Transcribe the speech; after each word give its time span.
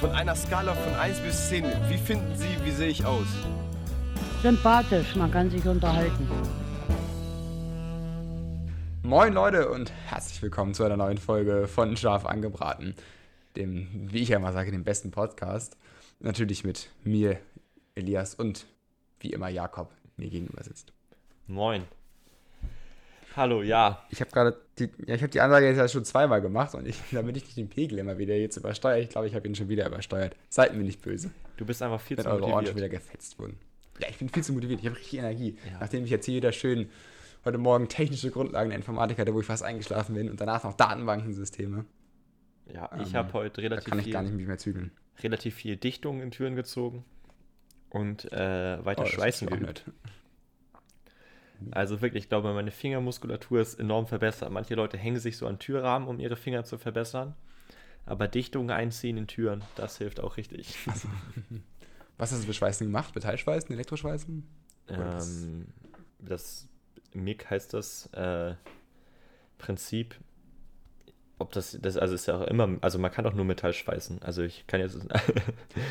Von 0.00 0.10
einer 0.10 0.36
Skala 0.36 0.74
von 0.74 0.94
1 0.94 1.20
bis 1.20 1.48
10, 1.48 1.64
wie 1.88 1.96
finden 1.96 2.36
Sie, 2.36 2.54
wie 2.64 2.70
sehe 2.70 2.88
ich 2.88 3.06
aus? 3.06 3.26
Sympathisch, 4.42 5.16
man 5.16 5.30
kann 5.30 5.50
sich 5.50 5.66
unterhalten. 5.66 6.28
Moin 9.02 9.32
Leute 9.32 9.70
und 9.70 9.90
herzlich 10.08 10.42
willkommen 10.42 10.74
zu 10.74 10.84
einer 10.84 10.98
neuen 10.98 11.16
Folge 11.16 11.66
von 11.66 11.96
Scharf 11.96 12.26
angebraten, 12.26 12.94
dem, 13.56 13.88
wie 14.12 14.18
ich 14.18 14.28
ja 14.28 14.36
immer 14.36 14.52
sage, 14.52 14.70
dem 14.70 14.84
besten 14.84 15.12
Podcast. 15.12 15.78
Natürlich 16.20 16.62
mit 16.62 16.90
mir, 17.02 17.38
Elias 17.94 18.34
und 18.34 18.66
wie 19.20 19.30
immer 19.30 19.48
Jakob 19.48 19.90
mir 20.18 20.28
gegenüber 20.28 20.62
sitzt. 20.62 20.92
Moin. 21.46 21.84
Hallo, 23.36 23.62
ja. 23.62 24.02
Ich 24.08 24.20
habe 24.20 24.30
gerade 24.30 24.56
die, 24.78 24.88
ja, 25.06 25.14
ich 25.14 25.20
habe 25.22 25.28
die 25.30 25.40
Ansage 25.40 25.66
jetzt 25.66 25.76
ja 25.76 25.86
schon 25.88 26.04
zweimal 26.04 26.40
gemacht 26.40 26.74
und 26.74 26.86
ich, 26.88 26.96
damit 27.12 27.36
ich 27.36 27.44
nicht 27.44 27.56
den 27.56 27.68
Pegel 27.68 27.98
immer 27.98 28.16
wieder 28.18 28.34
jetzt 28.34 28.56
übersteuere, 28.56 28.98
ich 29.00 29.10
glaube, 29.10 29.26
ich 29.26 29.34
habe 29.34 29.46
ihn 29.46 29.54
schon 29.54 29.68
wieder 29.68 29.86
übersteuert. 29.86 30.34
Seid 30.48 30.74
mir 30.74 30.82
nicht 30.84 31.02
böse. 31.02 31.30
Du 31.56 31.66
bist 31.66 31.82
einfach 31.82 32.00
viel 32.00 32.16
Wenn 32.16 32.24
zu 32.24 32.30
eure 32.30 32.42
Ohren 32.42 32.50
schon 32.50 32.74
motiviert. 32.74 32.76
wieder 32.76 32.88
gefetzt 32.88 33.38
wurden. 33.38 33.58
Ja, 34.00 34.08
ich 34.08 34.18
bin 34.18 34.28
viel 34.28 34.42
zu 34.42 34.52
motiviert. 34.52 34.80
Ich 34.80 34.86
habe 34.86 34.96
richtig 34.96 35.18
Energie. 35.18 35.58
Ja. 35.70 35.78
Nachdem 35.80 36.04
ich 36.04 36.10
jetzt 36.10 36.26
hier 36.26 36.36
wieder 36.36 36.52
schön 36.52 36.88
heute 37.44 37.58
Morgen 37.58 37.88
technische 37.88 38.30
Grundlagen 38.30 38.70
der 38.70 38.78
Informatik 38.78 39.18
hatte, 39.18 39.32
wo 39.34 39.40
ich 39.40 39.46
fast 39.46 39.62
eingeschlafen 39.62 40.14
bin 40.14 40.28
und 40.30 40.40
danach 40.40 40.64
noch 40.64 40.74
Datenbankensysteme. 40.74 41.84
Ja, 42.72 42.90
ich 43.00 43.08
Ähm, 43.10 43.14
habe 43.14 43.32
heute 43.34 43.60
Da 43.60 43.62
relativ 43.62 43.88
kann 43.90 43.98
ich 43.98 44.04
viel, 44.04 44.12
gar 44.12 44.22
nicht 44.22 44.34
mich 44.34 44.46
mehr 44.46 44.58
zügeln. 44.58 44.90
relativ 45.22 45.54
viel 45.54 45.76
Dichtung 45.76 46.20
in 46.22 46.30
Türen 46.30 46.56
gezogen 46.56 47.04
und 47.90 48.30
äh, 48.32 48.84
weiter 48.84 49.02
Oh, 49.04 49.06
schweißen 49.06 49.48
geübt. 49.48 49.84
Also 51.70 52.00
wirklich, 52.00 52.24
ich 52.24 52.28
glaube, 52.28 52.52
meine 52.52 52.70
Fingermuskulatur 52.70 53.60
ist 53.60 53.78
enorm 53.78 54.06
verbessert. 54.06 54.50
Manche 54.50 54.74
Leute 54.74 54.96
hängen 54.96 55.18
sich 55.18 55.36
so 55.36 55.46
an 55.46 55.58
Türrahmen, 55.58 56.08
um 56.08 56.20
ihre 56.20 56.36
Finger 56.36 56.64
zu 56.64 56.78
verbessern. 56.78 57.34
Aber 58.04 58.28
Dichtung 58.28 58.70
einziehen 58.70 59.16
in 59.16 59.26
Türen, 59.26 59.62
das 59.74 59.98
hilft 59.98 60.20
auch 60.20 60.36
richtig. 60.36 60.76
Was 62.18 62.32
hast 62.32 62.42
du 62.42 62.46
für 62.46 62.54
Schweißen 62.54 62.86
gemacht? 62.86 63.14
Metallschweißen, 63.14 63.72
Elektroschweißen? 63.72 64.46
Ähm, 64.88 65.66
das 66.18 66.68
MIG 67.12 67.50
heißt 67.50 67.74
das 67.74 68.06
äh, 68.12 68.54
Prinzip. 69.58 70.14
Ob 71.38 71.52
das, 71.52 71.76
das, 71.82 71.98
also 71.98 72.14
ist 72.14 72.26
ja 72.26 72.38
auch 72.38 72.46
immer, 72.46 72.78
also 72.80 72.98
man 72.98 73.10
kann 73.10 73.26
auch 73.26 73.34
nur 73.34 73.44
Metall 73.44 73.74
schweißen. 73.74 74.22
Also 74.22 74.42
ich 74.42 74.66
kann 74.66 74.80
jetzt, 74.80 74.96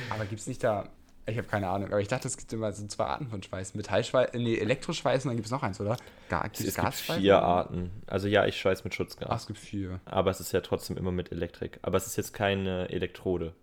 Aber 0.09 0.25
gibt 0.25 0.41
es 0.41 0.47
nicht 0.47 0.63
da. 0.63 0.89
Ich 1.27 1.37
habe 1.37 1.47
keine 1.47 1.67
Ahnung, 1.69 1.87
aber 1.87 1.99
ich 2.01 2.07
dachte, 2.07 2.27
es 2.27 2.37
gibt 2.37 2.53
immer 2.53 2.71
so 2.71 2.85
zwei 2.85 3.05
Arten 3.05 3.27
von 3.29 3.41
Schweißen. 3.41 3.75
Metallschweißen, 3.75 4.39
nee, 4.41 4.57
Elektroschweißen, 4.57 5.27
dann 5.27 5.35
gibt 5.35 5.47
es 5.47 5.51
noch 5.51 5.63
eins, 5.63 5.81
oder? 5.81 5.97
Ga 6.29 6.43
gibt's 6.43 6.59
es 6.59 6.75
gibt 6.75 6.93
vier 6.93 7.39
Arten. 7.41 7.91
Also 8.05 8.27
ja, 8.27 8.45
ich 8.45 8.59
schweiß 8.59 8.83
mit 8.83 8.93
Ach, 8.93 8.97
Schutzgas. 8.97 9.41
es 9.41 9.47
gibt 9.47 9.57
vier. 9.59 9.99
Aber 10.05 10.29
es 10.29 10.39
ist 10.39 10.51
ja 10.51 10.61
trotzdem 10.61 10.97
immer 10.97 11.11
mit 11.11 11.31
Elektrik. 11.31 11.79
Aber 11.81 11.97
es 11.97 12.05
ist 12.05 12.15
jetzt 12.15 12.33
keine 12.33 12.89
Elektrode. 12.89 13.53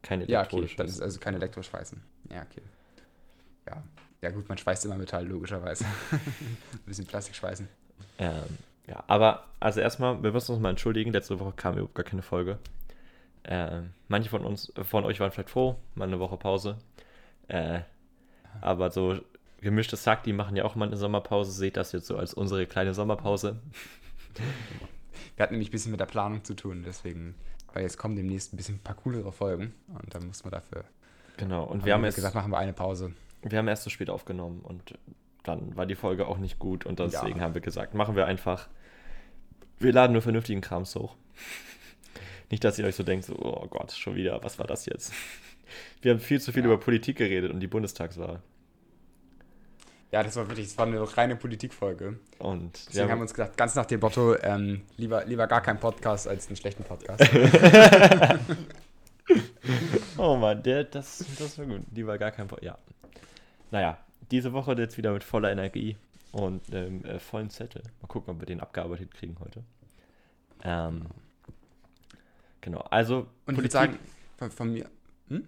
Keine 0.00 0.24
Ja, 0.26 0.42
okay, 0.42 0.56
Elektrode. 0.56 0.76
dann 0.78 0.86
ist 0.86 1.02
also 1.02 1.20
kein 1.20 1.34
Elektroschweißen. 1.34 2.00
Ja, 2.30 2.42
okay. 2.50 2.62
Ja. 3.68 3.82
Ja, 4.22 4.30
gut, 4.30 4.48
man 4.48 4.56
schweißt 4.56 4.86
immer 4.86 4.96
Metall, 4.96 5.26
logischerweise. 5.26 5.84
Ein 6.12 6.20
bisschen 6.86 7.04
Plastik 7.06 7.34
schweißen. 7.34 7.68
ähm, 8.18 8.32
ja, 8.86 9.04
aber 9.06 9.44
also 9.60 9.80
erstmal, 9.80 10.22
wir 10.22 10.32
müssen 10.32 10.52
uns 10.52 10.62
mal 10.62 10.70
entschuldigen. 10.70 11.12
Letzte 11.12 11.38
Woche 11.40 11.52
kam 11.56 11.74
überhaupt 11.74 11.94
gar 11.94 12.04
keine 12.04 12.22
Folge. 12.22 12.58
Ähm, 13.46 13.90
manche 14.08 14.30
von 14.30 14.44
uns, 14.44 14.72
von 14.82 15.04
euch 15.04 15.20
waren 15.20 15.30
vielleicht 15.30 15.50
froh, 15.50 15.76
mal 15.94 16.06
eine 16.08 16.18
Woche 16.18 16.36
Pause. 16.36 16.78
Äh, 17.48 17.80
aber 18.60 18.90
so 18.90 19.18
gemischtes 19.60 20.04
Sack, 20.04 20.22
die 20.24 20.32
machen 20.32 20.56
ja 20.56 20.64
auch 20.64 20.74
mal 20.74 20.86
eine 20.86 20.96
Sommerpause. 20.96 21.52
Seht 21.52 21.76
das 21.76 21.92
jetzt 21.92 22.06
so 22.06 22.16
als 22.16 22.34
unsere 22.34 22.66
kleine 22.66 22.94
Sommerpause. 22.94 23.60
Wir 25.36 25.42
hatten 25.42 25.54
nämlich 25.54 25.68
ein 25.68 25.72
bisschen 25.72 25.90
mit 25.90 26.00
der 26.00 26.06
Planung 26.06 26.44
zu 26.44 26.54
tun, 26.54 26.82
deswegen, 26.86 27.34
weil 27.72 27.82
jetzt 27.82 27.98
kommen 27.98 28.16
demnächst 28.16 28.52
ein 28.52 28.56
bisschen 28.56 28.76
ein 28.76 28.82
paar 28.82 28.96
coolere 28.96 29.32
Folgen 29.32 29.74
und 29.88 30.14
dann 30.14 30.26
muss 30.26 30.44
man 30.44 30.52
dafür. 30.52 30.84
Genau. 31.36 31.64
Und 31.64 31.84
wir 31.84 31.94
haben 31.94 32.04
jetzt 32.04 32.14
gesagt, 32.14 32.34
machen 32.34 32.52
wir 32.52 32.58
eine 32.58 32.72
Pause. 32.72 33.12
Wir 33.42 33.58
haben 33.58 33.68
erst 33.68 33.82
so 33.84 33.90
spät 33.90 34.10
aufgenommen 34.10 34.60
und 34.62 34.94
dann 35.42 35.76
war 35.76 35.84
die 35.86 35.96
Folge 35.96 36.26
auch 36.26 36.38
nicht 36.38 36.58
gut 36.58 36.86
und 36.86 36.98
deswegen 36.98 37.38
Ja. 37.38 37.44
haben 37.44 37.54
wir 37.54 37.60
gesagt, 37.60 37.94
machen 37.94 38.16
wir 38.16 38.26
einfach. 38.26 38.68
Wir 39.78 39.92
laden 39.92 40.12
nur 40.12 40.22
vernünftigen 40.22 40.60
Krams 40.60 40.94
hoch. 40.94 41.16
Nicht, 42.54 42.62
dass 42.62 42.78
ihr 42.78 42.84
euch 42.86 42.94
so 42.94 43.02
denkt, 43.02 43.24
so, 43.24 43.34
oh 43.36 43.66
Gott, 43.66 43.90
schon 43.90 44.14
wieder, 44.14 44.40
was 44.44 44.60
war 44.60 44.66
das 44.68 44.86
jetzt? 44.86 45.12
Wir 46.02 46.12
haben 46.12 46.20
viel 46.20 46.40
zu 46.40 46.52
viel 46.52 46.62
Ja. 46.62 46.66
über 46.66 46.78
Politik 46.78 47.16
geredet 47.16 47.50
und 47.50 47.58
die 47.58 47.66
Bundestagswahl. 47.66 48.40
Ja, 50.12 50.22
das 50.22 50.36
war 50.36 50.46
wirklich, 50.46 50.68
das 50.68 50.78
war 50.78 50.86
eine 50.86 51.16
reine 51.16 51.34
Politikfolge. 51.34 52.20
Und 52.38 52.74
Deswegen 52.86 53.06
wir 53.08 53.10
haben 53.10 53.18
wir 53.18 53.22
uns 53.22 53.34
gedacht, 53.34 53.56
ganz 53.56 53.74
nach 53.74 53.86
dem 53.86 53.98
Motto, 53.98 54.36
ähm, 54.40 54.82
lieber, 54.96 55.24
lieber 55.24 55.48
gar 55.48 55.62
kein 55.62 55.80
Podcast 55.80 56.28
als 56.28 56.46
einen 56.46 56.54
schlechten 56.54 56.84
Podcast. 56.84 57.28
oh 60.16 60.36
Mann, 60.36 60.62
der, 60.62 60.84
das, 60.84 61.24
das 61.36 61.58
war 61.58 61.66
gut. 61.66 61.80
Die 61.90 62.06
war 62.06 62.18
gar 62.18 62.30
kein 62.30 62.46
Pro 62.46 62.58
Ja. 62.60 62.78
Naja, 63.72 63.98
diese 64.30 64.52
Woche 64.52 64.74
jetzt 64.74 64.96
wieder 64.96 65.12
mit 65.12 65.24
voller 65.24 65.50
Energie 65.50 65.96
und 66.30 66.72
ähm, 66.72 67.04
äh, 67.04 67.18
vollen 67.18 67.50
Zettel. 67.50 67.82
Mal 68.00 68.06
gucken, 68.06 68.32
ob 68.32 68.40
wir 68.40 68.46
den 68.46 68.60
abgearbeitet 68.60 69.12
kriegen 69.12 69.34
heute. 69.40 69.64
Ähm, 70.62 71.06
genau, 72.64 72.80
also 72.90 73.26
Und 73.46 73.54
ich 73.54 73.58
würde 73.58 73.70
sagen, 73.70 73.98
von, 74.38 74.50
von 74.50 74.72
mir. 74.72 74.90
Hm? 75.28 75.44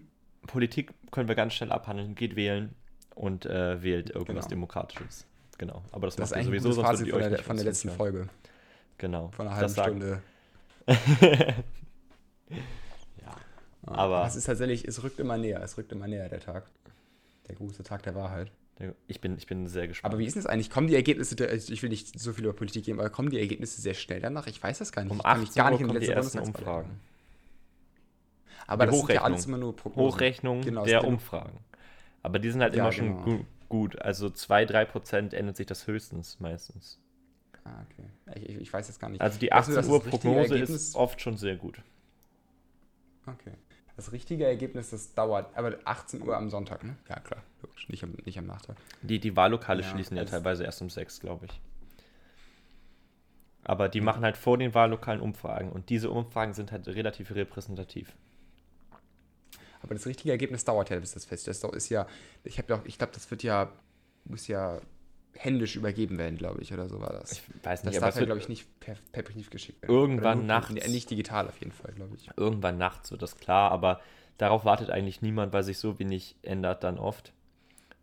Politik 0.47 0.93
können 1.11 1.27
wir 1.29 1.35
ganz 1.35 1.55
schnell 1.55 1.73
abhandeln. 1.73 2.15
Geht 2.15 2.37
wählen 2.37 2.75
und 3.17 3.47
äh, 3.47 3.83
wählt 3.83 4.11
irgendwas 4.11 4.45
Genau. 4.45 4.51
Demokratisches. 4.51 5.27
Genau. 5.59 5.83
Aber 5.91 6.07
das, 6.07 6.17
Das 6.17 6.31
ist 6.31 6.37
macht 6.37 6.41
ihr 6.45 6.47
sowieso, 6.47 6.73
sonst 6.73 6.87
Fazit 6.87 7.11
von 7.11 7.19
der, 7.21 7.39
von 7.43 7.57
der 7.57 7.65
letzten 7.65 7.89
konzentrieren. 7.89 7.97
Folge. 8.27 8.29
Genau. 8.99 9.31
Von 9.33 9.49
einer 9.49 9.57
halben 9.57 9.73
Stunde. 9.73 10.23
ja. 10.87 11.55
Ja, 13.21 13.93
Aber- 13.93 14.27
es 14.27 14.37
ist 14.37 14.45
tatsächlich, 14.45 14.87
es 14.87 15.03
rückt 15.03 15.19
immer 15.19 15.37
näher, 15.39 15.63
es 15.63 15.77
rückt 15.79 15.93
immer 15.93 16.07
näher, 16.09 16.29
der 16.29 16.41
Tag. 16.41 16.67
Der 17.49 17.55
große 17.57 17.83
Tag 17.83 18.03
der 18.03 18.15
Wahrheit. 18.15 18.51
Ich 19.07 19.23
bin, 19.23 19.39
ich 19.39 19.47
bin 19.47 19.67
sehr 19.67 19.89
gespannt. 19.89 20.13
Aber 20.13 20.21
wie 20.21 20.27
ist 20.27 20.37
das 20.37 20.45
eigentlich? 20.45 20.69
Kommen 20.69 20.87
die 20.87 20.95
Ergebnisse, 20.95 21.35
der, 21.35 21.53
ich 21.55 21.83
will 21.83 21.89
nicht 21.89 22.19
so 22.19 22.35
viel 22.35 22.45
über 22.45 22.53
Politik 22.53 22.85
gehen, 22.85 23.01
aber 23.01 23.09
kommen 23.09 23.31
die 23.31 23.39
Ergebnisse 23.39 23.81
sehr 23.81 23.95
schnell 23.95 24.21
danach? 24.21 24.47
Ich 24.49 24.63
weiß 24.63 24.79
das 24.79 24.93
gar 24.93 25.03
nicht. 25.03 25.13
um 25.13 25.19
ich 25.19 25.25
kann 25.25 25.41
mich 25.41 25.49
18 25.49 25.63
Uhr 25.63 25.71
in 25.71 25.77
kommen 25.79 25.89
die 25.89 25.99
letzte 25.99 26.13
ersten 26.13 26.39
Bundestagswahl 26.39 26.75
Umfragen. 26.83 27.01
Aber 28.67 28.85
Die 28.85 28.91
das 28.91 28.99
sind 28.99 29.09
ja 29.09 29.15
Hochrechnung. 29.15 29.33
alles 29.33 29.47
immer 29.47 29.59
nur 29.59 29.77
Prognosen. 29.77 30.13
Hochrechnung 30.15 30.61
Genau, 30.61 30.83
es 30.83 30.89
der 30.91 31.05
Umfragen. 31.05 31.59
Aber 32.23 32.39
die 32.39 32.51
sind 32.51 32.61
halt 32.63 32.75
Ja, 32.75 32.83
immer 32.83 32.93
schon 32.93 33.25
genau. 33.25 33.39
gu 33.39 33.45
gut. 33.69 34.01
Also 34.03 34.27
2-3% 34.27 35.35
ändert 35.35 35.57
sich 35.57 35.67
das 35.67 35.87
höchstens 35.87 36.39
meistens. 36.41 37.01
Ah, 37.65 37.85
okay. 37.91 38.09
Ich, 38.35 38.61
ich, 38.61 38.73
weiß 38.73 38.87
jetzt 38.89 39.01
gar 39.01 39.09
nicht. 39.09 39.21
Also 39.21 39.39
die 39.39 39.51
Weißt 39.51 39.69
du, 39.69 39.73
18 39.73 39.75
das 39.75 39.89
Uhr 39.89 40.03
Prognose 40.03 40.59
ist 40.59 40.95
oft 40.95 41.21
schon 41.21 41.37
sehr 41.37 41.57
gut. 41.57 41.81
Okay. 43.27 43.53
Das 43.97 44.13
richtige 44.13 44.45
Ergebnis, 44.45 44.91
das 44.91 45.15
dauert, 45.15 45.57
aber 45.57 45.79
18 45.85 46.23
Uhr 46.23 46.37
am 46.37 46.51
Sonntag, 46.51 46.85
ne? 46.85 46.97
Ja, 47.09 47.19
klar, 47.19 47.43
logisch. 47.63 47.89
Nicht 47.89 48.05
am, 48.05 48.15
nicht 48.27 48.39
am 48.39 48.47
Nachtag. 48.47 48.77
Die, 49.01 49.19
die 49.19 49.35
Wahllokale 49.37 49.83
Ja, 49.83 49.89
schließen 49.89 50.17
ja 50.17 50.25
teilweise 50.27 50.65
erst 50.65 50.83
um 50.83 50.91
6, 50.91 51.21
glaube 51.21 51.47
ich. 51.47 51.61
Aber 53.65 53.89
die 53.89 54.01
machen 54.01 54.23
halt 54.23 54.37
vor 54.37 54.59
den 54.59 54.75
Wahllokalen 54.75 55.21
Umfragen 55.21 55.73
und 55.73 55.89
diese 55.89 56.11
Umfragen 56.11 56.53
sind 56.53 56.73
halt 56.73 56.87
relativ 56.87 57.35
repräsentativ. 57.35 58.15
Aber 59.83 59.95
das 59.95 60.07
richtige 60.07 60.31
Ergebnis 60.31 60.65
dauert 60.65 60.91
ja, 60.91 60.99
bis 60.99 61.13
das 61.13 61.25
fest 61.25 61.49
ist. 61.49 61.65
Das 61.65 61.73
ist 61.73 61.89
ja, 61.89 62.07
ich 62.45 62.59
habe 62.59 62.73
ja 62.73 62.79
auch, 62.81 62.85
ich 62.85 62.99
glaube, 62.99 63.13
das 63.15 63.31
wird 63.31 63.43
ja, 63.43 63.73
muss 64.25 64.47
ja 64.47 64.81
händisch 65.39 65.77
übergeben 65.77 66.19
werden, 66.19 66.37
glaube 66.39 66.61
ich, 66.63 66.73
oder 66.73 66.89
so 66.89 67.01
war 67.01 67.13
das. 67.13 67.33
Ich 67.33 67.43
weiß 67.63 67.83
das 67.83 67.85
nicht, 67.85 67.97
aber 67.99 68.07
darf 68.07 68.17
ja, 68.19 68.25
glaube 68.25 68.41
ich, 68.41 68.49
nicht 68.49 68.81
per, 68.81 68.97
per 69.13 69.23
Brief 69.23 69.51
geschickt 69.51 69.83
werden. 69.83 69.95
Irgendwann 69.95 70.39
nur- 70.39 70.47
nachts. 70.47 70.73
nee, 70.73 70.87
Nicht 70.89 71.11
digital 71.11 71.47
auf 71.49 71.59
jeden 71.59 71.73
Fall, 71.73 71.93
glaube 71.93 72.15
ich. 72.17 72.29
irgendwann 72.37 72.79
nachts 72.79 73.11
wird 73.11 73.23
das 73.23 73.37
klar, 73.37 73.71
aber 73.71 74.01
darauf 74.39 74.65
wartet 74.65 74.91
eigentlich 74.91 75.23
niemand, 75.23 75.53
weil 75.53 75.63
sich 75.63 75.79
so 75.79 75.99
wenig 75.99 76.37
ändert 76.43 76.85
dann 76.85 76.99
oft. 76.99 77.33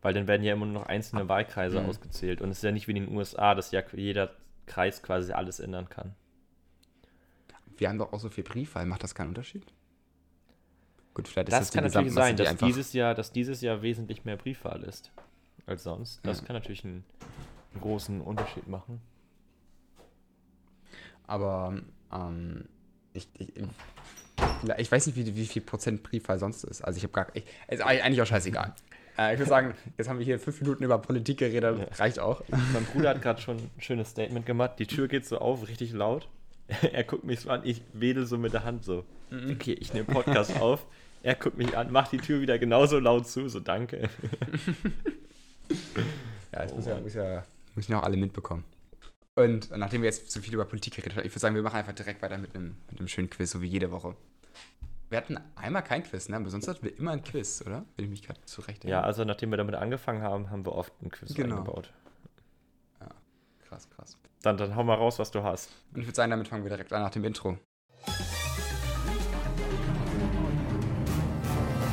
Weil 0.02 0.14
dann 0.14 0.28
werden 0.28 0.44
ja 0.44 0.54
immer 0.54 0.66
nur 0.66 0.74
noch 0.82 0.86
einzelne 0.88 1.30
Wahlkreise 1.30 1.80
Mhm. 1.82 1.90
ausgezählt 1.90 2.42
und 2.42 2.50
es 2.52 2.58
ist 2.58 2.64
ja 2.64 2.72
nicht 2.72 2.88
wie 2.88 2.92
in 2.98 3.06
den 3.06 3.16
USA, 3.16 3.56
dass 3.56 3.72
ja 3.72 3.82
jeder 3.94 4.32
Kreis 4.66 5.02
quasi 5.02 5.32
alles 5.32 5.60
ändern 5.60 5.90
kann. 5.90 6.14
Wir 7.78 7.90
haben 7.90 7.98
doch 7.98 8.14
auch 8.14 8.20
so 8.20 8.30
viel 8.30 8.44
Briefwahl. 8.44 8.86
Macht 8.86 9.04
das 9.04 9.16
keinen 9.16 9.30
Unterschied? 9.30 9.64
Gut, 11.14 11.28
vielleicht 11.28 11.50
ist 11.50 11.54
Das, 11.54 11.60
das, 11.60 11.70
die 11.72 11.76
kann 11.78 11.86
natürlich 11.86 12.14
sein, 12.14 12.36
dass 12.38 12.56
dieses, 12.58 12.94
Jahr, 12.94 13.14
dass 13.16 13.32
dieses 13.32 13.62
Jahr 13.62 13.82
wesentlich 13.82 14.26
mehr 14.26 14.36
Briefwahl 14.38 14.84
ist 14.84 15.12
als 15.66 15.84
sonst. 15.84 16.20
Das 16.24 16.40
Ja. 16.42 16.46
kann 16.48 16.56
natürlich 16.56 16.84
einen, 16.84 17.04
einen 17.74 17.82
großen 17.82 18.22
Unterschied 18.22 18.68
machen. 18.68 19.02
Aber 21.26 21.76
ähm, 22.12 22.66
ich, 23.14 23.28
ich, 23.38 23.54
ich 24.78 24.92
weiß 24.92 25.08
nicht, 25.08 25.16
wie, 25.16 25.36
wie 25.36 25.46
viel 25.46 25.62
Prozent 25.62 26.04
Briefwahl 26.04 26.38
sonst 26.40 26.64
ist. 26.64 26.82
Also 26.82 26.98
ich 26.98 27.04
habe 27.04 27.14
gar. 27.14 27.28
Ich, 27.34 27.46
ist 27.70 27.82
eigentlich 27.82 28.22
auch 28.22 28.28
scheißegal. 28.28 28.74
Äh, 29.16 29.34
ich 29.34 29.40
würde 29.40 29.50
sagen, 29.50 29.76
jetzt 29.96 30.10
haben 30.10 30.18
wir 30.18 30.26
hier 30.26 30.40
fünf 30.40 30.60
Minuten 30.60 30.84
über 30.84 30.98
Politik 30.98 31.38
geredet. 31.38 31.78
Ja. 31.78 31.86
Reicht 32.04 32.18
auch. 32.18 32.42
Mein 32.74 32.84
Bruder 32.84 33.10
hat 33.10 33.22
gerade 33.22 33.40
schon 33.44 33.58
ein 33.58 33.70
schönes 33.78 34.10
Statement 34.10 34.44
gemacht. 34.48 34.80
Die 34.80 34.88
Tür 34.88 35.08
geht 35.08 35.28
so 35.28 35.38
auf, 35.38 35.68
richtig 35.68 35.92
laut. 35.92 36.28
Er 36.92 37.04
guckt 37.04 37.24
mich 37.24 37.42
so 37.42 37.52
an, 37.52 37.62
ich 37.64 37.84
wedel 37.94 38.26
so 38.26 38.40
mit 38.40 38.54
der 38.54 38.64
Hand 38.64 38.84
so. 38.84 39.06
Okay, 39.52 39.74
ich 39.74 39.94
nehme 39.94 40.06
Podcast 40.06 40.60
auf. 40.60 40.88
Er 41.22 41.36
guckt 41.36 41.60
mich 41.60 41.78
an, 41.78 41.92
macht 41.92 42.12
die 42.12 42.18
Tür 42.18 42.42
wieder 42.42 42.58
genauso 42.58 42.98
laut 42.98 43.28
zu, 43.28 43.48
so 43.50 43.60
danke. 43.60 44.10
Ja, 46.54 46.62
das 46.64 46.72
Oh 46.72 46.76
muss, 46.76 46.86
ja, 46.86 47.00
muss 47.00 47.14
ja 47.14 47.44
müssen 47.76 47.92
ja 47.92 48.00
auch 48.00 48.04
alle 48.04 48.18
mitbekommen. 48.18 48.64
Und 49.36 49.72
nachdem 49.76 50.04
wir 50.04 50.10
jetzt 50.10 50.30
zu 50.30 50.42
viel 50.42 50.54
über 50.54 50.66
Politik 50.66 50.94
geredet 50.96 51.18
haben, 51.18 51.26
ich 51.26 51.32
würde 51.32 51.40
sagen, 51.40 51.56
wir 51.56 51.64
machen 51.64 51.78
einfach 51.78 51.94
direkt 51.94 52.22
weiter 52.22 52.38
mit 52.38 52.56
einem, 52.56 52.78
mit 52.92 53.00
einem 53.00 53.08
schönen 53.08 53.30
Quiz, 53.32 53.52
so 53.52 53.62
wie 53.62 53.68
jede 53.68 53.90
Woche. 53.92 54.16
Wir 55.10 55.18
hatten 55.18 55.40
einmal 55.56 55.84
kein 55.84 56.04
Quiz, 56.04 56.30
ne? 56.30 56.36
Aber 56.38 56.50
sonst 56.50 56.68
hatten 56.68 56.84
wir 56.84 56.98
immer 56.98 57.12
ein 57.12 57.24
Quiz, 57.24 57.64
oder? 57.66 57.84
Wenn 57.96 58.06
ich 58.06 58.12
mich 58.12 58.24
gerade 58.24 58.40
zurecht 58.46 58.84
Ja, 58.86 59.02
also 59.02 59.24
nachdem 59.26 59.50
wir 59.50 59.58
damit 59.58 59.76
angefangen 59.76 60.22
haben, 60.22 60.52
haben 60.52 60.66
wir 60.66 60.74
oft 60.74 60.94
ein 61.02 61.10
Quiz 61.10 61.34
Genau. 61.34 61.58
eingebaut. 61.58 61.92
Krass, 63.68 63.90
krass. 63.90 64.18
Dann, 64.44 64.58
dann 64.58 64.76
hau 64.76 64.84
mal 64.84 64.94
raus, 64.96 65.18
was 65.18 65.32
du 65.32 65.42
hast. 65.42 65.72
Und 65.94 66.02
ich 66.02 66.06
würde 66.08 66.16
sagen, 66.16 66.30
damit 66.30 66.48
fangen 66.48 66.64
wir 66.64 66.70
direkt 66.70 66.94
an 66.94 67.02
nach 67.02 67.10
dem 67.10 67.24
Intro. 67.24 67.58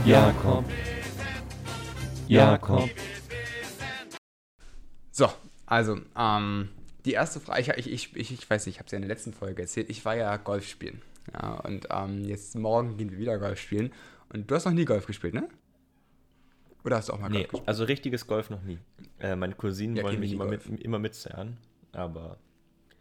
Jakob. 0.04 0.64
Jakob. 2.28 2.90
So, 5.20 5.28
also, 5.66 6.00
ähm, 6.16 6.70
die 7.04 7.12
erste 7.12 7.40
Frage, 7.40 7.74
ich, 7.76 7.86
ich, 7.90 8.16
ich, 8.16 8.32
ich 8.32 8.48
weiß 8.48 8.64
nicht, 8.64 8.76
ich 8.76 8.78
habe 8.78 8.86
es 8.86 8.92
ja 8.92 8.96
in 8.96 9.02
der 9.02 9.10
letzten 9.10 9.34
Folge 9.34 9.60
erzählt, 9.60 9.90
ich 9.90 10.02
war 10.06 10.16
ja 10.16 10.34
Golf 10.38 10.66
spielen. 10.66 11.02
Ja, 11.34 11.56
und 11.60 11.88
ähm, 11.90 12.24
jetzt 12.24 12.56
morgen 12.56 12.96
gehen 12.96 13.10
wir 13.10 13.18
wieder 13.18 13.38
Golf 13.38 13.60
spielen. 13.60 13.92
Und 14.32 14.50
du 14.50 14.54
hast 14.54 14.64
noch 14.64 14.72
nie 14.72 14.86
Golf 14.86 15.04
gespielt, 15.04 15.34
ne? 15.34 15.46
Oder 16.84 16.96
hast 16.96 17.10
du 17.10 17.12
auch 17.12 17.18
mal 17.18 17.28
Nee, 17.28 17.40
Golf 17.40 17.50
gespielt? 17.50 17.68
also 17.68 17.84
richtiges 17.84 18.26
Golf 18.26 18.48
noch 18.48 18.62
nie. 18.62 18.78
Äh, 19.18 19.36
meine 19.36 19.54
Cousinen 19.54 19.94
Ja, 19.94 20.04
wollen 20.04 20.20
mich 20.20 20.32
immer, 20.32 20.46
mit, 20.46 20.64
immer 20.80 20.98
mitzerren, 20.98 21.58
aber 21.92 22.38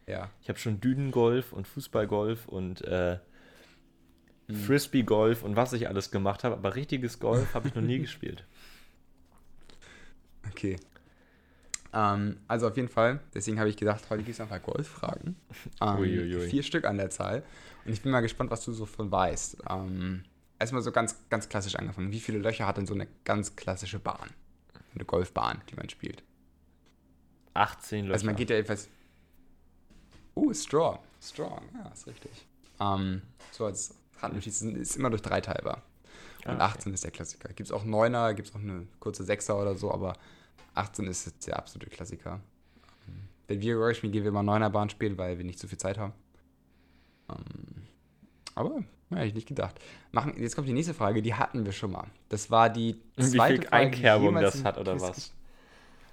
Ja. 0.05 0.29
ich 0.41 0.49
habe 0.49 0.59
schon 0.59 0.81
Dünengolf 0.81 1.53
und 1.53 1.69
Fußballgolf 1.69 2.49
und 2.49 2.81
äh, 2.81 3.17
Mhm. 4.49 4.55
Frisbee-Golf 4.55 5.43
und 5.43 5.55
was 5.55 5.71
ich 5.71 5.87
alles 5.87 6.11
gemacht 6.11 6.43
habe, 6.43 6.55
aber 6.55 6.75
richtiges 6.75 7.19
Golf 7.19 7.53
habe 7.53 7.69
ich 7.69 7.75
noch 7.75 7.83
nie 7.83 7.99
gespielt. 8.07 8.43
Okay. 10.49 10.75
Ähm, 11.93 12.37
also 12.47 12.67
auf 12.67 12.75
jeden 12.75 12.89
Fall, 12.89 13.19
deswegen 13.33 13.59
habe 13.59 13.69
ich 13.69 13.77
gedacht, 13.77 14.09
heute 14.09 14.23
gibt 14.23 14.35
es 14.35 14.41
einfach 14.41 14.61
Golffragen. 14.61 15.35
Ähm. 15.81 16.41
Vier 16.49 16.63
Stück 16.63 16.85
an 16.85 16.97
der 16.97 17.09
Zahl. 17.09 17.43
Und 17.85 17.93
ich 17.93 18.01
bin 18.01 18.11
mal 18.11 18.21
gespannt, 18.21 18.51
was 18.51 18.63
du 18.63 18.71
so 18.71 18.85
von 18.85 19.11
weißt. 19.11 19.63
Ähm, 19.69 20.23
erstmal 20.59 20.81
so 20.81 20.91
ganz, 20.91 21.15
ganz 21.29 21.49
klassisch 21.49 21.75
angefangen. 21.75 22.11
Wie 22.11 22.19
viele 22.19 22.39
Löcher 22.39 22.67
hat 22.67 22.77
denn 22.77 22.85
so 22.85 22.93
eine 22.93 23.07
ganz 23.23 23.55
klassische 23.55 23.99
Bahn? 23.99 24.29
Eine 24.93 25.05
Golfbahn, 25.05 25.61
die 25.69 25.75
man 25.75 25.89
spielt. 25.89 26.23
18 27.53 28.05
Löcher. 28.05 28.13
Also 28.13 28.25
man 28.25 28.35
geht 28.35 28.49
ja 28.49 28.57
jedenfalls. 28.57 28.89
Uh, 30.35 30.53
strong. 30.53 30.99
Strong, 31.21 31.63
ja, 31.73 31.89
ist 31.89 32.07
richtig. 32.07 32.31
Ähm, 32.79 33.21
so 33.51 33.65
als 33.65 33.95
Randnotiz 34.19 34.61
ist 34.61 34.95
immer 34.95 35.09
durch 35.09 35.21
drei 35.21 35.41
teilbar. 35.41 35.83
Ah, 36.45 36.51
Und 36.51 36.55
okay. 36.55 36.63
18 36.63 36.93
ist 36.93 37.03
der 37.03 37.11
Klassiker. 37.11 37.49
Gibt 37.49 37.67
es 37.67 37.71
auch 37.71 37.83
9er, 37.83 38.33
gibt 38.33 38.49
es 38.49 38.55
auch 38.55 38.59
eine 38.59 38.87
kurze 38.99 39.23
6er 39.23 39.61
oder 39.61 39.75
so, 39.75 39.91
aber 39.91 40.13
18 40.75 41.07
ist 41.07 41.25
jetzt 41.25 41.47
der 41.47 41.57
absolute 41.57 41.89
Klassiker. 41.89 42.41
Wenn 43.47 43.61
wir 43.61 43.75
Golf 43.75 43.97
spielen, 43.97 44.13
gehen 44.13 44.23
wir 44.23 44.29
immer 44.29 44.41
9er 44.41 44.69
Bahn 44.69 44.89
spielen, 44.89 45.17
weil 45.17 45.37
wir 45.37 45.43
nicht 45.43 45.57
so 45.57 45.67
viel 45.67 45.79
Zeit 45.79 45.97
haben. 45.97 46.13
Ähm, 47.29 47.87
aber, 48.53 48.83
ja, 49.09 49.17
hätte 49.17 49.27
ich 49.27 49.33
nicht 49.33 49.47
gedacht. 49.47 49.79
Machen, 50.11 50.35
jetzt 50.37 50.55
kommt 50.55 50.67
die 50.67 50.73
nächste 50.73 50.93
Frage, 50.93 51.23
die 51.23 51.33
hatten 51.33 51.65
wir 51.65 51.71
schon 51.71 51.91
mal. 51.91 52.07
Das 52.29 52.51
war 52.51 52.69
die 52.69 53.01
Wie 53.15 53.23
zweite 53.23 53.55
viel 53.55 53.67
Frage, 53.67 53.73
Einkerbung 53.73 54.35
das 54.35 54.63
hat 54.63 54.77
oder 54.77 54.93
Quiz 54.93 55.01
was? 55.01 55.33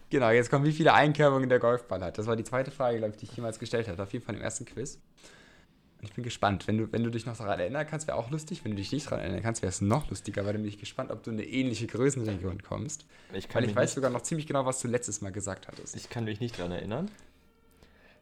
Genau, 0.09 0.31
jetzt 0.31 0.51
kommt, 0.51 0.65
wie 0.65 0.73
viele 0.73 0.95
Einkerbungen 0.95 1.49
der 1.49 1.59
Golfball 1.59 2.03
hat. 2.03 2.17
Das 2.17 2.27
war 2.27 2.37
die 2.37 2.45
zweite 2.45 2.71
Frage, 2.71 2.99
glaube 2.99 3.13
ich, 3.13 3.17
die 3.19 3.27
ich 3.27 3.37
jemals 3.37 3.59
gestellt 3.59 3.89
habe. 3.89 4.03
Auf 4.03 4.13
jeden 4.13 4.25
Fall 4.25 4.37
im 4.37 4.41
ersten 4.41 4.65
Quiz. 4.65 4.99
Ich 6.07 6.15
bin 6.15 6.25
gespannt. 6.25 6.67
Wenn 6.67 6.79
du, 6.79 6.91
wenn 6.93 7.03
du 7.05 7.11
dich 7.11 7.27
noch 7.27 7.37
daran 7.37 7.61
erinnern 7.61 7.87
kannst, 7.87 8.07
wäre 8.07 8.17
auch 8.17 8.31
lustig. 8.31 8.65
Wenn 8.65 8.73
du 8.73 8.77
dich 8.79 8.93
nicht 8.93 9.07
daran 9.07 9.21
erinnern 9.21 9.43
kannst, 9.43 9.61
wäre 9.63 9.69
es 9.71 9.81
noch 9.81 10.09
lustiger, 10.09 10.45
weil 10.47 10.53
dann 10.55 10.63
bin 10.63 10.69
ich 10.71 10.79
gespannt, 10.79 11.11
ob 11.11 11.23
du 11.23 11.31
in 11.31 11.37
eine 11.39 11.47
ähnliche 11.47 11.87
Größenregion 11.87 12.63
kommst. 12.63 13.07
Ich 13.35 13.49
kann, 13.49 13.63
Weil 13.63 13.71
ich 13.71 13.77
weiß 13.77 13.95
sogar 13.95 14.11
noch 14.11 14.23
ziemlich 14.23 14.47
genau, 14.47 14.65
was 14.67 14.81
du 14.81 14.89
letztes 14.89 15.21
Mal 15.21 15.31
gesagt 15.33 15.69
hattest. 15.69 15.95
ich 15.97 16.09
kann 16.09 16.25
mich 16.25 16.41
nicht 16.41 16.59
dran 16.59 16.71
erinnern. 16.73 17.11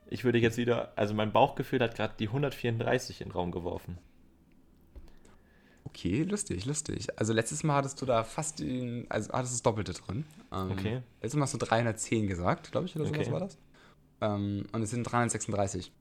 Ich 0.08 0.24
würde 0.24 0.38
jetzt 0.38 0.56
wieder, 0.58 0.92
also 0.96 1.14
mein 1.14 1.32
Bauchgefühl 1.32 1.80
hat 1.80 1.94
gerade 1.96 2.14
die 2.18 2.26
134 2.28 3.20
in 3.20 3.28
den 3.28 3.32
Raum 3.32 3.50
geworfen. 3.52 3.98
Okay, 5.84 6.22
lustig, 6.22 6.64
lustig. 6.64 7.08
Also 7.18 7.32
letztes 7.32 7.62
Mal 7.62 7.76
hattest 7.76 8.00
du 8.02 8.06
da 8.06 8.24
fast 8.24 8.58
den, 8.58 9.06
also 9.10 9.32
hattest 9.32 9.52
du 9.52 9.56
das 9.56 9.62
Doppelte 9.62 9.92
drin. 9.92 10.24
Ähm, 10.52 10.70
Okay. 10.72 11.02
Letztes 11.22 11.36
Mal 11.38 11.42
hast 11.44 11.54
du 11.54 11.58
310 11.58 12.26
gesagt, 12.26 12.72
glaube 12.72 12.86
ich, 12.86 12.96
oder 12.96 13.04
sowas 13.06 13.20
Okay. 13.20 13.32
war 13.32 13.40
das. 13.40 13.58
Ähm, 14.20 14.66
und 14.72 14.82
es 14.82 14.90
sind 14.90 15.04
336. 15.04 15.92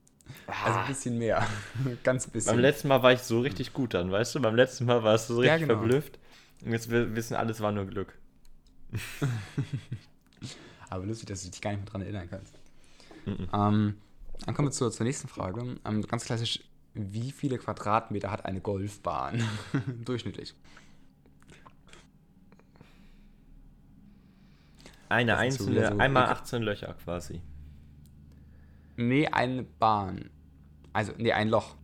Also 0.46 0.78
Ah. 0.78 0.82
ein 0.82 0.88
bisschen 0.88 1.18
mehr. 1.18 1.46
Ganz 2.02 2.26
bisschen. 2.26 2.52
Beim 2.52 2.60
letzten 2.60 2.88
Mal 2.88 3.02
war 3.02 3.12
ich 3.12 3.20
so 3.20 3.40
richtig 3.40 3.72
gut 3.72 3.94
dann, 3.94 4.10
weißt 4.10 4.34
du? 4.34 4.40
Beim 4.40 4.54
letzten 4.56 4.86
Mal 4.86 5.02
warst 5.02 5.28
du 5.30 5.34
so 5.34 5.42
Ja, 5.42 5.54
richtig 5.54 5.68
genau. 5.68 5.80
verblüfft. 5.80 6.18
Und 6.64 6.72
jetzt 6.72 6.90
wir 6.90 7.14
wissen 7.14 7.34
alles 7.34 7.60
war 7.60 7.72
nur 7.72 7.84
Glück. 7.86 8.16
Aber 10.90 11.04
lustig, 11.06 11.26
dass 11.28 11.42
du 11.44 11.50
dich 11.50 11.60
gar 11.60 11.70
nicht 11.72 11.80
mehr 11.80 11.90
dran 11.90 12.02
erinnern 12.02 12.28
kannst. 12.30 12.54
Mhm. 13.26 13.48
Ähm, 13.52 13.94
dann 14.46 14.54
kommen 14.54 14.68
wir 14.68 14.72
zur, 14.72 14.90
zur 14.92 15.04
nächsten 15.04 15.28
Frage. 15.28 15.76
Ähm, 15.84 16.02
ganz 16.06 16.24
klassisch, 16.24 16.60
wie 16.94 17.32
viele 17.32 17.58
Quadratmeter 17.58 18.30
hat 18.30 18.44
eine 18.44 18.60
Golfbahn 18.60 19.42
durchschnittlich? 20.04 20.54
Eine 25.08 25.36
einzelne, 25.36 25.88
so- 25.88 25.98
einmal 25.98 26.24
okay. 26.24 26.32
18 26.32 26.62
Löcher 26.62 26.94
quasi. 27.04 27.40
Nee, 28.96 29.26
eine 29.28 29.62
Bahn. 29.62 30.30
Also, 30.92 31.12
nee, 31.18 31.32
ein 31.32 31.48
Loch. 31.48 31.76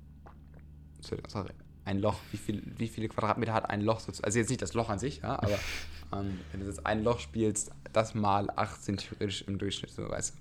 Sorry. 1.01 1.53
Ein 1.85 1.99
Loch. 1.99 2.19
Wie, 2.31 2.37
viel, 2.37 2.63
wie 2.79 2.89
viele 2.89 3.09
Quadratmeter 3.09 3.53
hat 3.55 3.69
ein 3.69 3.81
Loch 3.81 4.01
sozusagen? 4.01 4.27
Also 4.27 4.39
jetzt 4.39 4.49
nicht 4.51 4.63
das 4.63 4.75
Loch 4.75 4.89
an 4.91 4.99
sich, 4.99 5.19
ja, 5.23 5.35
aber 5.43 5.59
ähm, 6.13 6.39
wenn 6.53 6.61
du 6.61 6.67
jetzt 6.67 6.87
ein 6.87 7.03
Loch 7.03 7.19
spielst, 7.21 7.73
das 7.93 8.15
mal 8.15 8.49
18 8.55 8.99
theoretisch 8.99 9.43
im 9.43 9.59
Durchschnitt, 9.59 9.91
so 9.91 10.09
weißt 10.09 10.35
du. 10.35 10.39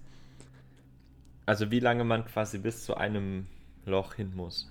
Also 1.46 1.72
wie 1.72 1.80
lange 1.80 2.04
man 2.04 2.26
quasi 2.26 2.60
bis 2.60 2.84
zu 2.86 2.96
einem 2.96 3.48
Loch 3.86 4.14
hin 4.16 4.36
muss. 4.36 4.70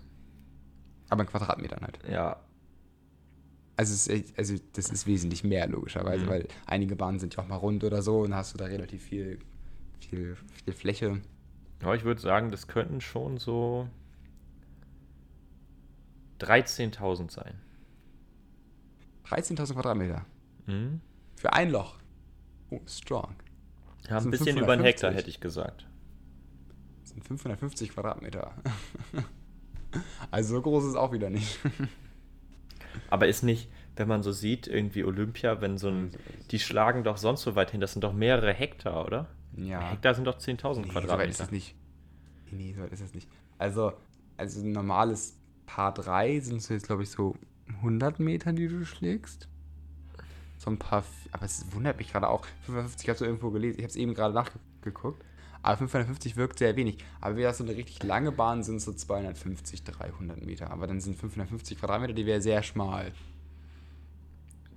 Aber 1.09 1.23
in 1.23 1.29
Quadratmetern 1.29 1.81
halt. 1.81 1.99
Ja. 2.09 2.39
Also, 3.77 3.95
es 3.95 4.06
ist, 4.09 4.39
also 4.39 4.55
das 4.75 4.91
ist 4.91 5.06
wesentlich 5.06 5.43
mehr, 5.45 5.67
logischerweise, 5.69 6.25
Mhm. 6.25 6.29
weil 6.29 6.49
einige 6.67 6.97
Bahnen 6.97 7.19
sind 7.19 7.35
ja 7.37 7.43
auch 7.43 7.49
mal 7.49 7.56
rund 7.56 7.83
oder 7.83 8.03
so 8.03 8.21
und 8.21 8.35
hast 8.35 8.53
du 8.55 8.59
da 8.59 8.67
relativ 8.67 9.03
viel, 9.03 9.39
viel, 10.00 10.37
viel 10.65 10.75
Fläche. 10.75 11.21
Aber 11.82 11.94
ich 11.94 12.04
würde 12.04 12.20
sagen, 12.20 12.50
das 12.50 12.66
könnten 12.66 13.00
schon 13.00 13.38
so 13.38 13.88
13.000 16.40 17.30
sein. 17.30 17.54
13.000 19.26 19.75
Quadratmeter. 19.75 20.25
Mhm. 20.66 21.00
Für 21.36 21.52
ein 21.52 21.70
Loch. 21.70 21.98
Oh, 22.70 22.80
strong. 22.86 23.34
Ja, 24.08 24.19
ein 24.19 24.30
bisschen 24.30 24.56
über 24.56 24.72
einen 24.72 24.82
550. 24.82 24.84
Hektar, 24.84 25.12
hätte 25.12 25.30
ich 25.30 25.40
gesagt. 25.40 25.86
Das 27.02 27.10
sind 27.10 27.25
550 27.25 27.90
Quadratmeter. 27.90 28.54
also 30.30 30.56
so 30.56 30.62
groß 30.62 30.84
ist 30.84 30.90
es 30.90 30.96
auch 30.96 31.12
wieder 31.12 31.30
nicht. 31.30 31.58
Aber 33.10 33.28
ist 33.28 33.42
nicht, 33.42 33.70
wenn 33.96 34.08
man 34.08 34.22
so 34.22 34.32
sieht, 34.32 34.66
irgendwie 34.66 35.04
Olympia, 35.04 35.61
wenn 35.61 35.78
so 35.78 35.88
ein. 35.88 36.11
Die 36.50 36.58
schlagen 36.58 37.04
doch 37.04 37.16
sonst 37.16 37.42
so 37.42 37.54
weit 37.54 37.70
hin, 37.70 37.80
das 37.80 37.92
sind 37.92 38.02
doch 38.02 38.12
mehrere 38.12 38.52
Hektar, 38.52 39.04
oder? 39.04 39.26
Ja. 39.57 39.90
Hektar 39.90 40.14
sind 40.14 40.25
doch 40.26 40.38
10.000 40.38 40.47
Nee, 40.47 40.61
so 40.61 40.64
weit 40.64 40.87
ist 40.87 40.93
Quadratmeter. 40.93 41.45
es 41.45 41.50
nicht. 41.50 41.75
Nee, 42.50 42.57
nee, 42.57 42.75
so 42.75 42.83
weit 42.83 42.93
ist 42.93 43.00
es 43.00 43.14
nicht. 43.14 43.28
Also, 43.59 43.93
also 44.37 44.61
ein 44.61 44.73
normales 44.73 45.37
Paar 45.67 45.93
3 45.93 46.40
sind 46.40 46.62
so 46.62 46.75
jetzt, 46.75 46.87
glaube 46.87 47.02
ich, 47.02 47.11
so 47.11 47.37
100 47.78 48.21
Meter, 48.21 48.52
die 48.52 48.69
du 48.69 48.85
schlägst. 48.85 49.49
So 50.59 50.71
ein 50.71 50.78
paar, 50.78 51.05
aber 51.33 51.45
es 51.45 51.67
wundert 51.73 51.99
mich 51.99 52.11
gerade 52.12 52.28
auch. 52.28 52.45
550 52.62 53.09
hast 53.11 53.21
du 53.21 53.25
irgendwo 53.25 53.50
gelesen. 53.50 53.78
Ich 53.78 53.85
habe 53.85 53.90
es 53.90 53.97
eben 53.97 54.14
gerade 54.14 54.35
nachgeguckt. 54.35 55.23
Aber 55.62 55.76
550 55.76 56.37
wirkt 56.37 56.59
sehr 56.59 56.76
wenig. 56.76 56.99
Aber 57.21 57.37
wie 57.37 57.43
das 57.43 57.59
so 57.59 57.64
eine 57.64 57.76
richtig 57.76 58.02
lange 58.02 58.33
Bahn 58.33 58.62
sind, 58.62 58.81
so 58.81 58.93
250, 58.93 59.83
300 59.85 60.45
Meter. 60.45 60.71
Aber 60.71 60.87
dann 60.87 61.00
sind 61.00 61.17
550 61.19 61.78
Quadratmeter, 61.78 62.12
die 62.14 62.26
wäre 62.26 62.40
sehr 62.40 62.62
schmal. 62.62 63.12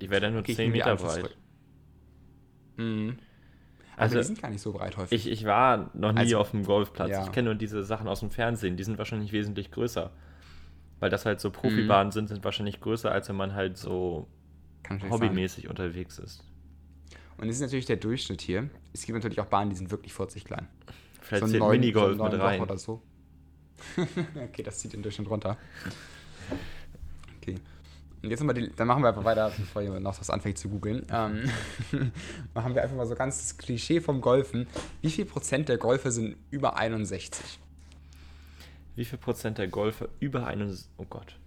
Die 0.01 0.09
wäre 0.09 0.21
dann 0.21 0.33
nur 0.33 0.41
Okay, 0.41 0.51
ich 0.53 0.57
10 0.57 0.71
nehme 0.71 0.73
die 0.73 0.79
Meter 0.79 0.95
breit. 0.97 1.15
zurück. 1.19 1.37
Mhm. 4.01 4.05
Aber 4.05 4.17
Also- 4.17 4.17
die 4.19 4.23
sind 4.35 4.41
gar 4.41 4.49
nicht 4.49 4.61
so 4.61 4.71
breit 4.73 4.97
häufig. 4.97 5.25
Ich, 5.27 5.31
ich 5.31 5.45
war 5.45 5.89
noch 5.93 6.11
nie 6.11 6.19
Also, 6.19 6.39
auf 6.39 6.51
dem 6.51 6.63
Golfplatz. 6.65 7.09
ja. 7.09 7.23
Ich 7.23 7.31
kenne 7.31 7.45
nur 7.49 7.55
diese 7.55 7.83
Sachen 7.83 8.07
aus 8.07 8.19
dem 8.21 8.31
Fernsehen. 8.31 8.77
Die 8.77 8.83
sind 8.83 8.97
wahrscheinlich 8.97 9.31
wesentlich 9.31 9.71
größer. 9.71 10.11
Weil 10.99 11.09
das 11.09 11.25
halt 11.25 11.39
so 11.39 11.49
Mhm. 11.49 11.53
Profibahnen 11.53 12.11
sind, 12.11 12.27
sind 12.27 12.43
wahrscheinlich 12.43 12.79
größer, 12.79 13.11
als 13.11 13.27
wenn 13.29 13.35
man 13.35 13.53
halt 13.53 13.77
so 13.77 14.27
hobbymäßig 15.09 15.67
unterwegs 15.69 16.19
ist. 16.19 16.43
Und 17.37 17.47
das 17.47 17.55
ist 17.55 17.61
natürlich 17.61 17.85
der 17.87 17.95
Durchschnitt 17.97 18.41
hier. 18.41 18.69
Es 18.93 19.05
gibt 19.05 19.15
natürlich 19.15 19.39
auch 19.39 19.45
Bahnen, 19.47 19.69
die 19.71 19.75
sind 19.75 19.89
wirklich 19.89 20.13
40 20.13 20.45
klein. 20.45 20.67
Vielleicht 21.21 21.43
ein 21.43 21.49
zählt 21.49 21.63
Minigolf 21.63 22.17
so 22.17 22.23
mit 22.23 22.39
rein. 22.39 22.61
Oder 22.61 22.77
so. 22.77 23.01
okay, 24.35 24.61
das 24.63 24.77
zieht 24.79 24.93
den 24.93 25.01
Durchschnitt 25.01 25.29
runter. 25.29 25.57
Okay. 27.41 27.55
Und 28.23 28.29
jetzt 28.29 28.43
mal 28.43 28.53
die, 28.53 28.71
dann 28.75 28.87
machen 28.87 29.01
wir 29.01 29.09
einfach 29.09 29.23
weiter, 29.23 29.51
bevor 29.57 29.81
jemand 29.81 30.03
noch 30.03 30.19
was 30.19 30.29
anfängt 30.29 30.57
zu 30.57 30.69
googeln. 30.69 31.05
Ähm, 31.11 31.49
machen 32.53 32.75
wir 32.75 32.83
einfach 32.83 32.95
mal 32.95 33.07
so 33.07 33.15
ganz 33.15 33.39
das 33.39 33.57
Klischee 33.57 33.99
vom 33.99 34.21
Golfen. 34.21 34.67
Wie 35.01 35.09
viel 35.09 35.25
Prozent 35.25 35.69
der 35.69 35.77
Golfer 35.77 36.11
sind 36.11 36.35
über 36.51 36.77
61? 36.77 37.59
Wie 38.95 39.05
viel 39.05 39.17
Prozent 39.17 39.57
der 39.57 39.67
Golfer 39.67 40.07
über 40.19 40.45
einen. 40.45 40.77
Oh 40.97 41.05
Gott. 41.09 41.37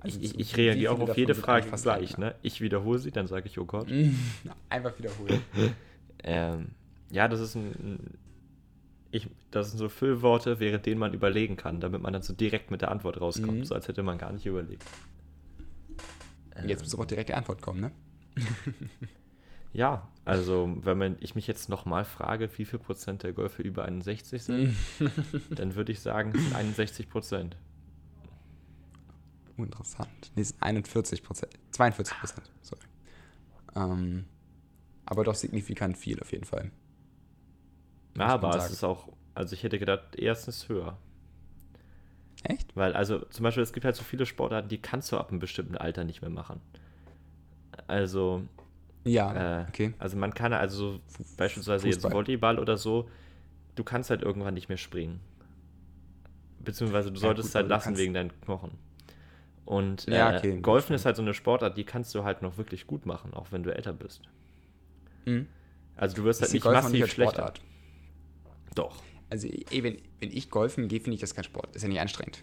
Also 0.00 0.18
ich 0.20 0.34
ich, 0.34 0.40
ich 0.40 0.56
reagiere 0.56 0.92
auch 0.92 1.00
auf 1.00 1.16
jede 1.16 1.34
Frage 1.34 1.66
gleich. 1.68 2.10
Rentner? 2.10 2.26
Ne? 2.26 2.34
Ich 2.42 2.60
wiederhole 2.60 2.98
sie, 2.98 3.10
dann 3.10 3.26
sage 3.26 3.46
ich, 3.46 3.58
oh 3.58 3.64
Gott. 3.64 3.88
Einfach 4.68 4.98
wiederholen. 4.98 5.42
Ähm, 6.28 6.70
ja, 7.10 7.28
das 7.28 7.38
ist 7.38 7.54
ein, 7.54 7.66
ein 7.66 8.18
ich, 9.10 9.28
das 9.50 9.70
sind 9.70 9.78
so 9.78 9.88
Füllworte, 9.88 10.60
während 10.60 10.84
denen 10.86 10.98
man 10.98 11.14
überlegen 11.14 11.56
kann, 11.56 11.80
damit 11.80 12.02
man 12.02 12.12
dann 12.12 12.22
so 12.22 12.32
direkt 12.34 12.70
mit 12.70 12.82
der 12.82 12.90
Antwort 12.90 13.20
rauskommt, 13.20 13.58
Mhm. 13.60 13.64
so 13.64 13.74
als 13.74 13.88
hätte 13.88 14.02
man 14.02 14.18
gar 14.18 14.32
nicht 14.32 14.46
überlegt. 14.46 14.84
Jetzt 16.66 16.82
muss 16.82 16.94
aber 16.94 17.06
direkt 17.06 17.28
die 17.28 17.34
Antwort 17.34 17.60
kommen, 17.62 17.80
ne? 17.80 17.90
Ja, 19.72 20.08
also 20.24 20.74
wenn 20.82 20.96
man, 20.96 21.16
ich 21.20 21.34
mich 21.34 21.46
jetzt 21.46 21.68
nochmal 21.68 22.06
frage, 22.06 22.48
wie 22.56 22.64
viel 22.64 22.78
Prozent 22.78 23.22
der 23.24 23.34
Golfer 23.34 23.62
über 23.62 23.84
61 23.84 24.42
sind, 24.42 24.74
dann 25.50 25.74
würde 25.74 25.92
ich 25.92 26.00
sagen, 26.00 26.32
es 26.34 26.42
sind 26.42 26.54
61 26.54 27.10
Prozent. 27.10 27.56
Interessant. 29.58 30.32
Nee, 30.34 30.42
es 30.42 30.48
sind 30.50 30.62
41 30.62 31.22
Prozent. 31.22 31.52
42 31.72 32.18
Prozent, 32.18 32.50
sorry. 32.62 32.82
Ähm, 33.74 34.24
aber 35.04 35.24
doch 35.24 35.34
signifikant 35.34 35.98
viel 35.98 36.20
auf 36.20 36.32
jeden 36.32 36.44
Fall. 36.44 36.70
Ja, 38.16 38.26
aber 38.28 38.56
es 38.56 38.70
ist 38.70 38.84
auch, 38.84 39.08
also 39.34 39.54
ich 39.54 39.62
hätte 39.62 39.78
gedacht, 39.78 40.16
erstens 40.16 40.68
höher. 40.68 40.98
Echt? 42.44 42.74
Weil, 42.74 42.92
also 42.94 43.20
zum 43.30 43.42
Beispiel, 43.44 43.62
es 43.62 43.72
gibt 43.72 43.84
halt 43.84 43.96
so 43.96 44.04
viele 44.04 44.26
Sportarten, 44.26 44.68
die 44.68 44.78
kannst 44.78 45.10
du 45.10 45.16
ab 45.16 45.30
einem 45.30 45.38
bestimmten 45.40 45.76
Alter 45.76 46.04
nicht 46.04 46.20
mehr 46.20 46.30
machen. 46.30 46.60
Also, 47.86 48.42
Ja, 49.04 49.32
äh, 49.34 49.66
okay. 49.68 49.94
also 49.98 50.16
man 50.16 50.34
kann 50.34 50.52
also 50.52 50.94
so 50.94 51.00
beispielsweise 51.36 51.88
jetzt 51.88 52.04
Fußball. 52.04 52.12
Volleyball 52.12 52.58
oder 52.58 52.76
so, 52.76 53.08
du 53.76 53.84
kannst 53.84 54.10
halt 54.10 54.22
irgendwann 54.22 54.54
nicht 54.54 54.68
mehr 54.68 54.78
springen. 54.78 55.20
Beziehungsweise 56.58 57.10
du 57.10 57.16
Ja, 57.16 57.20
solltest 57.20 57.48
gut, 57.48 57.54
halt 57.54 57.68
lassen 57.68 57.96
wegen 57.96 58.14
deinen 58.14 58.40
Knochen. 58.42 58.72
Und 59.64 60.06
Ja, 60.06 60.30
äh, 60.30 60.36
okay, 60.38 60.60
Golfen 60.62 60.94
ist 60.94 61.04
halt 61.06 61.16
so 61.16 61.22
eine 61.22 61.34
Sportart, 61.34 61.76
die 61.76 61.84
kannst 61.84 62.14
du 62.14 62.24
halt 62.24 62.42
noch 62.42 62.56
wirklich 62.58 62.86
gut 62.86 63.06
machen, 63.06 63.34
auch 63.34 63.52
wenn 63.52 63.62
du 63.62 63.74
älter 63.74 63.92
bist. 63.92 64.22
Mhm. 65.26 65.46
Also 65.96 66.16
du 66.16 66.24
wirst 66.24 66.42
Ich 66.42 66.42
halt 66.42 66.52
nicht 66.52 66.64
massiv 66.66 67.02
als 67.02 67.12
schlechter. 67.12 67.34
Sportart. 67.38 67.60
Doch. 68.76 69.02
Also, 69.28 69.48
eh, 69.48 69.82
wenn, 69.82 69.96
wenn 70.20 70.30
ich 70.30 70.50
golfen 70.50 70.86
gehe, 70.86 71.00
finde 71.00 71.16
ich 71.16 71.20
das 71.20 71.34
kein 71.34 71.42
Sport. 71.42 71.74
Ist 71.74 71.82
ja 71.82 71.88
nicht 71.88 72.00
anstrengend. 72.00 72.40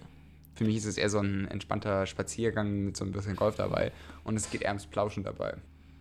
Für 0.56 0.66
mich 0.66 0.76
ist 0.76 0.86
es 0.86 0.98
eher 0.98 1.10
so 1.10 1.20
ein 1.20 1.48
entspannter 1.48 2.06
Spaziergang 2.06 2.86
mit 2.86 2.98
so 2.98 3.06
ein 3.06 3.14
bisschen 3.14 3.38
Golf 3.38 3.56
dabei. 3.56 3.92
Und 4.26 4.36
es 4.36 4.52
geht 4.52 4.62
eher 4.62 4.70
ums 4.72 4.86
Plauschen 4.86 5.24
dabei. 5.24 5.56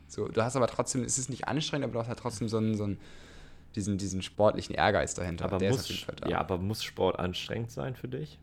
So, 0.08 0.28
du 0.28 0.42
hast 0.42 0.56
aber 0.56 0.66
trotzdem, 0.66 1.04
es 1.04 1.16
ist 1.16 1.30
nicht 1.30 1.48
anstrengend, 1.48 1.84
aber 1.84 1.94
du 1.94 1.98
hast 2.00 2.08
halt 2.08 2.18
trotzdem 2.18 2.48
so 2.48 2.58
einen, 2.58 2.74
so 2.76 2.84
einen 2.84 2.98
diesen, 3.74 3.96
diesen 3.96 4.22
sportlichen 4.22 4.74
Ehrgeiz 4.74 5.14
dahinter. 5.14 5.46
Aber 5.46 5.58
Der 5.58 5.70
muss, 5.70 6.06
da. 6.16 6.28
ja, 6.28 6.38
aber 6.38 6.58
muss 6.58 6.82
Sport 6.82 7.18
anstrengend 7.18 7.70
sein 7.70 7.94
für 7.94 8.08
dich? 8.08 8.38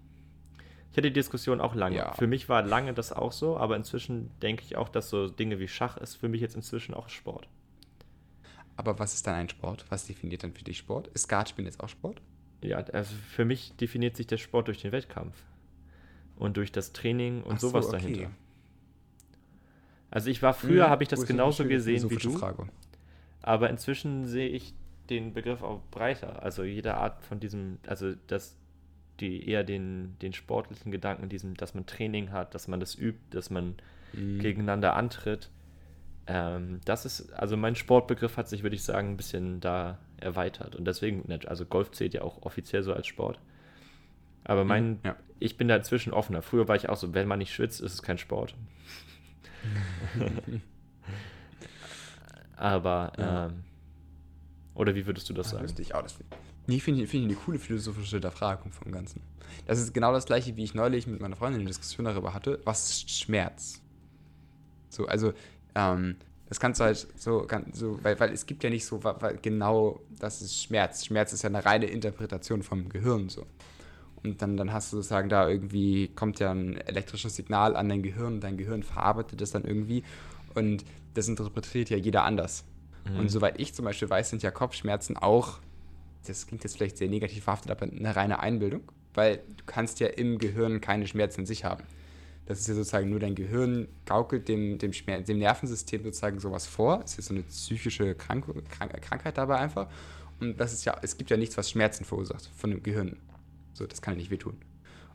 Ich 0.91 0.97
hatte 0.97 1.09
die 1.09 1.13
Diskussion 1.13 1.61
auch 1.61 1.75
lange. 1.75 1.97
Ja. 1.97 2.13
Für 2.13 2.25
mich 2.25 2.49
war 2.49 2.63
lange 2.63 2.93
das 2.93 3.13
auch 3.13 3.31
so, 3.31 3.57
aber 3.57 3.75
inzwischen 3.75 4.31
denke 4.41 4.63
ich 4.65 4.75
auch, 4.75 4.89
dass 4.89 5.09
so 5.09 5.27
Dinge 5.29 5.59
wie 5.59 5.67
Schach 5.67 5.97
ist 5.97 6.15
für 6.15 6.29
mich 6.29 6.41
jetzt 6.41 6.55
inzwischen 6.55 6.95
auch 6.95 7.09
Sport. 7.09 7.47
Aber 8.79 8.97
was 8.97 9.13
ist 9.13 9.27
dann 9.27 9.35
ein 9.35 9.49
Sport? 9.49 9.85
Was 9.89 10.07
definiert 10.07 10.43
dann 10.43 10.53
für 10.53 10.63
dich 10.63 10.77
Sport? 10.79 11.07
Ist 11.09 11.23
Skatspielen 11.25 11.67
jetzt 11.67 11.81
auch 11.81 11.89
Sport? 11.89 12.21
Ja, 12.61 12.77
also 12.77 13.13
für 13.15 13.43
mich 13.45 13.75
definiert 13.75 14.15
sich 14.15 14.27
der 14.27 14.37
Sport 14.37 14.67
durch 14.67 14.81
den 14.81 14.91
Wettkampf 14.93 15.35
und 16.35 16.57
durch 16.57 16.71
das 16.71 16.93
Training 16.93 17.43
und 17.43 17.55
Ach 17.55 17.59
so, 17.59 17.67
sowas 17.69 17.89
okay. 17.89 17.89
dahinter. 17.89 18.31
Also 20.11 20.29
ich 20.29 20.41
war 20.41 20.53
früher, 20.53 20.85
Hm, 20.85 20.89
habe 20.89 21.03
ich 21.03 21.09
das 21.09 21.25
genauso 21.25 21.63
schöne 21.63 21.69
gesehen 21.69 22.09
wie 22.09 22.17
philosophische 22.17 22.17
du, 22.17 22.39
Frage. 22.39 22.67
aber 23.41 23.69
inzwischen 23.69 24.27
sehe 24.27 24.49
ich 24.49 24.73
den 25.09 25.33
Begriff 25.33 25.63
auch 25.63 25.81
breiter. 25.91 26.43
Also 26.43 26.63
jede 26.63 26.95
Art 26.95 27.23
von 27.25 27.39
diesem, 27.39 27.79
also 27.87 28.13
dass 28.27 28.57
die 29.19 29.47
eher 29.49 29.63
den, 29.63 30.17
den 30.21 30.33
sportlichen 30.33 30.91
Gedanken, 30.91 31.29
diesem, 31.29 31.55
dass 31.55 31.73
man 31.75 31.85
Training 31.85 32.31
hat, 32.31 32.55
dass 32.55 32.67
man 32.67 32.79
das 32.79 32.95
übt, 32.95 33.19
dass 33.31 33.49
man 33.49 33.75
Mhm. 34.13 34.39
gegeneinander 34.39 34.95
antritt. 34.95 35.49
Ähm, 36.31 36.79
das 36.85 37.05
ist, 37.05 37.33
also 37.33 37.57
mein 37.57 37.75
Sportbegriff 37.75 38.37
hat 38.37 38.47
sich, 38.47 38.61
würde 38.61 38.75
ich 38.75 38.83
sagen, 38.83 39.09
ein 39.09 39.17
bisschen 39.17 39.59
da 39.61 39.97
erweitert. 40.17 40.75
Und 40.75 40.85
deswegen, 40.85 41.23
also 41.47 41.65
Golf 41.65 41.89
zählt 41.91 42.13
ja 42.13 42.21
auch 42.21 42.43
offiziell 42.43 42.83
so 42.83 42.93
als 42.93 43.07
Sport. 43.07 43.39
Aber 44.43 44.63
mein, 44.63 44.91
Mhm, 44.91 44.99
ja. 45.05 45.15
ich 45.39 45.57
bin 45.57 45.67
da 45.67 45.75
inzwischen 45.75 46.13
offener. 46.13 46.41
Früher 46.43 46.67
war 46.67 46.75
ich 46.75 46.87
auch 46.87 46.97
so, 46.97 47.13
wenn 47.15 47.27
man 47.27 47.39
nicht 47.39 47.51
schwitzt, 47.53 47.81
ist 47.81 47.93
es 47.93 48.03
kein 48.03 48.17
Sport. 48.19 48.53
Aber, 52.55 53.11
Ja. 53.17 53.45
ähm, 53.47 53.63
oder 54.75 54.95
wie 54.95 55.05
würdest 55.05 55.29
du 55.29 55.33
das 55.33 55.49
sagen? 55.49 55.63
wüsste 55.63 55.81
ich 55.81 55.95
auch. 55.95 56.01
Das 56.03 56.17
nee, 56.67 56.79
finde 56.79 57.03
ich, 57.03 57.09
find 57.09 57.23
ich 57.25 57.29
eine 57.31 57.39
coole 57.45 57.59
philosophische 57.59 58.17
Hinterfragung 58.17 58.71
vom 58.71 58.91
Ganzen. 58.91 59.21
Das 59.65 59.79
ist 59.79 59.93
genau 59.93 60.11
das 60.13 60.25
gleiche, 60.25 60.55
wie 60.55 60.63
ich 60.63 60.73
neulich 60.73 61.07
mit 61.07 61.19
meiner 61.21 61.35
Freundin 61.35 61.61
eine 61.61 61.67
Diskussion 61.69 62.05
darüber 62.05 62.33
hatte. 62.33 62.59
Was 62.65 62.89
ist 62.89 63.09
Schmerz? 63.11 63.81
So, 64.89 65.05
also, 65.07 65.33
ähm, 65.75 66.15
das 66.49 66.59
kannst 66.59 66.79
du 66.79 66.85
halt 66.85 67.07
so, 67.15 67.41
kann, 67.41 67.67
so 67.73 67.99
weil, 68.03 68.19
weil 68.19 68.33
es 68.33 68.45
gibt 68.45 68.63
ja 68.63 68.71
nicht 68.71 68.85
so 68.85 69.03
weil 69.03 69.37
genau, 69.41 69.99
das 70.19 70.41
ist 70.41 70.63
Schmerz. 70.63 71.05
Schmerz 71.05 71.31
ist 71.31 71.43
ja 71.43 71.49
eine 71.49 71.63
reine 71.63 71.85
Interpretation 71.85 72.63
vom 72.63 72.89
Gehirn 72.89 73.29
so. 73.29 73.45
Und 74.23 74.41
dann, 74.41 74.57
dann 74.57 74.73
hast 74.73 74.91
du 74.91 74.97
sozusagen 74.97 75.29
da 75.29 75.47
irgendwie, 75.47 76.09
kommt 76.09 76.39
ja 76.39 76.51
ein 76.51 76.75
elektrisches 76.75 77.35
Signal 77.35 77.75
an 77.75 77.87
dein 77.87 78.03
Gehirn 78.03 78.33
und 78.35 78.43
dein 78.43 78.57
Gehirn 78.57 78.83
verarbeitet 78.83 79.39
das 79.39 79.51
dann 79.51 79.63
irgendwie. 79.63 80.03
Und 80.55 80.83
das 81.13 81.27
interpretiert 81.27 81.89
ja 81.89 81.97
jeder 81.97 82.23
anders. 82.23 82.65
Mhm. 83.07 83.19
Und 83.19 83.29
soweit 83.29 83.59
ich 83.59 83.73
zum 83.73 83.85
Beispiel 83.85 84.09
weiß, 84.09 84.31
sind 84.31 84.43
ja 84.43 84.51
Kopfschmerzen 84.51 85.17
auch, 85.17 85.59
das 86.27 86.47
klingt 86.47 86.63
jetzt 86.63 86.75
vielleicht 86.75 86.97
sehr 86.97 87.07
negativ 87.07 87.43
verhaftet, 87.43 87.71
aber 87.71 87.83
eine 87.83 88.15
reine 88.15 88.39
Einbildung, 88.39 88.81
weil 89.13 89.37
du 89.37 89.63
kannst 89.65 89.99
ja 89.99 90.07
im 90.07 90.37
Gehirn 90.37 90.81
keine 90.81 91.07
Schmerzen 91.07 91.41
in 91.41 91.45
sich 91.45 91.63
haben. 91.63 91.83
Das 92.49 92.61
ist 92.61 92.67
ja 92.67 92.73
sozusagen 92.73 93.11
nur 93.11 93.19
dein 93.19 93.35
Gehirn 93.35 93.87
gaukelt 94.05 94.47
dem, 94.47 94.79
dem, 94.79 94.91
dem 94.91 95.37
Nervensystem 95.37 96.03
sozusagen 96.03 96.39
sowas 96.39 96.65
vor. 96.65 97.03
Es 97.05 97.19
ist 97.19 97.27
so 97.27 97.35
eine 97.35 97.43
psychische 97.43 98.15
Krank 98.15 98.45
Krank 98.71 98.99
Krankheit 99.03 99.37
dabei 99.37 99.57
einfach. 99.57 99.87
Und 100.39 100.59
das 100.59 100.73
ist 100.73 100.83
ja, 100.83 100.97
es 101.03 101.15
gibt 101.15 101.29
ja 101.29 101.37
nichts, 101.37 101.55
was 101.57 101.69
Schmerzen 101.69 102.05
verursacht 102.05 102.49
von 102.57 102.71
dem 102.71 102.81
Gehirn. 102.81 103.17
So, 103.73 103.85
das 103.85 104.01
kann 104.01 104.15
ja 104.15 104.17
nicht 104.17 104.31
wehtun. 104.31 104.57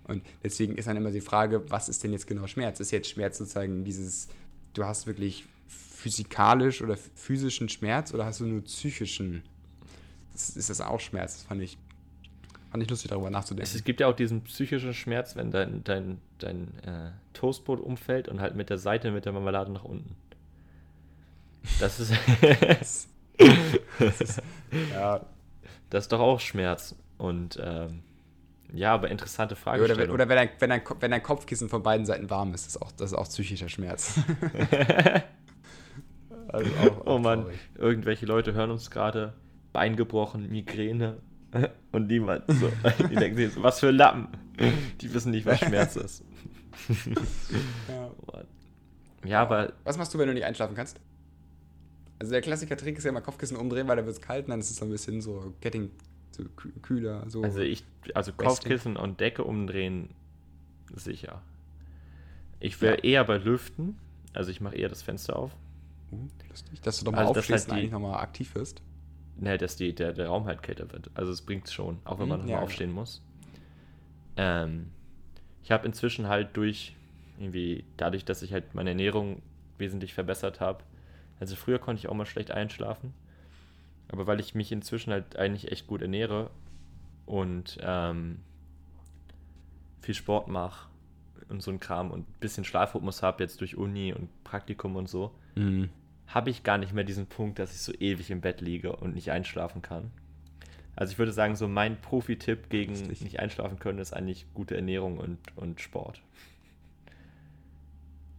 Und 0.04 0.22
deswegen 0.44 0.76
ist 0.76 0.86
dann 0.86 0.96
immer 0.96 1.10
die 1.10 1.20
Frage, 1.20 1.68
was 1.72 1.88
ist 1.88 2.04
denn 2.04 2.12
jetzt 2.12 2.28
genau 2.28 2.46
Schmerz? 2.46 2.78
Ist 2.78 2.92
jetzt 2.92 3.10
Schmerz 3.10 3.38
sozusagen 3.38 3.82
dieses, 3.82 4.28
du 4.74 4.84
hast 4.84 5.08
wirklich 5.08 5.44
physikalisch 5.66 6.82
oder 6.82 6.96
physischen 7.16 7.68
Schmerz 7.68 8.14
oder 8.14 8.26
hast 8.26 8.38
du 8.38 8.46
nur 8.46 8.62
psychischen? 8.62 9.42
Ist, 10.36 10.56
ist 10.56 10.70
das 10.70 10.80
auch 10.80 11.00
Schmerz? 11.00 11.38
Das 11.38 11.42
fand 11.42 11.62
ich, 11.62 11.78
fand 12.74 12.82
ich 12.82 12.90
lustig, 12.90 13.08
darüber 13.08 13.30
nachzudenken. 13.30 13.70
Es, 13.72 13.84
gibt 13.84 14.00
ja 14.00 14.08
auch 14.08 14.16
diesen 14.16 14.42
psychischen 14.42 14.94
Schmerz, 14.94 15.36
wenn 15.36 15.52
dein, 15.52 15.84
dein, 15.84 16.20
dein 16.38 16.76
äh, 16.84 17.12
Toastbrot 17.32 17.78
umfällt 17.78 18.26
und 18.26 18.40
halt 18.40 18.56
mit 18.56 18.68
der 18.68 18.78
Seite 18.78 19.12
mit 19.12 19.26
der 19.26 19.32
Marmelade 19.32 19.70
nach 19.70 19.84
unten. 19.84 20.16
Das 21.78 22.00
ist, 22.00 22.12
Das 22.40 23.06
ist, 24.20 24.42
ja, 24.92 25.24
das 25.88 26.06
ist 26.06 26.12
doch 26.12 26.18
auch 26.18 26.40
Schmerz. 26.40 26.96
Und 27.16 27.60
ähm, 27.62 28.02
ja, 28.72 28.92
aber 28.92 29.08
interessante 29.08 29.54
oder 29.54 29.62
Fragestellung. 29.62 30.02
wenn, 30.02 30.10
oder 30.10 30.28
wenn, 30.28 30.36
dein, 30.36 30.50
wenn, 30.58 30.70
dein, 30.70 30.82
wenn 30.98 31.12
dein 31.12 31.22
Kopfkissen 31.22 31.68
von 31.68 31.84
beiden 31.84 32.06
Seiten 32.06 32.28
warm 32.28 32.54
ist, 32.54 32.66
ist 32.66 32.82
auch, 32.82 32.90
das 32.90 33.12
ist 33.12 33.16
auch 33.16 33.28
psychischer 33.28 33.68
Schmerz. 33.68 34.18
also 36.48 36.70
auch, 36.82 37.06
oh 37.06 37.10
auch 37.10 37.18
Mann, 37.20 37.42
traurig. 37.42 37.58
irgendwelche 37.76 38.26
Leute 38.26 38.52
hören 38.52 38.72
uns 38.72 38.90
gerade. 38.90 39.32
Bein 39.72 39.94
gebrochen, 39.94 40.50
Migräne 40.50 41.18
und 41.92 42.06
niemand. 42.08 42.44
So. 42.48 42.70
Die 43.10 43.14
denken 43.14 43.36
sich, 43.36 43.52
so, 43.52 43.62
was 43.62 43.80
für 43.80 43.90
Lappen. 43.90 44.28
Die 45.00 45.12
wissen 45.14 45.30
nicht, 45.32 45.46
was 45.46 45.60
Schmerz 45.60 45.96
ist. 45.96 46.24
Ja. 47.88 48.10
Ja, 49.24 49.42
aber 49.42 49.72
Was 49.84 49.96
machst 49.96 50.12
du, 50.12 50.18
wenn 50.18 50.28
du 50.28 50.34
nicht 50.34 50.44
einschlafen 50.44 50.74
kannst? 50.76 51.00
Also 52.18 52.32
der 52.32 52.42
Klassiker-Trick 52.42 52.98
ist 52.98 53.04
ja 53.04 53.10
immer 53.10 53.20
Kopfkissen 53.22 53.56
umdrehen, 53.56 53.88
weil 53.88 53.96
da 53.96 54.04
wird 54.04 54.14
es 54.16 54.20
kalt 54.20 54.44
und 54.46 54.50
dann 54.50 54.60
ist 54.60 54.70
es 54.70 54.76
so 54.76 54.84
ein 54.84 54.90
bisschen 54.90 55.20
so 55.22 55.54
getting 55.60 55.90
so 56.30 56.42
kü- 56.42 56.78
kühler. 56.82 57.24
So. 57.28 57.42
Also 57.42 57.60
ich, 57.60 57.84
also. 58.14 58.32
Kopfkissen 58.32 58.96
und 58.96 59.20
Decke 59.20 59.44
umdrehen, 59.44 60.10
sicher. 60.94 61.40
Ich 62.60 62.80
wäre 62.82 62.96
Ja. 62.98 63.02
eher 63.04 63.24
bei 63.24 63.38
Lüften, 63.38 63.96
also 64.32 64.50
ich 64.50 64.60
mache 64.60 64.76
eher 64.76 64.88
das 64.88 65.02
Fenster 65.02 65.36
auf. 65.36 65.56
Uh, 66.12 66.28
lustig. 66.50 66.80
Dass 66.82 66.98
du 66.98 67.06
nochmal 67.06 67.22
Also, 67.22 67.34
dass 67.34 67.42
aufstehst 67.44 67.64
halt 67.64 67.70
und 67.70 67.76
die- 67.76 67.80
eigentlich 67.80 67.92
nochmal 67.92 68.20
aktiv 68.22 68.54
wirst. 68.54 68.82
Ne, 69.36 69.58
dass 69.58 69.76
die, 69.76 69.94
der, 69.94 70.12
der 70.12 70.28
Raum 70.28 70.46
halt 70.46 70.62
kälter 70.62 70.90
wird. 70.92 71.10
Also 71.14 71.32
es 71.32 71.42
bringt 71.42 71.68
schon, 71.70 71.98
auch 72.04 72.18
wenn 72.20 72.28
Mhm, 72.28 72.28
man 72.28 72.40
nochmal 72.40 72.60
ja, 72.60 72.62
aufstehen 72.62 72.92
muss. 72.92 73.20
Ähm, 74.36 74.90
ich 75.62 75.70
habe 75.72 75.86
inzwischen 75.86 76.28
halt 76.28 76.56
durch, 76.56 76.96
irgendwie, 77.38 77.84
dadurch, 77.96 78.24
dass 78.24 78.42
ich 78.42 78.52
halt 78.52 78.74
meine 78.74 78.90
Ernährung 78.90 79.42
wesentlich 79.78 80.14
verbessert 80.14 80.60
habe. 80.60 80.84
Also 81.40 81.56
früher 81.56 81.78
konnte 81.78 82.00
ich 82.00 82.08
auch 82.08 82.14
mal 82.14 82.26
schlecht 82.26 82.50
einschlafen. 82.50 83.14
Aber 84.08 84.26
weil 84.26 84.40
ich 84.40 84.54
mich 84.54 84.72
inzwischen 84.72 85.12
halt 85.12 85.36
eigentlich 85.36 85.72
echt 85.72 85.86
gut 85.86 86.02
ernähre 86.02 86.50
und 87.26 87.78
ähm, 87.82 88.38
viel 90.00 90.14
Sport 90.14 90.48
mache 90.48 90.88
und 91.48 91.62
so 91.62 91.70
ein 91.70 91.80
Kram 91.80 92.10
und 92.10 92.28
ein 92.28 92.34
bisschen 92.40 92.64
Schlafrhythmus 92.64 93.22
habe 93.22 93.42
jetzt 93.42 93.60
durch 93.60 93.76
Uni 93.76 94.12
und 94.12 94.28
Praktikum 94.44 94.96
und 94.96 95.08
so, 95.08 95.32
Mhm. 95.56 95.90
Habe 96.26 96.50
ich 96.50 96.62
gar 96.62 96.78
nicht 96.78 96.92
mehr 96.92 97.04
diesen 97.04 97.26
Punkt, 97.26 97.58
dass 97.58 97.72
ich 97.72 97.80
so 97.80 97.92
ewig 97.92 98.30
im 98.30 98.40
Bett 98.40 98.60
liege 98.60 98.96
und 98.96 99.14
nicht 99.14 99.30
einschlafen 99.30 99.82
kann. 99.82 100.10
Also 100.96 101.12
ich 101.12 101.18
würde 101.18 101.32
sagen, 101.32 101.56
so 101.56 101.66
mein 101.68 102.00
Profi-Tipp 102.00 102.68
gegen 102.70 102.92
Lustig. 102.92 103.22
nicht 103.22 103.40
einschlafen 103.40 103.78
können 103.78 103.98
ist 103.98 104.14
eigentlich 104.14 104.46
gute 104.54 104.76
Ernährung 104.76 105.18
und, 105.18 105.38
und 105.56 105.80
Sport. 105.80 106.22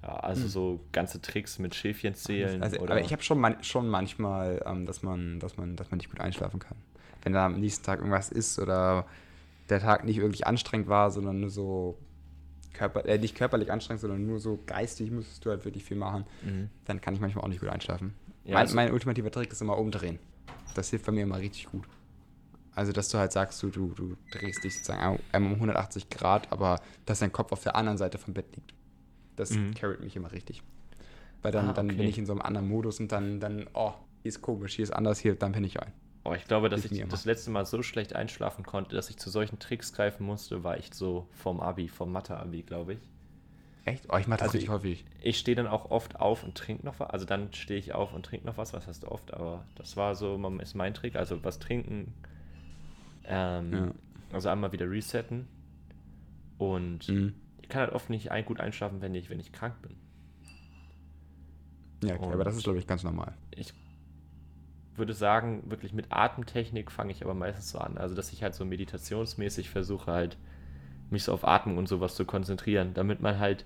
Ja, 0.03 0.17
also 0.17 0.47
so 0.47 0.79
ganze 0.91 1.21
Tricks 1.21 1.59
mit 1.59 1.75
Schäfchen 1.75 2.13
zählen. 2.13 2.61
Also, 2.61 2.77
oder 2.77 2.91
aber 2.93 3.01
ich 3.01 3.11
habe 3.11 3.23
schon, 3.23 3.39
man, 3.39 3.61
schon 3.63 3.89
manchmal, 3.89 4.63
ähm, 4.65 4.85
dass, 4.85 5.03
man, 5.03 5.39
dass, 5.39 5.57
man, 5.57 5.75
dass 5.75 5.91
man 5.91 5.97
nicht 5.97 6.09
gut 6.09 6.19
einschlafen 6.19 6.59
kann. 6.59 6.77
Wenn 7.23 7.33
da 7.33 7.45
am 7.45 7.59
nächsten 7.59 7.83
Tag 7.83 7.99
irgendwas 7.99 8.29
ist 8.31 8.59
oder 8.59 9.05
der 9.69 9.79
Tag 9.79 10.05
nicht 10.05 10.21
wirklich 10.21 10.45
anstrengend 10.45 10.87
war, 10.87 11.11
sondern 11.11 11.39
nur 11.39 11.49
so 11.49 11.97
körper, 12.75 13.05
äh, 13.05 13.17
nicht 13.17 13.35
körperlich 13.35 13.71
anstrengend, 13.71 14.01
sondern 14.01 14.25
nur 14.25 14.39
so 14.39 14.59
geistig 14.65 15.09
musstest 15.11 15.45
du 15.45 15.49
halt 15.49 15.65
wirklich 15.65 15.83
viel 15.83 15.97
machen, 15.97 16.25
Mhm. 16.43 16.69
dann 16.85 17.01
kann 17.01 17.13
ich 17.13 17.19
manchmal 17.19 17.43
auch 17.43 17.47
nicht 17.49 17.61
gut 17.61 17.69
einschlafen. 17.69 18.13
Ja, 18.43 18.53
mein, 18.53 18.61
also- 18.61 18.75
mein 18.75 18.91
ultimativer 18.93 19.31
Trick 19.31 19.51
ist 19.51 19.61
immer 19.61 19.77
umdrehen. 19.77 20.19
Das 20.75 20.89
hilft 20.89 21.05
bei 21.05 21.11
mir 21.11 21.23
immer 21.23 21.39
richtig 21.39 21.67
gut. 21.71 21.85
Also, 22.75 22.91
dass 22.91 23.07
du 23.09 23.17
halt 23.17 23.31
sagst, 23.31 23.63
du, 23.63 23.69
du, 23.69 23.87
du 23.95 24.17
drehst 24.31 24.63
dich 24.65 24.75
sozusagen 24.75 25.19
einmal 25.31 25.53
um 25.53 25.59
180 25.59 26.09
Grad, 26.09 26.51
aber 26.51 26.81
dass 27.05 27.19
dein 27.19 27.31
Kopf 27.31 27.53
auf 27.53 27.63
der 27.63 27.75
anderen 27.77 27.97
Seite 27.97 28.17
vom 28.17 28.33
Bett 28.33 28.53
liegt. 28.55 28.73
Das 29.37 29.51
Mhm. 29.51 29.73
carryt 29.73 30.01
mich 30.01 30.15
immer 30.17 30.31
richtig. 30.33 30.61
Weil 31.41 31.51
dann, 31.53 31.69
Ah, 31.69 31.73
dann 31.73 31.87
okay. 31.87 31.95
bin 31.97 32.07
ich 32.07 32.17
in 32.17 32.25
so 32.25 32.33
einem 32.33 32.41
anderen 32.41 32.67
Modus 32.67 32.99
und 32.99 33.11
dann, 33.11 33.39
dann, 33.39 33.67
oh, 33.73 33.93
hier 34.23 34.29
ist 34.29 34.41
komisch, 34.41 34.75
hier 34.75 34.83
ist 34.83 34.91
anders, 34.91 35.19
hier, 35.19 35.35
dann 35.35 35.53
bin 35.53 35.63
ich 35.63 35.79
ein. 35.81 35.93
Oh, 36.27 36.33
ich 36.33 36.45
glaube, 36.45 36.69
dass 36.69 36.83
Ich 36.83 36.91
ich 36.91 37.07
das 37.07 37.25
letzte 37.25 37.51
Mal 37.51 37.65
so 37.65 37.83
schlecht 37.83 38.15
einschlafen 38.15 38.65
konnte, 38.65 38.95
dass 38.95 39.11
ich 39.11 39.17
zu 39.17 39.29
solchen 39.29 39.59
Tricks 39.59 39.93
greifen 39.93 40.25
musste, 40.25 40.63
war 40.63 40.77
ich 40.77 40.91
so 40.93 41.27
vom 41.31 41.59
Abi, 41.61 41.87
vom 41.87 42.11
Mathe-Abi, 42.11 42.63
glaube 42.63 42.93
ich. 42.93 42.99
Echt? 43.85 44.07
Oh, 44.11 44.17
ich 44.17 44.25
mache 44.27 44.39
das 44.39 44.47
Also 44.47 44.57
ich- 44.57 44.67
häufig. 44.69 45.05
Ich 45.21 45.37
stehe 45.37 45.55
dann 45.55 45.67
auch 45.67 45.91
oft 45.91 46.19
auf 46.19 46.43
und 46.43 46.55
trinke 46.57 46.83
noch 46.83 46.99
was. 46.99 47.11
Also 47.11 47.25
dann 47.27 47.53
stehe 47.53 47.79
ich 47.79 47.93
auf 47.93 48.11
und 48.13 48.25
trinke 48.25 48.47
noch 48.47 48.57
was, 48.57 48.73
was 48.73 48.87
heißt 48.87 49.05
oft, 49.05 49.31
aber 49.35 49.65
das 49.75 49.95
war 49.97 50.15
so, 50.15 50.35
ist 50.59 50.73
mein 50.73 50.95
Trick. 50.95 51.15
Also 51.15 51.43
was 51.43 51.59
trinken, 51.59 52.11
ähm, 53.25 53.71
Ja. 53.73 53.91
also 54.33 54.49
einmal 54.49 54.71
wieder 54.71 54.89
resetten 54.89 55.47
und 56.57 57.07
Mhm. 57.07 57.35
ich 57.61 57.69
kann 57.69 57.81
halt 57.81 57.93
oft 57.93 58.09
nicht 58.09 58.31
ein, 58.31 58.45
gut 58.45 58.59
einschlafen, 58.59 59.01
wenn 59.01 59.13
ich, 59.13 59.29
wenn 59.29 59.39
ich 59.39 59.51
krank 59.51 59.75
bin. 59.83 59.95
Ja, 62.03 62.15
okay, 62.15 62.33
aber 62.33 62.43
das 62.43 62.55
ist, 62.57 62.63
glaube 62.63 62.79
ich, 62.79 62.87
ganz 62.87 63.03
normal. 63.03 63.33
Ich 63.51 63.73
würde 64.97 65.13
sagen, 65.13 65.63
wirklich 65.67 65.93
mit 65.93 66.07
Atemtechnik 66.11 66.91
fange 66.91 67.11
ich 67.11 67.23
aber 67.23 67.33
meistens 67.33 67.69
so 67.71 67.79
an. 67.79 67.97
Also, 67.97 68.15
dass 68.15 68.31
ich 68.33 68.43
halt 68.43 68.55
so 68.55 68.65
meditationsmäßig 68.65 69.69
versuche, 69.69 70.11
halt 70.11 70.37
mich 71.09 71.23
so 71.23 71.33
auf 71.33 71.47
Atmung 71.47 71.77
und 71.77 71.87
sowas 71.87 72.15
zu 72.15 72.25
konzentrieren, 72.25 72.93
damit 72.93 73.21
man 73.21 73.39
halt 73.39 73.65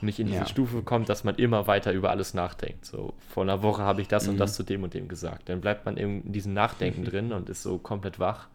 nicht 0.00 0.18
in 0.18 0.26
diese 0.26 0.42
Ja. 0.42 0.46
Stufe 0.46 0.82
kommt, 0.82 1.08
dass 1.08 1.24
man 1.24 1.36
immer 1.36 1.66
weiter 1.66 1.92
über 1.92 2.10
alles 2.10 2.34
nachdenkt. 2.34 2.84
So, 2.84 3.14
vor 3.30 3.42
einer 3.44 3.62
Woche 3.62 3.82
habe 3.82 4.02
ich 4.02 4.08
das 4.08 4.28
und 4.28 4.34
Mhm. 4.34 4.38
das 4.38 4.54
zu 4.54 4.62
dem 4.62 4.82
und 4.82 4.94
dem 4.94 5.08
gesagt. 5.08 5.48
Dann 5.48 5.60
bleibt 5.60 5.86
man 5.86 5.96
in 5.96 6.32
diesem 6.32 6.52
Nachdenken 6.52 7.04
drin 7.06 7.32
und 7.32 7.48
ist 7.48 7.62
so 7.62 7.78
komplett 7.78 8.18
wach. 8.18 8.48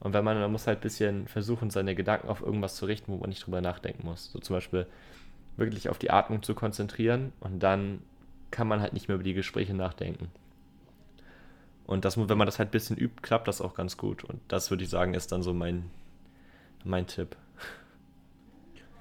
Und 0.00 0.14
wenn 0.14 0.24
man, 0.24 0.38
man 0.40 0.52
muss 0.52 0.66
halt 0.66 0.78
ein 0.78 0.82
bisschen 0.82 1.28
versuchen, 1.28 1.70
seine 1.70 1.94
Gedanken 1.94 2.28
auf 2.28 2.40
irgendwas 2.42 2.76
zu 2.76 2.86
richten, 2.86 3.12
wo 3.12 3.18
man 3.18 3.30
nicht 3.30 3.44
drüber 3.46 3.60
nachdenken 3.60 4.06
muss. 4.06 4.30
So 4.32 4.38
zum 4.38 4.56
Beispiel 4.56 4.86
wirklich 5.56 5.88
auf 5.90 5.98
die 5.98 6.10
Atmung 6.10 6.42
zu 6.42 6.54
konzentrieren 6.54 7.32
und 7.40 7.60
dann 7.60 8.02
kann 8.50 8.68
man 8.68 8.80
halt 8.80 8.94
nicht 8.94 9.08
mehr 9.08 9.16
über 9.16 9.24
die 9.24 9.34
Gespräche 9.34 9.74
nachdenken. 9.74 10.30
Und 11.90 12.04
das, 12.04 12.16
wenn 12.16 12.38
man 12.38 12.46
das 12.46 12.60
halt 12.60 12.68
ein 12.68 12.70
bisschen 12.70 12.96
übt, 12.96 13.20
klappt 13.20 13.48
das 13.48 13.60
auch 13.60 13.74
ganz 13.74 13.96
gut. 13.96 14.22
Und 14.22 14.40
das 14.46 14.70
würde 14.70 14.84
ich 14.84 14.90
sagen, 14.90 15.12
ist 15.12 15.32
dann 15.32 15.42
so 15.42 15.52
mein, 15.52 15.90
mein 16.84 17.08
Tipp. 17.08 17.36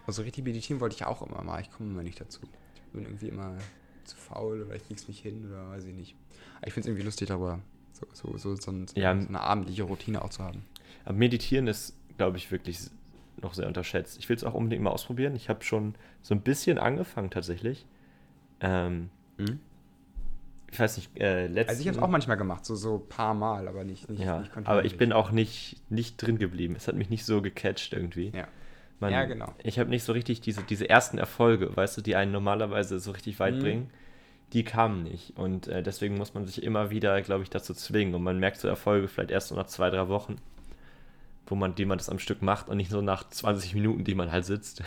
Also 0.07 0.23
richtig 0.23 0.43
meditieren 0.43 0.81
wollte 0.81 0.95
ich 0.95 1.05
auch 1.05 1.21
immer 1.21 1.43
mal. 1.43 1.61
Ich 1.61 1.69
komme 1.71 1.91
immer 1.91 2.01
nicht 2.01 2.19
dazu. 2.19 2.39
Ich 2.87 2.91
bin 2.91 3.03
irgendwie 3.03 3.27
immer 3.27 3.55
zu 4.05 4.17
faul 4.17 4.63
oder 4.63 4.75
ich 4.75 4.87
krieg's 4.87 5.07
nicht 5.07 5.19
hin 5.21 5.45
oder 5.47 5.69
weiß 5.69 5.85
ich 5.85 5.93
nicht. 5.93 6.15
Aber 6.57 6.67
ich 6.67 6.73
finde 6.73 6.85
es 6.85 6.87
irgendwie 6.87 7.05
lustig, 7.05 7.27
darüber 7.27 7.59
so, 7.93 8.07
so, 8.13 8.37
so, 8.37 8.55
so, 8.55 8.71
ein- 8.71 8.87
so 8.87 8.99
Ja. 8.99 9.11
eine 9.11 9.39
abendliche 9.39 9.83
Routine 9.83 10.23
auch 10.23 10.29
zu 10.31 10.43
haben. 10.43 10.63
Aber 11.05 11.13
Meditieren 11.13 11.67
ist, 11.67 11.95
glaube 12.17 12.37
ich, 12.37 12.49
wirklich 12.51 12.79
noch 13.39 13.53
sehr 13.53 13.67
unterschätzt. 13.67 14.17
Ich 14.17 14.27
will 14.29 14.35
es 14.35 14.43
auch 14.43 14.55
unbedingt 14.55 14.81
mal 14.81 14.89
ausprobieren. 14.89 15.35
Ich 15.35 15.47
habe 15.47 15.63
schon 15.63 15.93
so 16.23 16.33
ein 16.33 16.41
bisschen 16.41 16.79
angefangen 16.79 17.29
tatsächlich. 17.29 17.85
Ähm, 18.61 19.11
ich 20.71 20.79
weiß 20.79 20.97
nicht, 20.97 21.19
äh, 21.19 21.47
letzten, 21.47 21.69
Also 21.69 21.81
ich 21.81 21.87
habe 21.87 21.97
es 21.97 22.03
auch 22.03 22.09
manchmal 22.09 22.37
gemacht, 22.37 22.65
so 22.65 22.75
so 22.75 22.99
paar 22.99 23.33
Mal, 23.33 23.67
aber 23.67 23.83
nicht 23.83 24.09
nicht, 24.09 24.23
ja, 24.23 24.39
nicht 24.39 24.51
aber 24.55 24.85
ich 24.85 24.97
bin 24.97 25.11
auch 25.13 25.31
nicht, 25.31 25.77
nicht 25.89 26.17
drin 26.17 26.37
geblieben. 26.37 26.75
Es 26.77 26.87
hat 26.87 26.95
mich 26.95 27.09
nicht 27.09 27.25
so 27.25 27.41
gecatcht 27.41 27.93
irgendwie. 27.93 28.31
Ja. 28.35 28.47
Man, 28.99 29.11
Ja, 29.13 29.23
genau. 29.25 29.53
Ich 29.63 29.79
habe 29.79 29.89
nicht 29.89 30.03
so 30.03 30.11
richtig 30.11 30.41
diese, 30.41 30.61
diese 30.63 30.89
ersten 30.89 31.17
Erfolge, 31.17 31.75
weißt 31.75 31.97
du, 31.97 32.01
die 32.01 32.15
einen 32.15 32.31
normalerweise 32.33 32.99
so 32.99 33.11
richtig 33.11 33.39
weit 33.39 33.55
Mhm. 33.55 33.59
bringen, 33.59 33.89
die 34.53 34.63
kamen 34.63 35.03
nicht. 35.03 35.37
Und 35.37 35.67
äh, 35.67 35.81
deswegen 35.81 36.15
muss 36.17 36.33
man 36.33 36.45
sich 36.45 36.61
immer 36.63 36.89
wieder, 36.89 37.21
glaube 37.21 37.43
ich, 37.43 37.49
dazu 37.49 37.73
zwingen. 37.73 38.13
Und 38.13 38.23
man 38.23 38.39
merkt 38.39 38.57
so 38.57 38.67
Erfolge 38.67 39.07
vielleicht 39.07 39.31
erst 39.31 39.47
so 39.49 39.55
nach 39.55 39.67
zwei, 39.67 39.89
drei 39.89 40.07
Wochen, 40.09 40.35
wo 41.47 41.55
man, 41.55 41.75
die 41.75 41.85
man 41.85 41.97
das 41.97 42.09
am 42.09 42.19
Stück 42.19 42.41
macht 42.41 42.67
und 42.67 42.77
nicht 42.77 42.91
so 42.91 43.01
nach 43.01 43.27
20 43.29 43.73
Minuten, 43.73 44.03
die 44.03 44.15
man 44.15 44.31
halt 44.31 44.45
sitzt. 44.45 44.83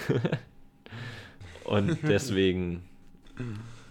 und 1.64 1.98
deswegen, 2.02 2.82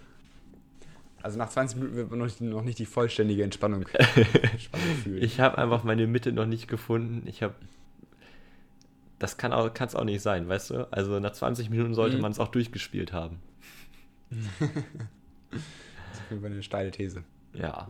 Also 1.24 1.38
nach 1.38 1.50
20 1.50 1.78
Minuten 1.78 1.96
wird 1.96 2.10
man 2.10 2.20
noch 2.20 2.26
nicht, 2.26 2.42
noch 2.42 2.64
nicht 2.64 2.80
die 2.80 2.86
vollständige 2.86 3.44
Entspannung, 3.44 3.86
fühlen. 5.04 5.22
ich 5.24 5.40
habe 5.40 5.58
einfach 5.58 5.84
meine 5.84 6.08
Mitte 6.08 6.32
noch 6.32 6.46
nicht 6.46 6.68
gefunden. 6.68 7.24
Ich 7.28 7.44
habe. 7.44 7.54
Das 9.20 9.38
kann 9.38 9.54
auch, 9.54 9.72
kann's 9.74 9.94
auch 9.96 10.04
nicht 10.04 10.22
sein, 10.22 10.48
weißt 10.48 10.72
du? 10.72 10.92
Also 10.92 11.20
nach 11.20 11.34
20 11.34 11.70
Minuten 11.70 11.94
sollte 11.94 12.16
Mhm. 12.16 12.24
man 12.24 12.32
es 12.32 12.40
auch 12.40 12.48
durchgespielt 12.48 13.14
haben. 13.14 13.40
Das 14.32 14.40
ist 14.62 16.22
auf 16.22 16.30
jeden 16.32 16.42
Fall 16.42 16.52
eine 16.52 16.64
steile 16.64 16.90
These. 16.92 17.24
Ja. 17.54 17.88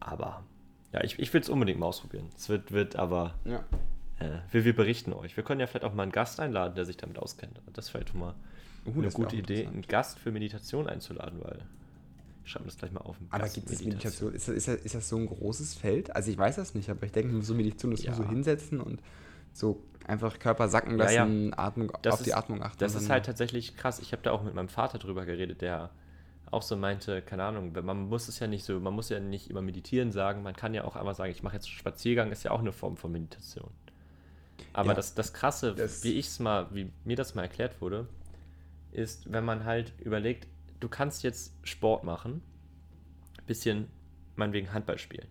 Aber, 0.00 0.42
ja, 0.92 1.04
ich, 1.04 1.18
ich 1.18 1.32
will 1.34 1.40
es 1.40 1.48
unbedingt 1.48 1.78
mal 1.78 1.86
ausprobieren. 1.86 2.28
Es 2.36 2.48
wird, 2.48 2.72
wird 2.72 2.96
aber, 2.96 3.34
Ja. 3.44 3.62
äh, 4.20 4.38
wir, 4.50 4.64
wir 4.64 4.74
berichten 4.74 5.12
euch. 5.12 5.36
Wir 5.36 5.44
können 5.44 5.60
ja 5.60 5.66
vielleicht 5.66 5.84
auch 5.84 5.94
mal 5.94 6.04
einen 6.04 6.12
Gast 6.12 6.40
einladen, 6.40 6.74
der 6.74 6.84
sich 6.86 6.96
damit 6.96 7.18
auskennt. 7.18 7.60
Das 7.74 7.90
vielleicht 7.90 8.14
mal 8.14 8.34
Uh, 8.86 8.98
eine 8.98 9.10
gute 9.10 9.36
Idee, 9.36 9.66
einen. 9.66 9.82
Gast 9.82 10.18
für 10.18 10.32
Meditation 10.32 10.88
einzuladen, 10.88 11.38
weil, 11.42 11.58
ich 12.44 12.50
schreibe 12.50 12.64
mir 12.64 12.70
das 12.70 12.78
gleich 12.78 12.90
mal 12.92 13.00
auf. 13.00 13.16
Aber 13.30 13.48
gibt 13.48 13.70
es 13.70 13.84
Meditation? 13.84 14.34
Ist 14.34 14.48
das, 14.48 14.54
ist, 14.56 14.68
das, 14.68 14.74
ist 14.80 14.94
das 14.94 15.08
so 15.08 15.16
ein 15.16 15.26
großes 15.26 15.74
Feld? 15.74 16.14
Also 16.16 16.30
ich 16.30 16.38
weiß 16.38 16.56
das 16.56 16.74
nicht, 16.74 16.90
aber 16.90 17.04
ich 17.06 17.12
denke, 17.12 17.40
so 17.42 17.54
Meditation 17.54 17.92
ist 17.92 18.02
Ja. 18.02 18.14
so 18.14 18.28
hinsetzen 18.28 18.80
und 18.80 19.00
so 19.52 19.80
einfach 20.08 20.38
Körper 20.40 20.68
sacken 20.68 20.98
Ja, 20.98 21.10
ja. 21.10 21.22
lassen, 21.24 21.54
Atmung, 21.56 21.92
Das 22.02 22.14
auf 22.14 22.20
ist- 22.20 22.26
die 22.26 22.34
Atmung 22.34 22.62
achten. 22.62 22.78
Das 22.78 22.94
ist 22.96 23.08
halt 23.08 23.24
tatsächlich 23.26 23.76
krass. 23.76 24.00
Ich 24.00 24.10
habe 24.12 24.22
da 24.22 24.32
auch 24.32 24.42
mit 24.42 24.54
meinem 24.54 24.68
Vater 24.68 24.98
drüber 24.98 25.24
geredet, 25.24 25.60
der 25.60 25.90
auch 26.50 26.62
so 26.62 26.76
meinte, 26.76 27.22
keine 27.22 27.44
Ahnung, 27.44 27.72
man 27.84 28.08
muss 28.08 28.28
es 28.28 28.38
ja 28.40 28.46
nicht 28.48 28.64
so, 28.64 28.78
man 28.80 28.92
muss 28.92 29.08
ja 29.08 29.20
nicht 29.20 29.48
immer 29.48 29.62
meditieren 29.62 30.10
sagen, 30.10 30.42
man 30.42 30.54
kann 30.56 30.74
ja 30.74 30.84
auch 30.84 30.96
einfach 30.96 31.14
sagen, 31.14 31.30
ich 31.30 31.42
mache 31.42 31.54
jetzt 31.54 31.66
einen 31.66 31.76
Spaziergang, 31.78 32.30
ist 32.32 32.42
ja 32.42 32.50
auch 32.50 32.58
eine 32.60 32.72
Form 32.72 32.96
von 32.96 33.12
Meditation. 33.12 33.70
Aber 34.74 34.88
Ja. 34.90 34.94
das, 34.94 35.14
das 35.14 35.32
Krasse, 35.32 35.74
Das- 35.74 36.02
wie 36.04 36.12
ich 36.12 36.26
es 36.26 36.40
mal, 36.40 36.66
wie 36.74 36.90
mir 37.04 37.16
das 37.16 37.34
mal 37.34 37.42
erklärt 37.42 37.80
wurde, 37.80 38.06
ist, 38.92 39.32
wenn 39.32 39.44
man 39.44 39.64
halt 39.64 39.92
überlegt, 40.00 40.48
du 40.80 40.88
kannst 40.88 41.22
jetzt 41.22 41.54
Sport 41.64 42.04
machen, 42.04 42.42
bisschen 43.46 43.88
meinetwegen 44.36 44.72
Handball 44.72 44.98
spielen. 44.98 45.28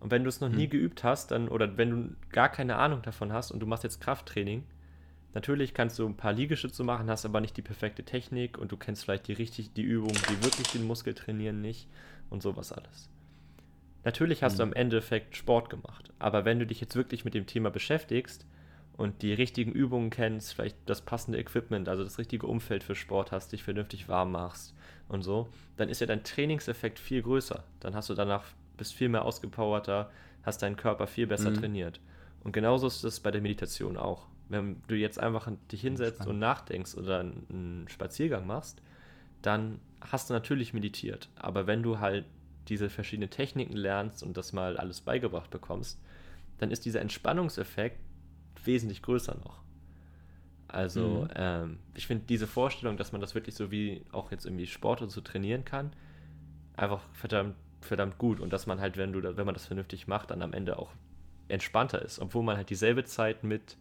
Und 0.00 0.10
wenn 0.10 0.22
du 0.24 0.28
es 0.28 0.40
noch 0.40 0.48
nie 0.50 0.68
Hm. 0.68 0.68
geübt 0.68 1.02
hast, 1.02 1.30
dann, 1.30 1.48
oder 1.48 1.76
wenn 1.78 1.90
du 1.90 2.16
gar 2.30 2.48
keine 2.48 2.76
Ahnung 2.76 3.02
davon 3.02 3.32
hast 3.32 3.50
und 3.50 3.60
du 3.60 3.66
machst 3.66 3.84
jetzt 3.84 4.00
Krafttraining, 4.00 4.64
natürlich 5.32 5.74
kannst 5.74 5.98
du 5.98 6.06
ein 6.06 6.16
paar 6.16 6.32
Liegestütze 6.32 6.84
machen, 6.84 7.10
hast 7.10 7.24
aber 7.24 7.40
nicht 7.40 7.56
die 7.56 7.62
perfekte 7.62 8.04
Technik 8.04 8.58
und 8.58 8.72
du 8.72 8.76
kennst 8.76 9.04
vielleicht 9.04 9.28
die 9.28 9.32
richtig, 9.32 9.72
die 9.74 9.82
Übungen, 9.82 10.24
die 10.28 10.42
wirklich 10.42 10.68
den 10.70 10.84
Muskel 10.86 11.14
trainieren, 11.14 11.60
nicht 11.62 11.88
und 12.30 12.42
sowas 12.42 12.72
alles. 12.72 13.10
Natürlich 14.04 14.42
hast 14.42 14.58
du 14.58 14.62
Mhm. 14.62 14.64
am 14.64 14.72
Endeffekt 14.74 15.36
Sport 15.36 15.70
gemacht, 15.70 16.12
aber 16.18 16.44
wenn 16.44 16.58
du 16.58 16.66
dich 16.66 16.80
jetzt 16.80 16.96
wirklich 16.96 17.24
mit 17.24 17.34
dem 17.34 17.46
Thema 17.46 17.70
beschäftigst 17.70 18.46
und 18.96 19.22
die 19.22 19.32
richtigen 19.32 19.72
Übungen 19.72 20.10
kennst, 20.10 20.54
vielleicht 20.54 20.76
das 20.86 21.00
passende 21.02 21.38
Equipment, 21.38 21.88
also 21.88 22.04
das 22.04 22.18
richtige 22.18 22.46
Umfeld 22.46 22.84
für 22.84 22.94
Sport 22.94 23.32
hast, 23.32 23.52
dich 23.52 23.62
vernünftig 23.64 24.08
warm 24.08 24.32
machst 24.32 24.74
und 25.08 25.22
so, 25.22 25.48
dann 25.76 25.88
ist 25.88 26.00
ja 26.00 26.06
dein 26.06 26.22
Trainingseffekt 26.24 26.98
viel 26.98 27.22
größer. 27.22 27.64
Dann 27.80 27.94
hast 27.94 28.08
du 28.08 28.14
danach, 28.14 28.44
bist 28.76 28.94
viel 28.94 29.08
mehr 29.08 29.24
ausgepowerter, 29.24 30.10
hast 30.42 30.62
deinen 30.62 30.76
Körper 30.76 31.06
viel 31.06 31.26
besser 31.26 31.50
Mhm. 31.50 31.54
trainiert. 31.54 32.00
Und 32.44 32.52
genauso 32.52 32.86
ist 32.86 33.02
es 33.04 33.20
bei 33.20 33.30
der 33.30 33.40
Meditation 33.40 33.96
auch. 33.96 34.26
Wenn 34.48 34.82
du 34.88 34.94
jetzt 34.94 35.18
einfach 35.18 35.50
dich 35.72 35.80
hinsetzt 35.80 36.16
Spannend. 36.16 36.34
und 36.34 36.38
nachdenkst 36.38 36.94
oder 36.96 37.20
einen 37.20 37.46
einen 37.50 37.88
Spaziergang 37.88 38.46
machst, 38.46 38.82
dann 39.42 39.80
hast 40.02 40.28
du 40.28 40.34
natürlich 40.34 40.74
meditiert. 40.74 41.30
Aber 41.36 41.66
wenn 41.66 41.82
du 41.82 41.98
halt 41.98 42.26
diese 42.68 42.90
verschiedenen 42.90 43.30
Techniken 43.30 43.74
lernst 43.76 44.22
und 44.22 44.36
das 44.36 44.52
mal 44.52 44.76
alles 44.76 45.00
beigebracht 45.00 45.50
bekommst, 45.50 45.98
dann 46.58 46.70
ist 46.70 46.84
dieser 46.84 47.00
Entspannungseffekt 47.00 47.98
wesentlich 48.66 49.02
größer 49.02 49.36
noch. 49.36 49.62
Also, 50.68 51.26
Mhm. 51.26 51.30
ähm, 51.36 51.78
ich 51.94 52.06
finde 52.06 52.24
diese 52.26 52.46
Vorstellung, 52.46 52.96
dass 52.96 53.12
man 53.12 53.20
das 53.20 53.34
wirklich 53.34 53.54
so 53.54 53.70
wie 53.70 54.02
auch 54.12 54.30
jetzt 54.32 54.44
irgendwie 54.46 54.66
Sport 54.66 55.02
und 55.02 55.10
so 55.10 55.20
trainieren 55.20 55.64
kann, 55.64 55.92
einfach 56.76 57.02
verdammt, 57.12 57.56
verdammt 57.80 58.18
gut. 58.18 58.40
Und 58.40 58.52
dass 58.52 58.66
man 58.66 58.80
halt, 58.80 58.96
wenn 58.96 59.12
du 59.12 59.20
da, 59.20 59.36
wenn 59.36 59.46
man 59.46 59.54
das 59.54 59.66
vernünftig 59.66 60.08
macht, 60.08 60.30
dann 60.30 60.42
am 60.42 60.52
Ende 60.52 60.78
auch 60.78 60.92
entspannter 61.48 62.02
ist, 62.02 62.20
obwohl 62.20 62.42
man 62.44 62.56
halt 62.56 62.70
dieselbe 62.70 63.04
Zeit 63.04 63.44
mit 63.44 63.76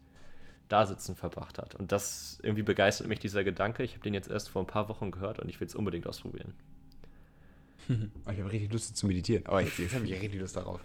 Dasitzen 0.69 1.15
verbracht 1.15 1.58
hat. 1.60 1.76
Und 1.76 1.91
das 1.91 2.39
irgendwie 2.43 2.63
begeistert 2.63 3.08
mich 3.08 3.19
dieser 3.19 3.43
Gedanke. 3.43 3.84
Ich 3.84 3.93
habe 3.93 4.04
den 4.04 4.13
jetzt 4.15 4.30
erst 4.30 4.50
vor 4.50 4.63
ein 4.63 4.67
paar 4.67 4.89
Wochen 4.89 5.12
gehört 5.12 5.39
und 5.39 5.50
ich 5.50 5.60
will 5.62 5.67
es 5.67 5.76
unbedingt 5.76 6.08
ausprobieren. 6.08 6.54
Ich 8.32 8.39
habe 8.39 8.52
richtig 8.52 8.72
Lust 8.72 8.96
zu 8.96 9.08
meditieren. 9.08 9.46
Aber 9.46 9.62
jetzt, 9.62 9.78
jetzt 9.80 9.93
habe 9.96 10.06
ich 10.06 10.13
richtig 10.13 10.39
Lust 10.39 10.56
darauf. 10.56 10.82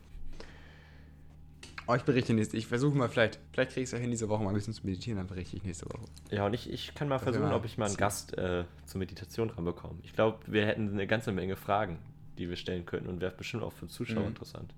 Oh, 1.90 1.94
ich 1.94 2.02
berichte 2.02 2.34
nächste. 2.34 2.56
Ich 2.58 2.66
versuche 2.66 2.94
mal 2.96 3.08
vielleicht, 3.08 3.38
vielleicht 3.52 3.70
kriege 3.72 3.80
ich 3.82 3.88
es 3.88 3.92
ja 3.92 3.98
hin, 3.98 4.10
diese 4.10 4.28
Woche 4.28 4.42
mal 4.44 4.50
ein 4.50 4.54
bisschen 4.54 4.74
zu 4.74 4.84
meditieren, 4.84 5.16
dann 5.16 5.26
berichte 5.26 5.56
ich 5.56 5.64
nächste 5.64 5.86
Woche. 5.86 6.04
Ja, 6.30 6.44
und 6.44 6.52
ich, 6.52 6.70
ich 6.70 6.94
kann 6.94 7.08
mal 7.08 7.16
Das 7.16 7.24
wär 7.26 7.32
versuchen, 7.32 7.48
mal 7.50 7.56
ob 7.56 7.64
ich 7.64 7.78
mal 7.78 7.86
einen 7.86 7.92
ziemlich- 7.94 7.98
Gast 8.00 8.36
äh, 8.36 8.64
zur 8.84 8.98
Meditation 8.98 9.48
ranbekomme. 9.50 9.94
Ich 10.02 10.12
glaube, 10.12 10.38
wir 10.46 10.66
hätten 10.66 10.90
eine 10.90 11.06
ganze 11.06 11.32
Menge 11.32 11.56
Fragen, 11.56 11.98
die 12.36 12.48
wir 12.48 12.56
stellen 12.56 12.84
könnten 12.84 13.08
und 13.08 13.20
wäre 13.22 13.32
bestimmt 13.34 13.62
auch 13.62 13.72
für 13.72 13.88
Zuschauer 13.88 14.20
Mhm. 14.20 14.28
interessant. 14.28 14.74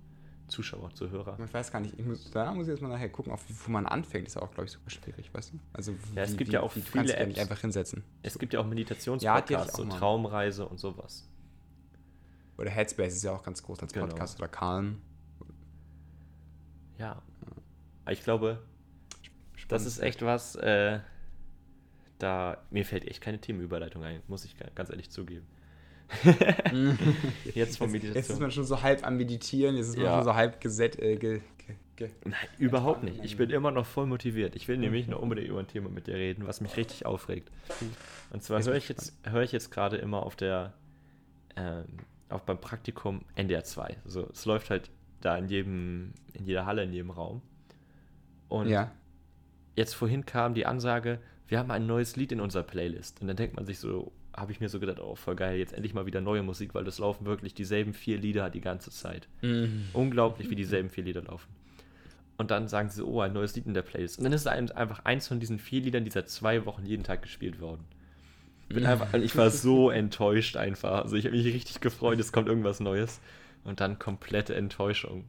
Zuschauer, 0.47 0.93
Zuhörer. 0.95 1.37
Ich 1.45 1.53
weiß 1.55 1.71
gar 1.73 1.81
nicht, 1.81 1.99
ich 1.99 2.05
muss, 2.05 2.31
da 2.31 2.53
muss 2.55 2.67
ich 2.67 2.73
jetzt 2.73 2.81
mal 2.81 2.89
nachher 2.89 3.09
gucken, 3.09 3.33
auf 3.33 3.45
wo 3.67 3.71
man 3.73 3.87
anfängt, 3.87 4.27
ist 4.29 4.37
auch, 4.37 4.51
glaube 4.53 4.67
ich, 4.67 4.73
super 4.73 4.91
schwierig, 4.91 5.31
weißt 5.33 5.53
du? 5.53 5.59
Also, 5.73 5.93
Ja, 6.15 6.23
es 6.23 6.33
wie- 6.33 6.37
gibt 6.39 6.51
wie, 6.51 6.55
ja 6.55 6.61
auch 6.63 6.75
wie, 6.77 6.81
viele 6.81 6.93
kannst 6.93 7.13
ja 7.15 7.19
Apps. 7.21 7.29
nicht 7.29 7.41
einfach 7.41 7.59
hinsetzen. 7.61 8.03
Es 8.23 8.39
gibt 8.39 8.53
ja 8.53 8.61
auch 8.61 8.65
Ja, 8.65 8.69
Meditationspodcasts, 8.71 9.71
ich 9.73 9.77
so 9.77 9.85
mal. 9.85 9.99
Traumreise 9.99 10.67
und 10.67 10.79
sowas. 10.79 11.29
Oder 12.57 12.71
Headspace 12.71 13.15
ist 13.17 13.25
ja 13.25 13.33
auch 13.33 13.43
ganz 13.43 13.63
groß 13.63 13.81
als 13.81 13.93
Genau. 13.93 14.07
Podcast 14.07 14.39
oder 14.39 14.49
Calm. 14.49 15.01
Ja. 17.01 17.21
Ich 18.09 18.23
glaube, 18.23 18.59
das 19.53 19.61
Spannend. 19.63 19.87
ist 19.87 19.99
echt 20.01 20.23
was, 20.23 20.55
äh, 20.57 21.01
da 22.19 22.59
mir 22.71 22.85
fällt 22.85 23.07
echt 23.09 23.21
keine 23.21 23.41
Themenüberleitung 23.41 24.03
ein, 24.05 24.23
muss 24.29 24.45
ich 24.45 24.57
ga- 24.57 24.69
ganz 24.75 24.91
ehrlich 24.91 25.11
zugeben. 25.11 25.47
Jetzt 26.25 26.35
von 26.69 26.75
Jetzt, 27.55 27.55
jetzt 27.55 27.79
ist 27.79 27.81
Meditation. 27.93 28.41
man 28.41 28.51
schon 28.51 28.65
so 28.65 28.83
halb 28.83 29.07
am 29.07 29.17
Meditieren, 29.17 29.77
jetzt 29.77 29.89
ist 29.89 29.97
man 29.97 30.07
Ja. 30.07 30.15
schon 30.17 30.25
so 30.25 30.35
halb 30.35 30.61
geset, 30.61 30.99
äh, 30.99 31.17
ge, 31.17 31.41
ge, 31.67 31.77
ge. 31.97 32.11
Nein, 32.25 32.35
überhaupt 32.59 33.05
nicht. 33.05 33.25
Ich 33.25 33.37
bin 33.37 33.49
immer 33.51 33.71
noch 33.71 33.87
voll 33.87 34.07
motiviert. 34.07 34.57
Ich 34.57 34.67
will 34.69 34.77
nämlich 34.77 35.07
noch 35.07 35.21
unbedingt 35.21 35.49
über 35.49 35.61
ein 35.61 35.69
Thema 35.69 35.89
mit 35.89 36.09
dir 36.09 36.15
reden, 36.17 36.47
was 36.49 36.61
mich 36.61 36.77
richtig 36.77 37.07
aufregt. 37.07 37.51
Und 38.31 38.43
zwar 38.43 38.61
höre 38.63 38.75
ich 38.75 38.89
jetzt, 38.89 39.15
höre 39.25 39.43
ich 39.43 39.53
jetzt 39.53 39.71
gerade 39.71 39.97
immer 39.99 40.25
auf 40.25 40.35
der, 40.35 40.73
ähm, 41.57 41.87
auch 42.29 42.41
beim 42.41 42.61
Praktikum 42.61 43.25
NDR 43.37 43.63
2. 43.65 43.97
So, 44.05 44.29
es 44.33 44.45
läuft 44.47 44.71
halt 44.71 44.91
da 45.21 45.37
in 45.37 45.49
jedem, 45.49 46.13
in 46.35 46.45
jeder 46.47 46.67
Halle, 46.67 46.85
in 46.85 46.93
jedem 46.93 47.11
Raum. 47.11 47.43
Und 48.49 48.69
Ja. 48.69 48.91
jetzt 49.77 49.95
vorhin 49.95 50.27
kam 50.27 50.55
die 50.55 50.67
Ansage, 50.67 51.19
wir 51.49 51.59
haben 51.59 51.71
ein 51.71 51.87
neues 51.87 52.17
Lied 52.17 52.33
in 52.33 52.41
unserer 52.41 52.63
Playlist. 52.63 53.21
Und 53.21 53.29
dann 53.29 53.37
denkt 53.37 53.57
man 53.57 53.65
sich 53.67 53.79
so, 53.79 54.13
habe 54.37 54.53
ich 54.53 54.61
mir 54.61 54.69
so 54.69 54.79
gedacht, 54.81 55.01
oh, 55.01 55.17
voll 55.17 55.35
geil, 55.37 55.59
jetzt 55.59 55.73
endlich 55.73 55.93
mal 55.95 56.07
wieder 56.07 56.21
neue 56.21 56.43
Musik, 56.43 56.75
weil 56.75 56.85
das 56.85 56.99
laufen 56.99 57.27
wirklich 57.27 57.55
dieselben 57.55 57.93
vier 57.93 58.19
Lieder 58.19 58.49
die 58.51 58.61
ganze 58.61 58.91
Zeit. 58.91 59.29
Mhm. 59.43 59.87
Unglaublich, 59.93 60.49
wie 60.51 60.55
dieselben 60.55 60.89
vier 60.91 61.05
Lieder 61.05 61.23
laufen. 61.23 61.49
Und 62.39 62.51
dann 62.51 62.69
sagen 62.69 62.89
sie, 62.89 63.05
oh, 63.05 63.21
ein 63.21 63.33
neues 63.35 63.55
Lied 63.57 63.67
in 63.67 63.75
der 63.75 63.83
Playlist. 63.83 64.19
Und 64.19 64.25
dann 64.25 64.33
ist 64.33 64.43
es 64.43 64.47
ein- 64.47 64.71
einfach 64.71 65.05
eins 65.05 65.29
von 65.29 65.41
diesen 65.41 65.59
vier 65.59 65.83
Liedern, 65.83 66.05
die 66.05 66.11
seit 66.11 66.31
zwei 66.31 66.65
Wochen 66.65 66.87
jeden 66.87 67.03
Tag 67.03 67.23
gespielt 67.23 67.61
worden. 67.61 67.85
Bin 68.69 68.87
einfach, 68.87 69.13
ich 69.15 69.37
war 69.37 69.51
so 69.51 69.91
enttäuscht 69.91 70.57
einfach. 70.57 71.03
Also 71.03 71.17
ich 71.17 71.27
habe 71.27 71.37
mich 71.37 71.45
richtig 71.45 71.81
gefreut, 71.81 72.21
es 72.21 72.31
kommt 72.33 72.47
irgendwas 72.49 72.79
Neues. 72.79 73.21
Und 73.65 73.81
dann 73.81 73.99
komplette 73.99 74.55
Enttäuschung. 74.55 75.25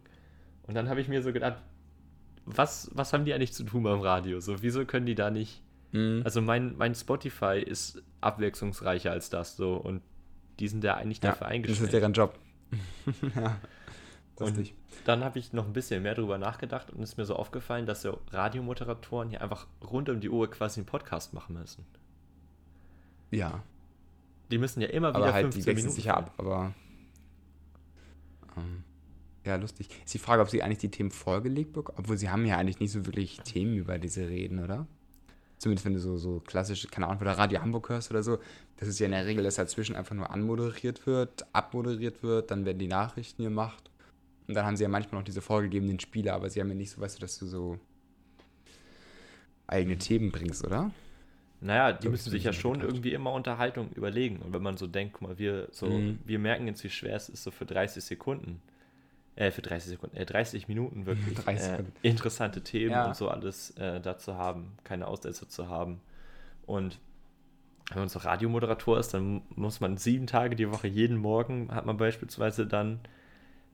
Und 0.63 0.75
dann 0.75 0.89
habe 0.89 1.01
ich 1.01 1.07
mir 1.07 1.21
so 1.21 1.33
gedacht, 1.33 1.57
was, 2.45 2.89
was 2.93 3.13
haben 3.13 3.25
die 3.25 3.33
eigentlich 3.33 3.53
zu 3.53 3.63
tun 3.63 3.83
beim 3.83 4.01
Radio? 4.01 4.39
So, 4.39 4.61
wieso 4.61 4.85
können 4.85 5.05
die 5.05 5.15
da 5.15 5.29
nicht. 5.29 5.61
Mhm. 5.91 6.21
Also 6.23 6.41
mein, 6.41 6.77
mein 6.77 6.95
Spotify 6.95 7.59
ist 7.59 8.01
abwechslungsreicher 8.21 9.11
als 9.11 9.29
das 9.29 9.57
so 9.57 9.75
und 9.75 10.01
die 10.59 10.67
sind 10.67 10.83
ja 10.83 10.95
eigentlich 10.95 11.17
ja, 11.17 11.31
dafür 11.31 11.47
das 11.47 11.53
eingestellt. 11.53 11.87
ist 11.87 11.93
deren 11.93 12.13
Job. 12.13 12.39
ja. 13.35 13.57
Und 14.39 14.73
dann 15.05 15.23
habe 15.23 15.39
ich 15.39 15.53
noch 15.53 15.65
ein 15.65 15.73
bisschen 15.73 16.01
mehr 16.03 16.15
drüber 16.15 16.37
nachgedacht 16.37 16.91
und 16.91 17.01
ist 17.01 17.17
mir 17.17 17.25
so 17.25 17.35
aufgefallen, 17.35 17.85
dass 17.85 18.01
so 18.01 18.19
Radiomoderatoren 18.31 19.29
hier 19.29 19.41
einfach 19.41 19.67
rund 19.83 20.09
um 20.09 20.19
die 20.19 20.29
Uhr 20.29 20.49
quasi 20.49 20.79
einen 20.79 20.87
Podcast 20.87 21.33
machen 21.33 21.55
müssen. 21.59 21.85
Ja. 23.29 23.63
Die 24.49 24.57
müssen 24.57 24.81
ja 24.81 24.87
immer 24.87 25.09
wieder 25.09 25.25
Aber 25.25 25.33
halt, 25.33 25.47
die 25.47 25.61
15 25.61 25.65
wechseln 25.65 25.75
Minuten. 25.75 25.95
sich 25.95 26.05
ja 26.05 26.15
ab, 26.15 26.33
aber. 26.37 26.73
Ähm, 28.61 28.83
ja, 29.45 29.55
lustig. 29.55 29.89
Ist 30.05 30.13
die 30.13 30.19
Frage, 30.19 30.41
ob 30.41 30.49
sie 30.49 30.61
eigentlich 30.61 30.79
die 30.79 30.91
Themen 30.91 31.11
vorgelegt 31.11 31.73
bekommen? 31.73 31.97
Obwohl 31.99 32.17
sie 32.17 32.29
haben 32.29 32.45
ja 32.45 32.57
eigentlich 32.57 32.79
nicht 32.79 32.91
so 32.91 33.05
wirklich 33.05 33.39
Themen, 33.43 33.75
über 33.75 33.97
die 33.97 34.07
sie 34.07 34.23
reden, 34.23 34.63
oder? 34.63 34.87
Zumindest 35.57 35.85
wenn 35.85 35.93
du 35.93 35.99
so, 35.99 36.17
so 36.17 36.39
klassische, 36.39 36.87
keine 36.87 37.07
Ahnung, 37.07 37.21
oder 37.21 37.37
Radio 37.37 37.61
Hamburg 37.61 37.89
hörst 37.89 38.09
oder 38.09 38.23
so, 38.23 38.39
das 38.77 38.87
ist 38.87 38.99
ja 38.99 39.05
in 39.05 39.11
der 39.11 39.25
Regel, 39.25 39.43
dass 39.43 39.55
dazwischen 39.55 39.95
einfach 39.95 40.15
nur 40.15 40.29
anmoderiert 40.29 41.05
wird, 41.05 41.45
abmoderiert 41.53 42.23
wird, 42.23 42.49
dann 42.49 42.65
werden 42.65 42.79
die 42.79 42.87
Nachrichten 42.87 43.43
gemacht. 43.43 43.91
Und 44.47 44.55
dann 44.55 44.65
haben 44.65 44.75
sie 44.75 44.83
ja 44.83 44.89
manchmal 44.89 45.21
noch 45.21 45.25
diese 45.25 45.41
vorgegebenen 45.41 45.99
Spiele, 45.99 46.33
aber 46.33 46.49
sie 46.49 46.59
haben 46.59 46.69
ja 46.69 46.75
nicht 46.75 46.91
so, 46.91 47.01
weißt 47.01 47.17
du, 47.17 47.21
dass 47.21 47.37
du 47.37 47.45
so 47.45 47.79
eigene 49.67 49.97
Themen 49.97 50.31
bringst, 50.31 50.65
oder? 50.65 50.91
Naja, 51.61 51.93
die 51.93 52.09
müssen 52.09 52.31
sich 52.31 52.43
ja 52.43 52.53
schon 52.53 52.81
irgendwie 52.81 53.13
immer 53.13 53.31
Unterhaltung 53.33 53.91
überlegen. 53.93 54.37
Und 54.37 54.53
wenn 54.53 54.63
man 54.63 54.77
so 54.77 54.87
denkt, 54.87 55.13
guck 55.13 55.21
mal, 55.29 55.37
wir, 55.37 55.67
so, 55.71 55.87
Mhm. 55.89 56.19
wir 56.25 56.39
merken 56.39 56.67
jetzt, 56.67 56.83
wie 56.83 56.89
schwer 56.89 57.15
es 57.15 57.29
ist, 57.29 57.43
so 57.43 57.51
für 57.51 57.65
30 57.65 58.03
Sekunden, 58.03 58.61
äh, 59.35 59.51
für 59.51 59.61
30 59.61 59.91
Sekunden, 59.91 60.17
äh, 60.17 60.25
30 60.25 60.67
Minuten 60.67 61.05
wirklich 61.05 61.35
30 61.45 61.79
äh, 61.79 61.83
interessante 62.03 62.61
Themen 62.63 62.93
Ja. 62.95 63.07
und 63.07 63.15
so 63.15 63.29
alles 63.29 63.71
äh, 63.77 64.01
da 64.01 64.17
zu 64.17 64.35
haben, 64.35 64.73
keine 64.83 65.07
Aussätze 65.07 65.47
zu 65.47 65.69
haben. 65.69 66.01
Und 66.65 66.99
wenn 67.91 67.99
man 67.99 68.09
so 68.09 68.19
Radiomoderator 68.19 68.99
ist, 68.99 69.13
dann 69.13 69.41
muss 69.55 69.81
man 69.81 69.97
sieben 69.97 70.27
Tage 70.27 70.55
die 70.55 70.71
Woche, 70.71 70.87
jeden 70.87 71.17
Morgen 71.17 71.73
hat 71.73 71.85
man 71.85 71.97
beispielsweise 71.97 72.65
dann, 72.67 72.99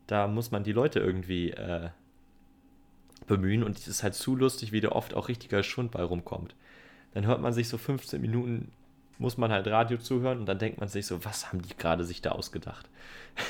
da 0.08 0.28
muss 0.28 0.52
man 0.52 0.64
die 0.64 0.74
Leute 0.74 1.00
irgendwie 1.00 1.52
äh, 1.52 1.90
bemühen 3.28 3.64
und 3.64 3.78
es 3.78 3.88
ist 3.88 4.04
halt 4.04 4.16
zu 4.16 4.36
lustig, 4.36 4.72
wie 4.72 4.82
da 4.82 4.90
oft 4.90 5.14
auch 5.14 5.28
richtiger 5.28 5.64
Schund 5.64 5.92
bei 5.92 6.04
rumkommt. 6.04 6.56
Dann 7.14 7.26
hört 7.26 7.42
man 7.42 7.54
sich 7.54 7.68
so 7.68 7.78
15 7.78 8.22
Minuten, 8.22 8.72
muss 9.18 9.38
man 9.38 9.52
halt 9.52 9.68
Radio 9.68 9.98
zuhören 9.98 10.40
und 10.40 10.46
dann 10.46 10.60
denkt 10.60 10.80
man 10.80 10.90
sich 10.90 11.08
so, 11.08 11.26
was 11.26 11.48
haben 11.48 11.62
die 11.62 11.76
gerade 11.76 12.04
sich 12.04 12.22
da 12.22 12.32
ausgedacht? 12.34 12.88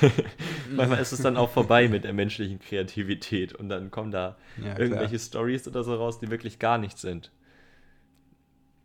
Manchmal 0.74 1.00
ist 1.00 1.12
es 1.12 1.20
dann 1.22 1.36
auch 1.36 1.50
vorbei 1.50 1.88
mit 1.88 2.04
der 2.04 2.12
menschlichen 2.12 2.58
Kreativität 2.58 3.52
und 3.54 3.68
dann 3.68 3.90
kommen 3.90 4.10
da 4.10 4.36
Ja, 4.62 4.78
irgendwelche 4.78 5.18
Stories 5.18 5.66
oder 5.68 5.82
so 5.84 5.94
raus, 5.94 6.18
die 6.20 6.30
wirklich 6.30 6.58
gar 6.58 6.78
nichts 6.78 7.02
sind. 7.02 7.30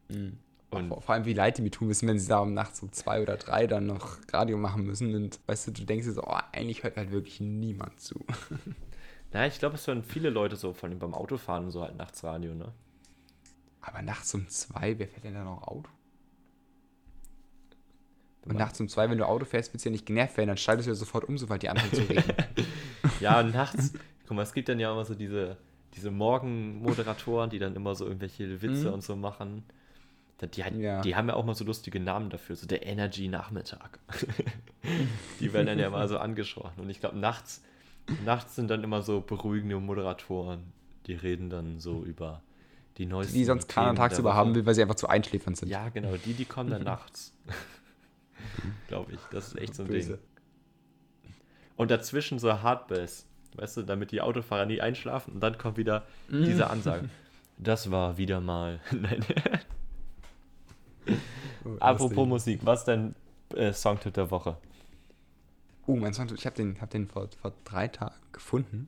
Mhm. 0.10 0.38
Und- 0.72 0.88
vor, 0.88 1.02
vor 1.02 1.16
allem, 1.16 1.26
wie 1.26 1.34
leid 1.34 1.58
die 1.58 1.62
mir 1.62 1.72
tun 1.72 1.88
müssen, 1.88 2.08
wenn 2.08 2.18
sie 2.20 2.28
da 2.28 2.40
um 2.40 2.54
nachts 2.54 2.82
um 2.82 2.92
zwei 2.92 3.22
oder 3.22 3.38
drei 3.38 3.68
dann 3.68 3.86
noch 3.86 4.18
Radio 4.32 4.58
machen 4.58 4.84
müssen. 4.86 5.14
Und 5.14 5.40
weißt 5.46 5.68
du, 5.68 5.72
du 5.72 5.84
denkst 5.86 6.06
dir 6.08 6.14
so, 6.14 6.24
oh, 6.24 6.38
eigentlich 6.52 6.84
hört 6.84 6.98
halt 6.98 7.12
wirklich 7.12 7.40
niemand 7.40 8.00
zu. 8.00 8.26
Ja, 9.34 9.48
ich 9.48 9.58
glaube, 9.58 9.74
es 9.74 9.88
hören 9.88 10.04
viele 10.04 10.30
Leute 10.30 10.56
so, 10.56 10.74
vor 10.74 10.88
allem 10.88 11.00
beim 11.00 11.16
Autofahren 11.16 11.64
und 11.66 11.72
so 11.72 11.82
halt 11.82 11.98
nachts 11.98 12.24
Radio, 12.24 12.54
ne? 12.54 12.72
Aber 13.86 14.02
nachts 14.02 14.34
um 14.34 14.48
zwei, 14.48 14.98
wer 14.98 15.08
fährt 15.08 15.26
denn 15.26 15.34
da 15.34 15.44
noch 15.44 15.62
Auto? 15.68 15.90
Und 18.46 18.58
nachts 18.58 18.80
um 18.80 18.90
zwei, 18.90 19.10
wenn 19.10 19.18
du 19.18 19.26
Auto 19.28 19.46
fährst, 19.46 19.74
willst 19.74 19.86
du 19.86 19.90
ja 19.90 19.92
nicht 19.92 20.06
genervt 20.06 20.36
werden, 20.38 20.50
dann 20.50 20.58
schaltest 20.58 20.88
du 20.88 20.92
ja 20.92 20.96
sofort 20.96 21.24
um, 21.26 21.38
sobald 21.38 21.64
die 21.64 21.70
anfangen 21.70 21.94
zu 21.94 22.02
reden. 22.10 22.24
Ja, 23.20 23.40
und 23.42 23.54
nachts, 23.54 23.94
guck 24.28 24.36
mal, 24.38 24.44
es 24.44 24.54
gibt 24.54 24.70
dann 24.70 24.80
ja 24.80 24.92
immer 24.92 25.04
so 25.06 25.14
diese, 25.14 25.58
diese 25.94 26.10
Morgenmoderatoren, 26.12 27.50
die 27.50 27.60
dann 27.60 27.76
immer 27.76 27.96
so 27.96 28.06
irgendwelche 28.06 28.62
Witze 28.62 28.88
Mhm. 28.88 28.94
und 28.94 29.04
so 29.04 29.16
machen. 29.16 29.64
Die, 30.56 30.64
halt- 30.64 30.76
Ja. 30.76 31.02
die 31.02 31.16
haben 31.16 31.28
ja 31.30 31.36
auch 31.36 31.46
mal 31.46 31.54
so 31.54 31.64
lustige 31.64 32.00
Namen 32.02 32.30
dafür, 32.30 32.56
so 32.56 32.66
der 32.68 32.86
Energy 32.86 33.28
Nachmittag. 33.30 34.00
die 35.40 35.54
werden 35.54 35.68
dann 35.68 35.80
ja 35.80 35.90
mal 35.90 36.08
so 36.10 36.18
angesprochen. 36.18 36.82
Und 36.82 36.90
ich 36.90 37.00
glaube, 37.02 37.18
nachts, 37.18 37.62
nachts 38.26 38.56
sind 38.56 38.70
dann 38.70 38.84
immer 38.84 39.02
so 39.02 39.22
beruhigende 39.22 39.80
Moderatoren, 39.80 40.64
die 41.08 41.14
reden 41.14 41.50
dann 41.50 41.80
so 41.80 42.04
über 42.04 42.42
die 42.98 43.06
neuesten 43.06 43.34
die 43.34 43.46
sonst 43.46 43.68
keiner 43.68 43.96
tagsüber 43.96 44.34
haben 44.36 44.54
will, 44.56 44.66
weil 44.66 44.76
sie 44.76 44.82
einfach 44.82 44.96
zu 44.96 45.08
einschläfernd 45.08 45.58
sind. 45.58 45.70
Ja, 45.70 45.90
genau, 45.90 46.16
die, 46.18 46.34
die 46.34 46.46
kommen 46.46 46.70
dann 46.70 46.84
nachts. 46.94 47.34
Glaube 48.88 49.14
ich. 49.14 49.20
Das 49.32 49.48
ist 49.50 49.58
echt 49.58 49.76
so 49.76 49.84
ein 49.84 49.88
Böse. 49.90 50.14
Ding. 50.18 51.34
Und 51.76 51.92
dazwischen 51.92 52.40
so 52.40 52.62
Hardbass. 52.62 53.26
Weißt 53.56 53.78
du, 53.78 53.84
damit 53.84 54.12
die 54.12 54.22
Autofahrer 54.22 54.66
nie 54.66 54.82
einschlafen 54.82 55.36
und 55.36 55.40
dann 55.40 55.58
kommt 55.58 55.78
wieder 55.78 56.04
Mhm. 56.28 56.46
diese 56.46 56.70
Ansage. 56.70 57.10
Das 57.58 57.92
war 57.92 58.18
wieder 58.18 58.42
mal. 58.42 58.80
Nein. 58.92 59.24
Oh, 61.66 61.76
Apropos. 61.80 62.28
Musik, 62.28 62.62
was 62.64 62.80
ist 62.80 62.86
dein 62.88 63.16
äh, 63.56 63.72
Songtipp 63.74 64.14
der 64.14 64.32
Woche? 64.32 64.58
Oh, 65.86 65.96
mein 65.96 66.14
Song, 66.14 66.28
ich 66.34 66.46
habe 66.46 66.56
den, 66.56 66.80
hab 66.82 66.90
den 66.90 67.08
vor, 67.08 67.28
vor 67.42 67.54
drei 67.64 67.88
Tagen 67.88 68.16
gefunden. 68.32 68.88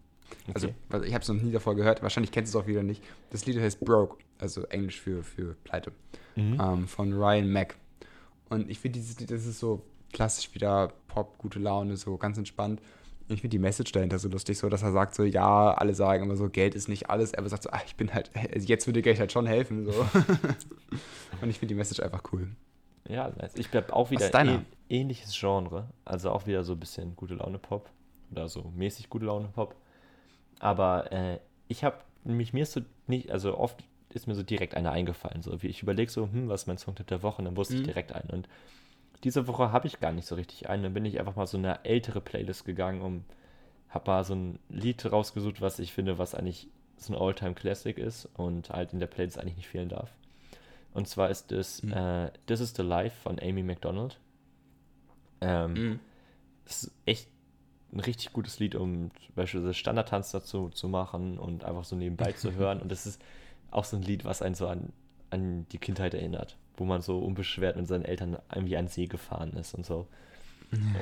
Also, 0.53 0.69
Okay. 0.91 1.05
ich 1.07 1.13
habe 1.13 1.21
es 1.21 1.27
noch 1.29 1.35
nie 1.41 1.51
davor 1.51 1.75
gehört. 1.75 2.01
Wahrscheinlich 2.03 2.31
kennst 2.31 2.53
du 2.53 2.57
es 2.59 2.63
auch 2.63 2.67
wieder 2.67 2.83
nicht. 2.83 3.03
Das 3.31 3.45
Lied 3.45 3.59
heißt 3.59 3.79
Broke, 3.81 4.17
also 4.39 4.63
Englisch 4.65 4.99
für, 5.01 5.23
für 5.23 5.55
Pleite, 5.63 5.91
Mhm. 6.35 6.59
ähm, 6.61 6.87
von 6.87 7.13
Ryan 7.13 7.51
Mack. 7.51 7.75
Und 8.49 8.69
ich 8.69 8.79
finde 8.79 8.99
dieses 8.99 9.19
Lied, 9.19 9.31
das 9.31 9.45
ist 9.45 9.59
so 9.59 9.81
klassisch 10.13 10.53
wieder 10.53 10.93
Pop, 11.07 11.37
gute 11.37 11.59
Laune, 11.59 11.97
so 11.97 12.17
ganz 12.17 12.37
entspannt. 12.37 12.79
Und 13.27 13.33
ich 13.33 13.41
finde 13.41 13.53
die 13.53 13.59
Message 13.59 13.91
dahinter 13.91 14.19
so 14.19 14.29
lustig, 14.29 14.57
so 14.59 14.69
dass 14.69 14.83
er 14.83 14.91
sagt 14.91 15.15
so, 15.15 15.23
ja, 15.23 15.73
alle 15.73 15.95
sagen 15.95 16.23
immer 16.23 16.35
so, 16.35 16.47
Geld 16.47 16.75
ist 16.75 16.87
nicht 16.87 17.09
alles. 17.09 17.33
Er 17.33 17.47
sagt 17.49 17.63
so, 17.63 17.69
ah, 17.71 17.81
ich 17.85 17.95
bin 17.95 18.13
halt, 18.13 18.29
jetzt 18.55 18.85
würde 18.85 19.01
Geld 19.01 19.19
halt 19.19 19.31
schon 19.31 19.47
helfen, 19.47 19.83
so. 19.85 19.91
Und 21.41 21.49
ich 21.49 21.57
finde 21.59 21.73
die 21.73 21.75
Message 21.75 21.99
einfach 22.01 22.21
cool. 22.31 22.49
Ja, 23.07 23.31
nice. 23.37 23.53
Ich 23.55 23.69
glaube 23.71 23.93
auch 23.93 24.09
wieder 24.11 24.25
ähn- 24.33 24.61
ähnliches 24.89 25.35
Genre. 25.37 25.87
Also 26.05 26.31
auch 26.31 26.45
wieder 26.47 26.63
so 26.63 26.73
ein 26.73 26.79
bisschen 26.79 27.15
gute 27.15 27.35
Laune 27.35 27.59
Pop. 27.59 27.89
Oder 28.31 28.47
so 28.49 28.71
mäßig 28.75 29.09
gute 29.09 29.25
Laune 29.25 29.47
Pop. 29.49 29.75
Aber 30.59 31.11
äh, 31.11 31.39
ich 31.67 31.83
habe 31.83 31.97
nämlich 32.23 32.53
mir 32.53 32.65
so 32.65 32.81
nicht, 33.07 33.31
also 33.31 33.57
oft 33.57 33.83
ist 34.09 34.27
mir 34.27 34.35
so 34.35 34.43
direkt 34.43 34.75
einer 34.75 34.91
eingefallen. 34.91 35.41
So 35.41 35.61
wie 35.61 35.67
ich 35.67 35.83
überlege 35.83 36.09
so, 36.11 36.23
hm, 36.23 36.47
was 36.47 36.61
ist 36.61 36.67
mein 36.67 36.77
Songtipp 36.77 37.07
der 37.07 37.23
Woche? 37.23 37.39
Und 37.39 37.45
dann 37.45 37.57
wusste 37.57 37.75
ich 37.75 37.81
Mhm. 37.81 37.85
direkt 37.85 38.13
einen. 38.13 38.29
Und 38.29 38.47
diese 39.23 39.47
Woche 39.47 39.71
habe 39.71 39.87
ich 39.87 39.99
gar 39.99 40.11
nicht 40.11 40.27
so 40.27 40.35
richtig 40.35 40.69
einen. 40.69 40.83
Dann 40.83 40.93
bin 40.93 41.05
ich 41.05 41.19
einfach 41.19 41.35
mal 41.35 41.47
so 41.47 41.57
eine 41.57 41.83
ältere 41.83 42.21
Playlist 42.21 42.65
gegangen 42.65 43.01
und 43.01 43.25
habe 43.89 44.09
mal 44.11 44.23
so 44.23 44.35
ein 44.35 44.59
Lied 44.69 45.09
rausgesucht, 45.11 45.61
was 45.61 45.79
ich 45.79 45.93
finde, 45.93 46.17
was 46.17 46.35
eigentlich 46.35 46.67
so 46.97 47.13
ein 47.13 47.19
All-Time-Classic 47.21 47.97
ist 47.97 48.25
und 48.37 48.69
halt 48.69 48.93
in 48.93 48.99
der 48.99 49.07
Playlist 49.07 49.37
eigentlich 49.37 49.57
nicht 49.57 49.67
fehlen 49.67 49.89
darf. 49.89 50.13
Und 50.93 51.07
zwar 51.09 51.29
ist 51.29 51.51
es 51.51 51.83
Mhm. 51.83 51.91
äh, 51.91 52.31
This 52.47 52.61
is 52.61 52.73
the 52.75 52.83
Life 52.83 53.17
von 53.21 53.39
Amy 53.39 53.63
McDonald. 53.63 54.17
Ähm, 55.41 55.73
Mhm. 55.73 55.99
Ist 56.65 56.91
echt 57.05 57.27
ein 57.95 58.01
richtig 58.01 58.33
gutes 58.33 58.59
Lied, 58.59 58.75
um 58.75 59.09
beispielsweise 59.35 59.73
Standardtanz 59.73 60.31
dazu 60.31 60.69
zu 60.69 60.87
machen 60.89 61.37
und 61.39 61.63
einfach 61.63 61.85
so 61.85 61.95
nebenbei 61.95 62.33
zu 62.33 62.53
hören. 62.55 62.81
Und 62.81 62.91
es 62.91 63.05
ist 63.05 63.21
auch 63.71 63.85
so 63.85 63.95
ein 63.97 64.03
Lied, 64.03 64.25
was 64.25 64.41
einen 64.41 64.55
so 64.55 64.67
an, 64.67 64.91
an 65.29 65.65
die 65.71 65.77
Kindheit 65.77 66.13
erinnert, 66.13 66.57
wo 66.77 66.85
man 66.85 67.01
so 67.01 67.19
unbeschwert 67.19 67.77
mit 67.77 67.87
seinen 67.87 68.05
Eltern 68.05 68.37
irgendwie 68.53 68.77
an 68.77 68.87
See 68.87 69.07
gefahren 69.07 69.53
ist 69.53 69.73
und 69.75 69.85
so. 69.85 70.07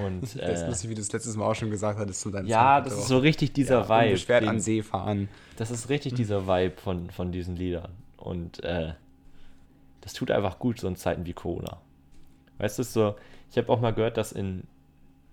Und 0.06 0.21
Das 0.21 0.36
ist 0.36 0.62
äh, 0.62 0.67
lustig, 0.67 0.89
wie 0.91 0.95
du 0.95 1.01
es 1.01 1.12
letztes 1.12 1.36
Mal 1.36 1.45
auch 1.45 1.56
schon 1.56 1.71
gesagt 1.71 1.97
hattest 1.99 2.21
zu 2.21 2.29
deinem 2.29 2.45
ja, 2.47 2.75
Song. 2.77 2.84
das 2.89 2.99
ist 2.99 3.08
so 3.08 3.17
richtig 3.17 3.53
dieser 3.53 3.89
Vibe. 3.89 4.12
Beschwert 4.12 4.43
den- 4.43 4.49
an 4.49 4.60
See 4.60 4.84
fahren. 4.84 5.29
das 5.58 5.71
ist 5.71 5.89
richtig 5.89 6.13
dieser 6.13 6.47
Vibe 6.47 6.79
von, 6.79 7.10
von 7.10 7.32
diesen 7.32 7.56
Liedern. 7.56 7.91
Und 8.17 8.63
äh, 8.63 8.93
das 10.01 10.13
tut 10.13 10.29
einfach 10.32 10.60
gut, 10.60 10.79
so 10.79 10.88
in 10.88 10.95
Zeiten 10.95 11.25
wie 11.25 11.34
Corona. 11.34 11.82
Weißt 12.60 12.77
du, 12.77 12.84
so, 12.84 13.15
ich 13.49 13.58
habe 13.58 13.69
auch 13.69 13.82
mal 13.82 13.93
gehört, 13.93 14.17
dass 14.17 14.32
in 14.32 14.63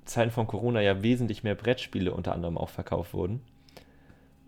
Zeiten 0.04 0.30
von 0.30 0.46
Corona 0.46 0.80
ja 0.80 1.02
wesentlich 1.02 1.42
mehr 1.44 1.54
Brettspiele 1.54 2.12
unter 2.12 2.32
anderem 2.32 2.58
auch 2.58 2.68
verkauft 2.68 3.14
wurden. 3.14 3.40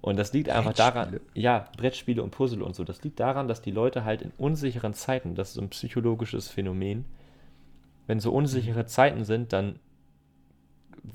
Und 0.00 0.16
das 0.16 0.32
liegt 0.32 0.48
einfach 0.48 0.72
daran, 0.72 1.20
ja, 1.32 1.68
Brettspiele 1.76 2.22
und 2.22 2.32
Puzzle 2.32 2.62
und 2.62 2.74
so, 2.74 2.82
das 2.82 3.04
liegt 3.04 3.20
daran, 3.20 3.46
dass 3.46 3.62
die 3.62 3.70
Leute 3.70 4.04
halt 4.04 4.20
in 4.22 4.32
unsicheren 4.36 4.94
Zeiten, 4.94 5.36
das 5.36 5.50
ist 5.50 5.54
so 5.54 5.60
ein 5.60 5.70
psychologisches 5.70 6.48
Phänomen, 6.48 7.04
wenn 8.08 8.18
so 8.18 8.32
unsichere 8.32 8.84
Zeiten 8.86 9.24
sind, 9.24 9.52
dann 9.52 9.78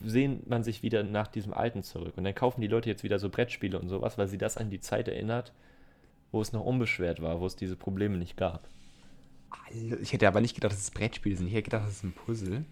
sehnt 0.04 0.50
man 0.50 0.63
sich 0.63 0.84
wieder 0.84 1.04
nach 1.04 1.28
diesem 1.28 1.54
Alten 1.54 1.84
zurück. 1.84 2.13
Und 2.17 2.23
dann 2.23 2.36
kaufen 2.36 2.62
die 2.62 2.67
Leute 2.67 2.89
jetzt 2.89 3.04
wieder 3.04 3.19
so 3.19 3.30
Brettspiele 3.30 3.78
und 3.78 3.89
sowas, 3.89 4.17
weil 4.17 4.28
sie 4.30 4.38
das 4.38 4.58
an 4.58 4.69
die 4.69 4.80
Zeit 4.80 5.10
erinnert, 5.10 5.54
wo 6.32 6.41
es 6.41 6.54
noch 6.54 6.63
unbeschwert 6.63 7.21
war, 7.21 7.39
wo 7.39 7.45
es 7.45 7.56
diese 7.56 7.76
Probleme 7.76 8.17
nicht 8.17 8.38
gab. 8.38 8.69
Also, 9.67 9.97
Ich 9.97 10.13
hätte 10.13 10.28
aber 10.28 10.41
nicht 10.41 10.56
gedacht, 10.56 10.71
dass 10.71 10.80
es 10.82 10.91
Brettspiele 10.91 11.36
sind. 11.36 11.47
Ich 11.47 11.54
hätte 11.54 11.63
gedacht, 11.63 11.86
das 11.86 11.93
ist 11.93 12.04
ein 12.04 12.13
Puzzle. 12.13 12.65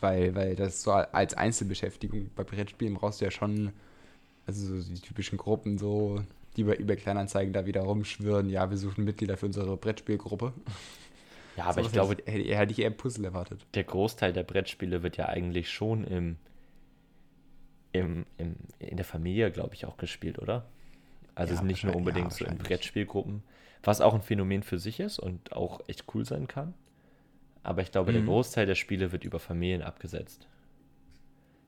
Weil, 0.00 0.34
weil 0.34 0.56
das 0.56 0.82
so 0.82 0.92
als 0.92 1.34
Einzelbeschäftigung 1.34 2.30
bei 2.34 2.44
Brettspielen 2.44 2.94
brauchst 2.94 3.20
du 3.20 3.24
ja 3.24 3.30
schon, 3.30 3.72
also 4.46 4.80
so 4.80 4.92
die 4.92 5.00
typischen 5.00 5.38
Gruppen, 5.38 5.78
so, 5.78 6.22
die 6.56 6.64
bei 6.64 6.76
eBay 6.76 6.96
Kleinanzeigen 6.96 7.52
da 7.52 7.66
wieder 7.66 7.82
rumschwirren. 7.82 8.50
Ja, 8.50 8.70
wir 8.70 8.76
suchen 8.76 9.04
Mitglieder 9.04 9.36
für 9.36 9.46
unsere 9.46 9.76
Brettspielgruppe. 9.76 10.52
Ja, 11.56 11.64
aber 11.64 11.74
Sowas 11.74 11.86
ich 11.86 11.92
glaube, 11.92 12.16
hätte, 12.26 12.56
hätte, 12.56 12.72
ich 12.72 12.80
eher 12.80 12.90
Puzzle 12.90 13.24
erwartet. 13.24 13.64
der 13.74 13.84
Großteil 13.84 14.32
der 14.32 14.42
Brettspiele 14.42 15.02
wird 15.02 15.16
ja 15.16 15.26
eigentlich 15.26 15.70
schon 15.70 16.04
im, 16.04 16.36
im, 17.92 18.26
im, 18.38 18.56
in 18.78 18.96
der 18.96 19.04
Familie, 19.04 19.50
glaube 19.52 19.74
ich, 19.74 19.86
auch 19.86 19.96
gespielt, 19.96 20.38
oder? 20.38 20.66
Also 21.34 21.52
Ja, 21.52 21.54
es 21.54 21.60
ist 21.60 21.66
nicht 21.66 21.84
nur 21.84 21.94
unbedingt 21.94 22.32
ja, 22.32 22.38
so 22.38 22.44
in. 22.44 22.58
Brettspielgruppen, 22.58 23.42
was 23.82 24.00
auch 24.00 24.14
ein 24.14 24.22
Phänomen 24.22 24.62
für 24.62 24.78
sich 24.78 25.00
ist 25.00 25.18
und 25.18 25.52
auch 25.52 25.80
echt 25.88 26.04
cool 26.14 26.24
sein 26.24 26.48
kann. 26.48 26.74
Aber 27.64 27.82
ich 27.82 27.90
glaube, 27.90 28.12
der 28.12 28.22
Mhm. 28.22 28.26
Großteil 28.26 28.66
der 28.66 28.74
Spiele 28.76 29.10
wird 29.10 29.24
über 29.24 29.40
Familien 29.40 29.82
abgesetzt. 29.82 30.46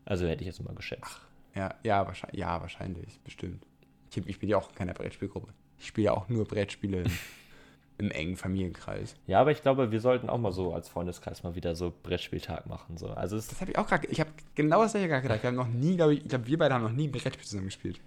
Also 0.05 0.27
hätte 0.29 0.43
ich 0.43 0.47
jetzt 0.47 0.63
mal 0.63 0.75
geschätzt. 0.75 1.21
Ja, 1.55 1.75
ja, 1.83 2.07
wahrscheinlich, 2.07 2.39
ja, 2.39 2.61
wahrscheinlich, 2.61 3.19
bestimmt. 3.25 3.67
Ich, 4.11 4.17
ich 4.27 4.39
bin 4.39 4.49
ja 4.49 4.57
auch 4.59 4.69
in 4.69 4.75
keiner 4.77 4.93
Brettspielgruppe. 4.95 5.49
Ich 5.79 5.87
spiele 5.89 6.07
ja 6.07 6.13
auch 6.13 6.29
nur 6.29 6.45
Brettspiele 6.47 7.03
im, 7.03 7.11
im 7.99 8.11
engen 8.11 8.37
Familienkreis. 8.37 9.17
Ja, 9.27 9.41
aber 9.41 9.51
ich 9.53 9.63
glaube, 9.63 9.91
wir 9.91 10.01
sollten 10.01 10.29
auch 10.29 10.39
mal 10.39 10.53
so 10.53 10.73
als 10.75 10.89
Freundeskreis 10.89 11.43
mal 11.43 11.55
wieder 11.55 11.75
so 11.75 11.93
Brettspieltag 12.03 12.67
machen. 12.67 12.99
So. 12.99 13.09
Also 13.09 13.37
Das 13.37 13.61
habe 13.61 13.71
ich 13.73 13.79
auch 13.79 13.87
gerade, 13.89 14.07
ich 14.09 14.21
habe 14.21 14.31
genau 14.55 14.83
das 14.83 14.93
gleiche 14.93 15.09
gerade 15.09 15.23
gedacht. 15.23 15.43
Wir 15.43 15.49
haben 15.49 15.57
noch 15.57 15.69
nie, 15.69 15.97
glaube 15.97 16.15
ich, 16.15 16.23
ich 16.23 16.29
glaube, 16.29 16.47
wir 16.47 16.59
beide 16.59 16.75
haben 16.75 16.85
noch 16.85 16.93
nie 16.93 17.09
ein 17.09 17.13
Brettspiel 17.13 17.45
zusammen 17.47 17.67
gespielt. 17.67 18.01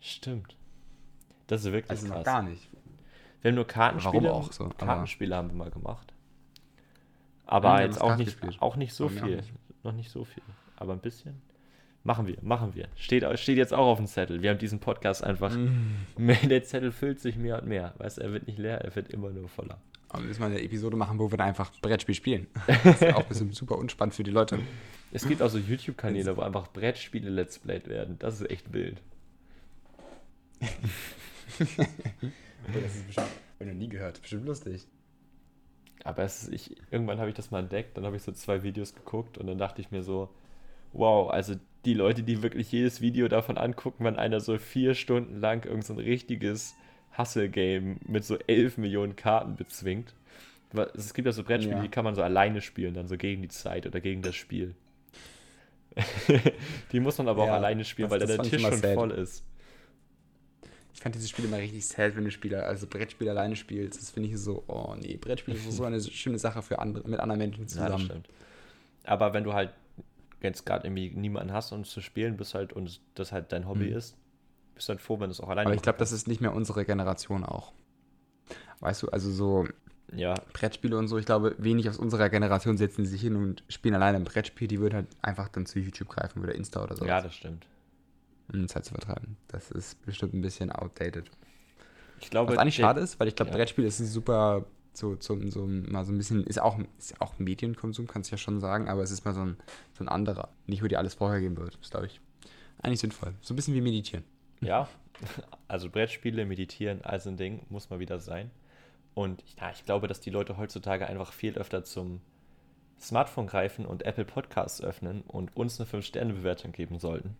stimmt. 0.00 0.56
Das 1.48 1.64
ist 1.64 1.72
wirklich 1.72 1.90
Also 1.90 2.06
krass. 2.06 2.16
noch 2.18 2.24
gar 2.24 2.42
nicht. 2.42 2.70
Wir 3.42 3.50
haben 3.50 3.56
nur 3.56 3.66
Kartenspiele. 3.66 4.28
Warum 4.28 4.44
auch 4.44 4.52
so, 4.52 4.68
Kartenspiele 4.68 5.34
haben 5.36 5.48
wir 5.48 5.56
mal 5.56 5.70
gemacht. 5.70 6.12
Aber 7.46 7.68
Ja, 7.70 7.78
wir 7.78 7.84
jetzt 7.86 8.00
auch 8.00 8.16
nicht, 8.16 8.26
gespielt. 8.40 8.56
auch 8.60 8.76
nicht 8.76 8.94
so 8.94 9.12
wir 9.12 9.22
viel. 9.22 9.36
nicht. 9.36 9.52
Noch 9.84 9.92
nicht 9.92 10.10
so 10.10 10.24
viel. 10.24 10.42
Aber 10.76 10.92
ein 10.92 11.00
bisschen. 11.00 11.40
Machen 12.04 12.26
wir, 12.26 12.36
machen 12.42 12.74
wir. 12.74 12.88
Steht, 12.96 13.24
steht 13.38 13.56
jetzt 13.58 13.72
auch 13.72 13.86
auf 13.86 13.98
dem 13.98 14.06
Zettel. 14.08 14.42
Wir 14.42 14.50
haben 14.50 14.58
diesen 14.58 14.80
Podcast 14.80 15.22
einfach. 15.22 15.56
Der 16.18 16.64
Zettel 16.64 16.90
füllt 16.90 17.20
sich 17.20 17.36
mehr 17.36 17.60
und 17.62 17.68
mehr. 17.68 17.94
Weißt 17.98 18.18
du, 18.18 18.22
er 18.22 18.32
wird 18.32 18.46
nicht 18.48 18.58
leer, 18.58 18.80
er 18.80 18.94
wird 18.96 19.10
immer 19.10 19.30
nur 19.30 19.48
voller. 19.48 19.80
Aber 20.08 20.22
müssen 20.22 20.40
wir 20.40 20.46
eine 20.46 20.60
Episode 20.60 20.96
machen, 20.96 21.18
wo 21.18 21.30
wir 21.30 21.38
dann 21.38 21.48
einfach 21.48 21.70
Brettspiel 21.80 22.14
spielen. 22.14 22.46
Das 22.84 23.00
ist 23.02 23.14
auch 23.14 23.20
ein 23.22 23.28
bisschen 23.28 23.52
super 23.52 23.78
unspannend 23.78 24.14
für 24.14 24.24
die 24.24 24.30
Leute. 24.32 24.58
Es 25.12 25.26
gibt 25.26 25.40
auch 25.42 25.48
so 25.48 25.58
YouTube-Kanäle, 25.58 26.36
wo 26.36 26.40
einfach 26.42 26.68
Brettspiele 26.72 27.30
Let's 27.30 27.58
Played 27.58 27.88
werden. 27.88 28.18
Das 28.18 28.40
ist 28.40 28.50
echt 28.50 28.72
wild. 28.72 29.00
Das 31.58 32.94
ist 32.94 33.06
bestimmt, 33.06 33.26
ich 33.60 33.66
noch 33.66 33.74
nie 33.74 33.88
gehört. 33.88 34.20
Bestimmt 34.22 34.46
lustig. 34.46 34.86
Aber 36.04 36.22
es 36.24 36.42
ist, 36.44 36.52
ich, 36.52 36.76
irgendwann 36.90 37.18
habe 37.18 37.28
ich 37.28 37.34
das 37.34 37.50
mal 37.50 37.60
entdeckt, 37.60 37.96
dann 37.96 38.04
habe 38.04 38.16
ich 38.16 38.22
so 38.22 38.32
zwei 38.32 38.62
Videos 38.62 38.94
geguckt 38.94 39.38
und 39.38 39.46
dann 39.46 39.58
dachte 39.58 39.80
ich 39.80 39.90
mir 39.90 40.02
so, 40.02 40.28
wow, 40.92 41.30
also 41.30 41.54
die 41.84 41.94
Leute, 41.94 42.22
die 42.22 42.42
wirklich 42.42 42.70
jedes 42.72 43.00
Video 43.00 43.28
davon 43.28 43.56
angucken, 43.58 44.04
wenn 44.04 44.16
einer 44.16 44.40
so 44.40 44.58
vier 44.58 44.94
Stunden 44.94 45.40
lang 45.40 45.64
irgend 45.64 45.84
so 45.84 45.92
ein 45.94 45.98
richtiges 45.98 46.74
Hustle-Game 47.16 47.98
mit 48.06 48.24
so 48.24 48.36
elf 48.46 48.78
Millionen 48.78 49.16
Karten 49.16 49.56
bezwingt. 49.56 50.14
Es 50.94 51.12
gibt 51.14 51.26
ja 51.26 51.32
so 51.32 51.44
Brettspiele, 51.44 51.76
Ja. 51.76 51.82
die 51.82 51.88
kann 51.88 52.04
man 52.04 52.14
so 52.14 52.22
alleine 52.22 52.60
spielen, 52.62 52.94
dann 52.94 53.06
so 53.06 53.16
gegen 53.16 53.42
die 53.42 53.48
Zeit 53.48 53.86
oder 53.86 54.00
gegen 54.00 54.22
das 54.22 54.34
Spiel. 54.34 54.74
die 56.92 57.00
muss 57.00 57.18
man 57.18 57.28
aber 57.28 57.42
auch 57.42 57.46
Ja, 57.48 57.54
alleine 57.56 57.84
spielen, 57.84 58.08
das- 58.08 58.12
weil 58.12 58.26
das 58.26 58.36
dann 58.36 58.42
der 58.48 58.50
Tisch 58.50 58.62
schon 58.62 58.78
sad. 58.78 58.94
voll 58.94 59.10
ist. 59.10 59.44
Ich 61.02 61.04
fand 61.04 61.16
dieses 61.16 61.30
Spiel 61.30 61.46
immer 61.46 61.56
richtig 61.56 61.84
sad, 61.84 62.14
wenn 62.14 62.22
du 62.22 62.30
Spieler, 62.30 62.64
also 62.64 62.86
Brettspiel 62.86 63.28
alleine 63.28 63.56
spielst. 63.56 64.00
Das 64.00 64.12
finde 64.12 64.28
ich 64.28 64.38
so, 64.38 64.62
oh 64.68 64.94
nee, 64.96 65.16
Brettspiel 65.16 65.56
ist 65.56 65.72
so 65.72 65.82
eine 65.82 66.00
schöne 66.00 66.38
Sache 66.38 66.62
für 66.62 66.78
andere, 66.78 67.10
mit 67.10 67.18
anderen 67.18 67.40
Menschen 67.40 67.62
Ja, 67.62 67.66
das 67.66 67.72
zusammen. 67.72 68.04
stimmt. 68.04 68.28
Aber 69.02 69.34
wenn 69.34 69.42
du 69.42 69.52
halt 69.52 69.72
jetzt 70.42 70.64
gerade 70.64 70.86
irgendwie 70.86 71.10
niemanden 71.10 71.52
hast, 71.52 71.72
um 71.72 71.82
zu 71.82 72.00
spielen, 72.00 72.36
bist 72.36 72.54
halt 72.54 72.72
und 72.72 73.00
das 73.16 73.32
halt 73.32 73.50
dein 73.50 73.66
Hobby 73.66 73.86
Mhm. 73.86 73.96
ist, 73.96 74.16
bist 74.76 74.88
du 74.88 74.92
halt 74.92 75.00
froh, 75.00 75.18
wenn 75.18 75.26
du 75.26 75.32
es 75.32 75.40
auch 75.40 75.48
alleine 75.48 75.66
Aber 75.66 75.74
ich 75.74 75.82
glaube, 75.82 75.98
das 75.98 76.12
ist 76.12 76.28
nicht 76.28 76.40
mehr 76.40 76.54
unsere 76.54 76.84
Generation 76.84 77.42
auch. 77.42 77.72
Weißt 78.78 79.02
du, 79.02 79.08
also 79.08 79.28
so. 79.32 79.66
Ja, 80.14 80.34
Brettspiele 80.52 80.96
und 80.96 81.08
so, 81.08 81.18
ich 81.18 81.26
glaube, 81.26 81.56
wenig 81.58 81.88
aus 81.88 81.96
unserer 81.96 82.28
Generation 82.28 82.76
setzen 82.76 83.06
sich 83.06 83.22
hin 83.22 83.34
und 83.34 83.64
spielen 83.68 83.96
alleine 83.96 84.18
ein 84.18 84.24
Brettspiel, 84.24 84.68
die 84.68 84.78
würden 84.78 84.94
halt 84.94 85.06
einfach 85.20 85.48
dann 85.48 85.66
zu 85.66 85.80
YouTube 85.80 86.10
greifen 86.10 86.44
oder 86.44 86.54
Insta 86.54 86.80
oder 86.84 86.94
so. 86.94 87.06
ja, 87.06 87.20
das 87.20 87.34
stimmt. 87.34 87.66
Um 88.52 88.68
Zeit 88.68 88.84
zu 88.84 88.92
vertreiben. 88.92 89.36
Das 89.48 89.70
ist 89.70 90.04
bestimmt 90.04 90.34
ein 90.34 90.42
bisschen 90.42 90.70
outdated. 90.70 91.30
Ich 92.20 92.30
glaube, 92.30 92.52
Was 92.52 92.58
eigentlich 92.58 92.76
schade 92.76 93.00
ist, 93.00 93.18
weil 93.18 93.28
ich 93.28 93.36
glaube, 93.36 93.50
ja. 93.50 93.56
Brettspiel 93.56 93.84
ist 93.84 93.98
super 93.98 94.64
so, 94.94 95.16
so, 95.18 95.38
so, 95.50 95.66
mal 95.66 96.04
so 96.04 96.12
ein 96.12 96.18
bisschen, 96.18 96.44
ist 96.44 96.60
auch, 96.60 96.78
ist 96.98 97.20
auch 97.20 97.38
Medienkonsum, 97.38 98.06
kannst 98.06 98.30
du 98.30 98.34
ja 98.34 98.38
schon 98.38 98.60
sagen, 98.60 98.88
aber 98.88 99.02
es 99.02 99.10
ist 99.10 99.24
mal 99.24 99.34
so 99.34 99.40
ein, 99.40 99.56
so 99.94 100.04
ein 100.04 100.08
anderer. 100.08 100.50
Nicht, 100.66 100.82
wo 100.82 100.86
dir 100.86 100.98
alles 100.98 101.14
vorher 101.14 101.40
geben 101.40 101.56
wird. 101.56 101.74
Das 101.74 101.80
ist, 101.80 101.90
glaube 101.90 102.06
ich, 102.06 102.20
eigentlich 102.78 103.00
sinnvoll. 103.00 103.32
So 103.40 103.54
ein 103.54 103.56
bisschen 103.56 103.74
wie 103.74 103.80
meditieren. 103.80 104.24
Ja, 104.60 104.88
also 105.68 105.88
Brettspiele, 105.88 106.44
Meditieren, 106.44 107.02
all 107.02 107.20
so 107.20 107.30
ein 107.30 107.36
Ding 107.36 107.64
muss 107.70 107.90
mal 107.90 108.00
wieder 108.00 108.20
sein. 108.20 108.50
Und 109.14 109.42
ja, 109.58 109.70
ich 109.70 109.84
glaube, 109.84 110.08
dass 110.08 110.20
die 110.20 110.30
Leute 110.30 110.56
heutzutage 110.56 111.06
einfach 111.06 111.32
viel 111.32 111.54
öfter 111.58 111.84
zum 111.84 112.20
Smartphone 113.00 113.46
greifen 113.46 113.84
und 113.84 114.04
Apple 114.04 114.24
Podcasts 114.24 114.80
öffnen 114.80 115.22
und 115.22 115.56
uns 115.56 115.80
eine 115.80 115.88
5-Sterne-Bewertung 115.88 116.72
geben 116.72 116.98
sollten. 116.98 117.36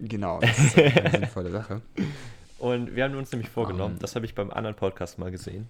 Genau, 0.00 0.40
das 0.40 0.58
ist 0.58 0.78
eine 0.78 1.10
sinnvolle 1.18 1.50
Sache. 1.50 1.82
Und 2.58 2.94
wir 2.96 3.04
haben 3.04 3.14
uns 3.16 3.30
nämlich 3.32 3.50
vorgenommen, 3.50 3.94
Ähm. 3.94 4.00
das 4.00 4.14
habe 4.16 4.26
ich 4.26 4.34
beim 4.34 4.50
anderen 4.50 4.76
Podcast 4.76 5.18
mal 5.18 5.30
gesehen, 5.30 5.68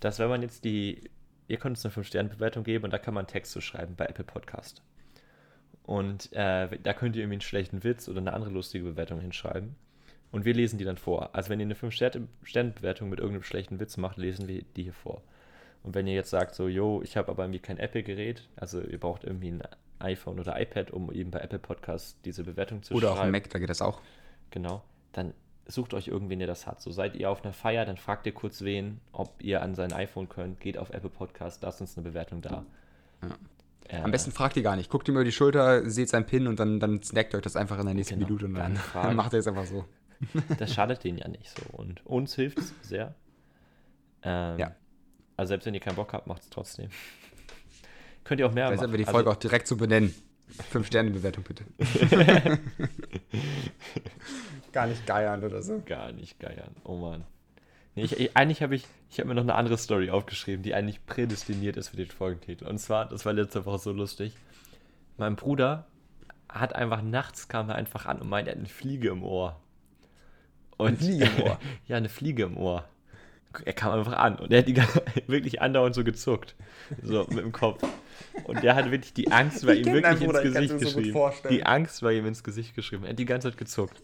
dass 0.00 0.18
wenn 0.18 0.28
man 0.28 0.42
jetzt 0.42 0.64
die, 0.64 1.10
ihr 1.48 1.58
könnt 1.58 1.76
uns 1.76 1.84
eine 1.84 1.94
5-Sterne-Bewertung 1.94 2.64
geben 2.64 2.84
und 2.84 2.92
da 2.92 2.98
kann 2.98 3.14
man 3.14 3.26
Text 3.26 3.52
zu 3.52 3.60
schreiben 3.60 3.94
bei 3.96 4.06
Apple 4.06 4.24
Podcast. 4.24 4.82
Und 5.84 6.32
äh, 6.32 6.68
da 6.82 6.92
könnt 6.94 7.14
ihr 7.14 7.22
irgendwie 7.22 7.34
einen 7.34 7.40
schlechten 7.42 7.84
Witz 7.84 8.08
oder 8.08 8.18
eine 8.18 8.32
andere 8.32 8.50
lustige 8.50 8.84
Bewertung 8.84 9.20
hinschreiben. 9.20 9.76
Und 10.32 10.44
wir 10.44 10.54
lesen 10.54 10.78
die 10.78 10.84
dann 10.84 10.96
vor. 10.96 11.34
Also 11.34 11.50
wenn 11.50 11.60
ihr 11.60 11.66
eine 11.66 11.74
5-Sterne-Bewertung 11.74 13.08
mit 13.10 13.20
irgendeinem 13.20 13.44
schlechten 13.44 13.78
Witz 13.78 13.96
macht, 13.96 14.16
lesen 14.16 14.48
wir 14.48 14.62
die 14.76 14.84
hier 14.84 14.92
vor. 14.92 15.22
Und 15.82 15.94
wenn 15.94 16.06
ihr 16.06 16.14
jetzt 16.14 16.30
sagt, 16.30 16.54
so, 16.54 16.66
yo, 16.66 17.02
ich 17.02 17.16
habe 17.16 17.30
aber 17.30 17.44
irgendwie 17.44 17.60
kein 17.60 17.78
Apple-Gerät, 17.78 18.48
also 18.56 18.80
ihr 18.80 18.98
braucht 18.98 19.24
irgendwie 19.24 19.50
ein 19.52 19.62
iPhone 20.04 20.38
oder 20.38 20.60
iPad, 20.60 20.90
um 20.92 21.10
eben 21.12 21.30
bei 21.30 21.40
Apple 21.40 21.58
Podcast 21.58 22.18
diese 22.24 22.44
Bewertung 22.44 22.82
zu 22.82 22.94
Oder 22.94 23.10
auch 23.10 23.16
schreiben. 23.16 23.28
ein 23.28 23.32
Mac, 23.32 23.50
da 23.50 23.58
geht 23.58 23.70
das 23.70 23.82
auch. 23.82 24.00
Genau. 24.50 24.82
Dann 25.12 25.34
sucht 25.66 25.94
euch 25.94 26.08
irgendwen, 26.08 26.38
der 26.38 26.48
das 26.48 26.66
hat. 26.66 26.80
So 26.80 26.90
seid 26.90 27.16
ihr 27.16 27.30
auf 27.30 27.42
einer 27.42 27.52
Feier, 27.52 27.84
dann 27.86 27.96
fragt 27.96 28.26
ihr 28.26 28.32
kurz 28.34 28.60
wen, 28.62 29.00
ob 29.12 29.42
ihr 29.42 29.62
an 29.62 29.74
sein 29.74 29.92
iPhone 29.92 30.28
könnt, 30.28 30.60
geht 30.60 30.76
auf 30.78 30.90
Apple 30.90 31.10
Podcast, 31.10 31.62
lasst 31.62 31.80
uns 31.80 31.96
eine 31.96 32.04
Bewertung 32.08 32.42
da. 32.42 32.64
Ja. 33.22 33.28
Äh, 33.88 34.00
Am 34.02 34.10
besten 34.10 34.30
fragt 34.32 34.56
ihr 34.56 34.62
gar 34.62 34.76
nicht. 34.76 34.90
Guckt 34.90 35.08
ihm 35.08 35.14
über 35.14 35.24
die 35.24 35.32
Schulter, 35.32 35.88
seht 35.90 36.08
seinen 36.08 36.26
Pin 36.26 36.46
und 36.46 36.58
dann, 36.60 36.80
dann 36.80 37.02
snackt 37.02 37.34
euch 37.34 37.42
das 37.42 37.56
einfach 37.56 37.78
in 37.78 37.86
der 37.86 37.94
nächsten 37.94 38.14
Genau, 38.16 38.26
Minute 38.26 38.46
und 38.46 38.54
dann, 38.54 38.78
dann 38.94 39.16
macht 39.16 39.32
ihr 39.32 39.38
es 39.40 39.46
einfach 39.46 39.66
so. 39.66 39.84
Das 40.58 40.72
schadet 40.72 41.04
denen 41.04 41.18
ja 41.18 41.28
nicht 41.28 41.48
so. 41.50 41.62
Und 41.76 42.04
uns 42.06 42.34
hilft 42.34 42.58
es 42.58 42.72
sehr. 42.82 43.14
Ähm, 44.22 44.58
Ja. 44.58 44.72
Also 45.36 45.48
selbst 45.48 45.66
wenn 45.66 45.74
ihr 45.74 45.80
keinen 45.80 45.96
Bock 45.96 46.12
habt, 46.12 46.26
macht 46.28 46.42
es 46.42 46.48
trotzdem. 46.50 46.88
Könnt 48.24 48.40
ihr 48.40 48.46
auch 48.46 48.52
mehr 48.52 48.66
Vielleicht 48.66 48.76
machen. 48.76 48.78
sollten 48.78 48.92
wir 48.92 48.98
die 48.98 49.04
Also- 49.06 49.12
Folge 49.16 49.30
auch 49.30 49.36
direkt 49.36 49.66
so 49.68 49.76
benennen. 49.76 50.14
Fünf 50.70 50.86
Sterne 50.86 51.10
Bewertung 51.10 51.42
bitte. 51.44 51.64
Gar 54.72 54.86
nicht 54.88 55.06
geiern 55.06 55.44
oder 55.44 55.62
so. 55.62 55.80
Gar 55.84 56.12
nicht 56.12 56.38
geiern. 56.40 56.74
Oh 56.84 56.96
Mann. 56.96 57.24
Nee, 57.94 58.04
ich, 58.04 58.18
ich, 58.18 58.36
eigentlich 58.36 58.62
habe 58.62 58.74
ich, 58.74 58.84
ich 59.10 59.18
habe 59.20 59.28
mir 59.28 59.34
noch 59.34 59.42
eine 59.42 59.54
andere 59.54 59.78
Story 59.78 60.10
aufgeschrieben, 60.10 60.62
die 60.62 60.74
eigentlich 60.74 61.04
prädestiniert 61.06 61.76
ist 61.76 61.88
für 61.90 61.96
den 61.96 62.08
Folgentitel. 62.10 62.66
Und 62.66 62.78
zwar, 62.78 63.06
das 63.08 63.24
war 63.24 63.32
letzte 63.32 63.64
Woche 63.66 63.78
so 63.78 63.92
lustig. 63.92 64.34
Mein 65.16 65.36
Bruder 65.36 65.86
hat 66.48 66.74
einfach 66.74 67.02
nachts 67.02 67.48
kam 67.48 67.68
er 67.68 67.76
einfach 67.76 68.06
an 68.06 68.20
und 68.20 68.28
meinte, 68.28 68.50
er 68.50 68.54
hat 68.54 68.58
eine 68.60 68.68
Fliege 68.68 69.08
im 69.08 69.22
Ohr. 69.22 69.60
Und, 70.76 70.88
Eine 70.88 70.96
Fliege 70.98 71.24
im 71.24 71.42
Ohr? 71.44 71.58
ja, 71.86 71.96
eine 71.96 72.08
Fliege 72.08 72.42
im 72.44 72.56
Ohr. 72.56 72.84
Er 73.64 73.72
kam 73.72 73.92
einfach 73.98 74.14
an 74.14 74.36
und 74.36 74.52
er 74.52 74.58
hat 74.60 74.68
die 74.68 74.74
gan- 74.74 74.86
wirklich 75.26 75.60
andauernd 75.62 75.94
so 75.94 76.04
gezuckt. 76.04 76.54
So 77.02 77.26
mit 77.30 77.38
dem 77.38 77.52
Kopf. 77.52 77.82
Und 78.44 78.62
der 78.62 78.74
hat 78.74 78.90
wirklich 78.90 79.12
die 79.14 79.30
Angst 79.32 79.64
Ich 79.64 79.78
ihm 79.86 79.92
wirklich 79.92 80.18
Bruder, 80.20 80.42
ins 80.42 80.54
Gesicht 80.54 80.70
so 80.72 80.78
geschrieben. 80.96 81.12
vorstellen. 81.12 81.54
Die 81.54 81.64
Angst 81.66 82.02
war 82.02 82.12
ihm 82.12 82.26
ins 82.26 82.42
Gesicht 82.44 82.74
geschrieben. 82.74 83.04
Er 83.04 83.10
hat 83.10 83.18
die 83.18 83.24
ganze 83.24 83.50
Zeit 83.50 83.58
gezuckt. 83.58 84.00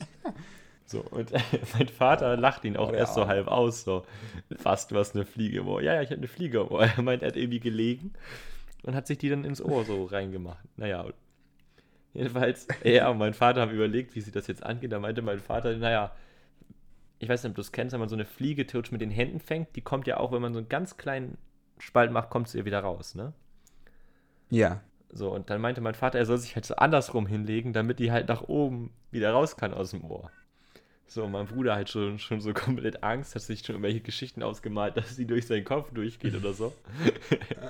So, 0.87 1.01
und 1.11 1.31
mein 1.79 1.89
Vater 1.89 2.37
lacht 2.37 2.65
ihn 2.65 2.77
auch 2.77 2.91
Oh, 2.91 2.95
erst 2.95 3.15
so 3.15 3.27
halb 3.27 3.47
aus, 3.49 3.85
so, 3.85 4.05
was, 4.63 4.89
du 4.89 4.97
hast 4.97 5.15
eine 5.15 5.25
Fliege 5.25 5.59
im 5.61 5.69
Ohr. 5.69 5.83
Ja, 5.83 5.95
ja, 5.95 6.03
ich 6.03 6.09
habe 6.11 6.19
eine 6.19 6.29
Fliege 6.29 6.61
im 6.61 6.69
Ohr. 6.69 6.83
Er 6.97 7.03
meint, 7.03 7.23
er 7.23 7.29
hat 7.29 7.37
irgendwie 7.37 7.61
gelegen 7.61 8.13
und 8.83 8.95
hat 8.95 9.07
sich 9.07 9.19
die 9.19 9.29
dann 9.29 9.45
ins 9.45 9.61
Ohr 9.63 9.85
so 9.85 10.05
reingemacht. 10.05 10.65
Naja, 10.77 11.05
jedenfalls, 12.15 12.67
er 12.83 13.11
und 13.11 13.19
mein 13.19 13.35
Vater 13.35 13.61
haben 13.61 13.71
überlegt, 13.71 14.15
wie 14.17 14.21
sie 14.21 14.33
das 14.33 14.47
jetzt 14.47 14.63
angeht. 14.65 14.91
Da 14.93 14.99
meinte 14.99 15.23
mein 15.23 15.39
Vater, 15.39 15.77
naja, 15.77 16.13
ich 17.21 17.29
weiß 17.29 17.43
nicht, 17.43 17.51
ob 17.51 17.55
du 17.55 17.61
es 17.61 17.71
kennst, 17.71 17.93
wenn 17.93 18.01
man 18.01 18.09
so 18.09 18.17
eine 18.17 18.25
Fliege 18.25 18.67
theoretisch 18.67 18.93
mit 18.93 19.03
den 19.03 19.11
Händen 19.11 19.41
fängt, 19.41 19.77
die 19.77 19.83
kommt 19.83 20.07
ja 20.07 20.17
auch, 20.17 20.33
wenn 20.33 20.41
man 20.41 20.55
so 20.55 20.59
einen 20.59 20.71
ganz 20.71 20.97
kleinen 20.97 21.37
Spalt 21.79 22.11
macht, 22.11 22.31
kommt 22.31 22.49
sie 22.49 22.59
ja 22.59 22.65
wieder 22.65 22.81
raus, 22.81 23.15
ne? 23.15 23.35
Ja. 24.49 24.81
So, 25.11 25.31
und 25.31 25.51
dann 25.51 25.61
meinte 25.61 25.83
mein 25.83 25.95
Vater, 25.95 26.19
er 26.19 26.25
soll 26.25 26.39
sich 26.39 26.55
halt 26.55 26.65
so 26.65 26.77
andersrum 26.77 27.27
hinlegen, 27.27 27.75
damit 27.75 27.99
die 27.99 28.11
halt 28.11 28.29
nach 28.29 28.43
oben 28.43 28.91
wieder 29.11 29.33
raus 29.33 29.57
kann 29.57 29.75
aus 29.75 29.91
dem 29.91 30.03
Ohr. 30.03 30.31
So, 31.07 31.25
und 31.25 31.33
mein 31.33 31.47
Bruder 31.47 31.77
hat 31.77 31.91
schon, 31.91 32.19
schon 32.19 32.41
so 32.41 32.53
komplett 32.55 33.03
Angst, 33.03 33.35
hat 33.35 33.43
sich 33.43 33.61
schon 33.61 33.75
irgendwelche 33.75 34.01
Geschichten 34.01 34.43
ausgemalt, 34.43 34.97
dass 34.97 35.15
sie 35.15 35.27
durch 35.27 35.47
seinen 35.47 35.65
Kopf 35.65 35.93
durchgeht 35.93 36.35
oder 36.35 36.55
so. 36.55 36.73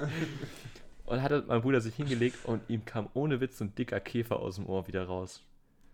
und 1.06 1.22
hat 1.22 1.48
mein 1.48 1.62
Bruder 1.62 1.80
sich 1.80 1.96
hingelegt 1.96 2.38
und 2.44 2.62
ihm 2.68 2.84
kam 2.84 3.08
ohne 3.14 3.40
Witz 3.40 3.58
so 3.58 3.64
ein 3.64 3.74
dicker 3.74 3.98
Käfer 3.98 4.38
aus 4.38 4.56
dem 4.56 4.66
Ohr 4.66 4.86
wieder 4.86 5.04
raus. 5.04 5.42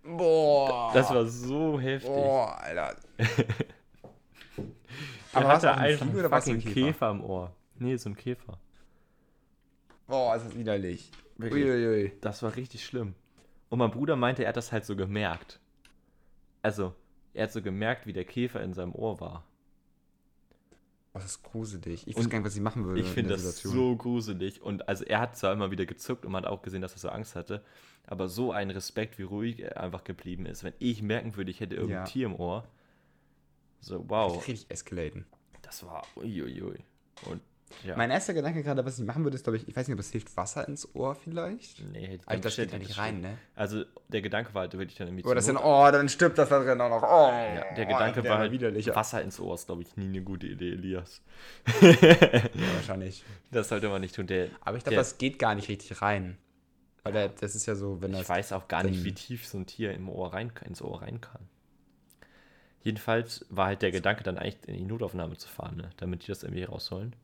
Boah. 0.06 0.92
Das 0.94 1.10
war 1.10 1.26
so 1.26 1.80
heftig. 1.80 2.10
Boah, 2.10 2.56
Alter. 2.60 2.96
Er 5.32 5.42
Aber 5.42 5.48
hatte 5.48 5.70
eine 5.74 5.82
einfach 5.82 6.06
einen 6.08 6.30
fucking 6.30 6.60
Käfer? 6.60 6.72
Käfer? 6.86 7.10
im 7.10 7.22
Ohr. 7.24 7.52
Nee, 7.78 7.96
so 7.96 8.08
ein 8.08 8.16
Käfer. 8.16 8.58
Boah, 10.06 10.34
ist 10.34 10.46
das 10.46 10.56
widerlich. 10.56 11.10
Uiuiui. 11.38 12.12
Das 12.22 12.42
war 12.42 12.56
richtig 12.56 12.84
schlimm. 12.86 13.14
Und 13.68 13.78
mein 13.78 13.90
Bruder 13.90 14.16
meinte, 14.16 14.44
er 14.44 14.48
hat 14.48 14.56
das 14.56 14.72
halt 14.72 14.86
so 14.86 14.96
gemerkt. 14.96 15.60
Also, 16.62 16.94
er 17.34 17.44
hat 17.44 17.52
so 17.52 17.60
gemerkt, 17.60 18.06
wie 18.06 18.14
der 18.14 18.24
Käfer 18.24 18.62
in 18.62 18.72
seinem 18.72 18.94
Ohr 18.94 19.20
war. 19.20 19.44
Oh, 21.16 21.18
das 21.18 21.30
ist 21.32 21.42
gruselig. 21.42 22.06
Ich 22.06 22.14
Und 22.14 22.24
weiß 22.24 22.30
gar 22.30 22.38
nicht, 22.38 22.46
was 22.46 22.54
ich 22.56 22.60
machen 22.60 22.84
würde 22.84 23.00
Ich 23.00 23.06
in 23.08 23.12
finde 23.14 23.30
das 23.30 23.42
Situation. 23.42 23.72
so 23.72 23.96
gruselig. 23.96 24.60
Und 24.60 24.86
also 24.86 25.04
er 25.04 25.20
hat 25.20 25.36
zwar 25.36 25.52
immer 25.54 25.70
wieder 25.70 25.86
gezuckt 25.86 26.26
und 26.26 26.32
man 26.32 26.44
hat 26.44 26.50
auch 26.50 26.60
gesehen, 26.60 26.82
dass 26.82 26.92
er 26.92 26.98
so 26.98 27.08
Angst 27.08 27.34
hatte, 27.36 27.64
aber 28.06 28.28
so 28.28 28.52
ein 28.52 28.70
Respekt, 28.70 29.18
wie 29.18 29.22
ruhig 29.22 29.60
er 29.60 29.80
einfach 29.80 30.04
geblieben 30.04 30.44
ist. 30.44 30.62
Wenn 30.62 30.74
ich 30.78 31.00
merken 31.02 31.34
würde, 31.36 31.50
ich 31.50 31.60
hätte 31.60 31.74
irgendein 31.74 32.00
Ja. 32.00 32.04
Tier 32.04 32.26
im 32.26 32.34
Ohr. 32.36 32.68
So, 33.80 34.04
wow. 34.08 34.36
Richtig 34.36 34.66
eskalaten. 34.70 35.24
Das 35.62 35.84
war 35.86 36.06
uiuiui. 36.16 36.84
Und 37.30 37.40
ja. 37.84 37.96
Mein 37.96 38.10
erster 38.10 38.32
Gedanke 38.32 38.62
gerade, 38.62 38.84
was 38.84 38.98
ich 38.98 39.04
machen 39.04 39.24
würde, 39.24 39.36
ist, 39.36 39.42
glaube 39.44 39.56
ich, 39.56 39.68
ich 39.68 39.74
weiß 39.76 39.88
nicht, 39.88 39.94
ob 39.94 40.00
es 40.00 40.10
hilft, 40.10 40.36
Wasser 40.36 40.66
ins 40.68 40.94
Ohr 40.94 41.14
vielleicht. 41.14 41.82
nee, 41.92 42.14
ich 42.14 42.20
Aber 42.26 42.38
das 42.38 42.52
steht 42.52 42.72
ja 42.72 42.78
nicht 42.78 42.96
rein, 42.96 43.20
ne? 43.20 43.38
Also 43.54 43.84
der 44.08 44.22
Gedanke 44.22 44.54
war 44.54 44.62
halt 44.62 44.72
wirklich 44.74 44.96
dann 44.96 45.08
irgendwie 45.08 45.24
Oder 45.24 45.36
das 45.36 45.46
zur 45.46 45.54
dann, 45.54 45.62
Not- 45.62 45.88
oh, 45.88 45.90
dann 45.92 46.08
stirbt 46.08 46.38
das 46.38 46.48
da 46.48 46.62
drin 46.62 46.80
auch 46.80 46.88
noch. 46.90 47.02
Oh, 47.02 47.28
ja, 47.28 47.74
der 47.74 47.86
Gedanke 47.86 48.22
der 48.22 48.30
war 48.30 48.38
halt. 48.38 48.94
Wasser 48.94 49.22
ins 49.22 49.40
Ohr 49.40 49.54
ist, 49.54 49.66
glaube 49.66 49.82
ich, 49.82 49.96
nie 49.96 50.06
eine 50.06 50.22
gute 50.22 50.46
Idee, 50.46 50.72
Elias. 50.72 51.22
Ja, 51.80 52.74
wahrscheinlich. 52.74 53.24
Das 53.50 53.68
sollte 53.68 53.88
man 53.88 54.00
nicht 54.00 54.14
tun. 54.14 54.26
Der, 54.26 54.48
Aber 54.60 54.76
ich 54.76 54.84
glaube, 54.84 54.96
das 54.96 55.18
geht 55.18 55.38
gar 55.38 55.54
nicht 55.54 55.68
richtig 55.68 56.00
rein. 56.02 56.38
Weil 57.02 57.12
der, 57.12 57.28
das 57.28 57.54
ist 57.54 57.66
ja 57.66 57.74
so, 57.74 58.00
wenn 58.00 58.12
das. 58.12 58.22
Ich 58.22 58.28
weiß 58.28 58.52
auch 58.52 58.68
gar 58.68 58.82
nicht, 58.82 59.04
wie 59.04 59.12
tief 59.12 59.46
so 59.46 59.58
ein 59.58 59.66
Tier 59.66 59.92
im 59.92 60.08
Ohr 60.08 60.32
rein, 60.32 60.52
ins 60.64 60.82
Ohr 60.82 61.02
rein 61.02 61.20
kann. 61.20 61.48
Jedenfalls 62.82 63.44
war 63.48 63.66
halt 63.66 63.82
der 63.82 63.90
Gedanke, 63.90 64.22
dann 64.22 64.38
eigentlich 64.38 64.58
in 64.68 64.76
die 64.76 64.84
Notaufnahme 64.84 65.36
zu 65.36 65.48
fahren, 65.48 65.76
ne? 65.76 65.90
damit 65.96 66.22
die 66.22 66.28
das 66.28 66.44
irgendwie 66.44 66.62
rausholen. 66.64 67.16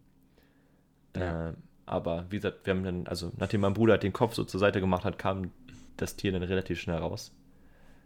Ja. 1.17 1.49
Ähm, 1.49 1.57
aber 1.87 2.27
wie 2.31 2.37
gesagt, 2.37 2.65
wir 2.65 2.75
haben 2.75 2.85
dann, 2.85 3.07
also 3.07 3.33
nachdem 3.37 3.63
mein 3.63 3.75
Bruder 3.75 3.99
den 3.99 4.13
Kopf 4.13 4.35
so 4.35 4.45
zur 4.45 4.61
Seite 4.61 4.81
gemacht 4.81 5.05
hat, 5.05 5.19
kam 5.19 5.51
das 5.97 6.17
Tier 6.17 6.33
dann 6.33 6.43
relativ 6.43 6.81
schnell 6.81 6.99
raus. 6.99 7.33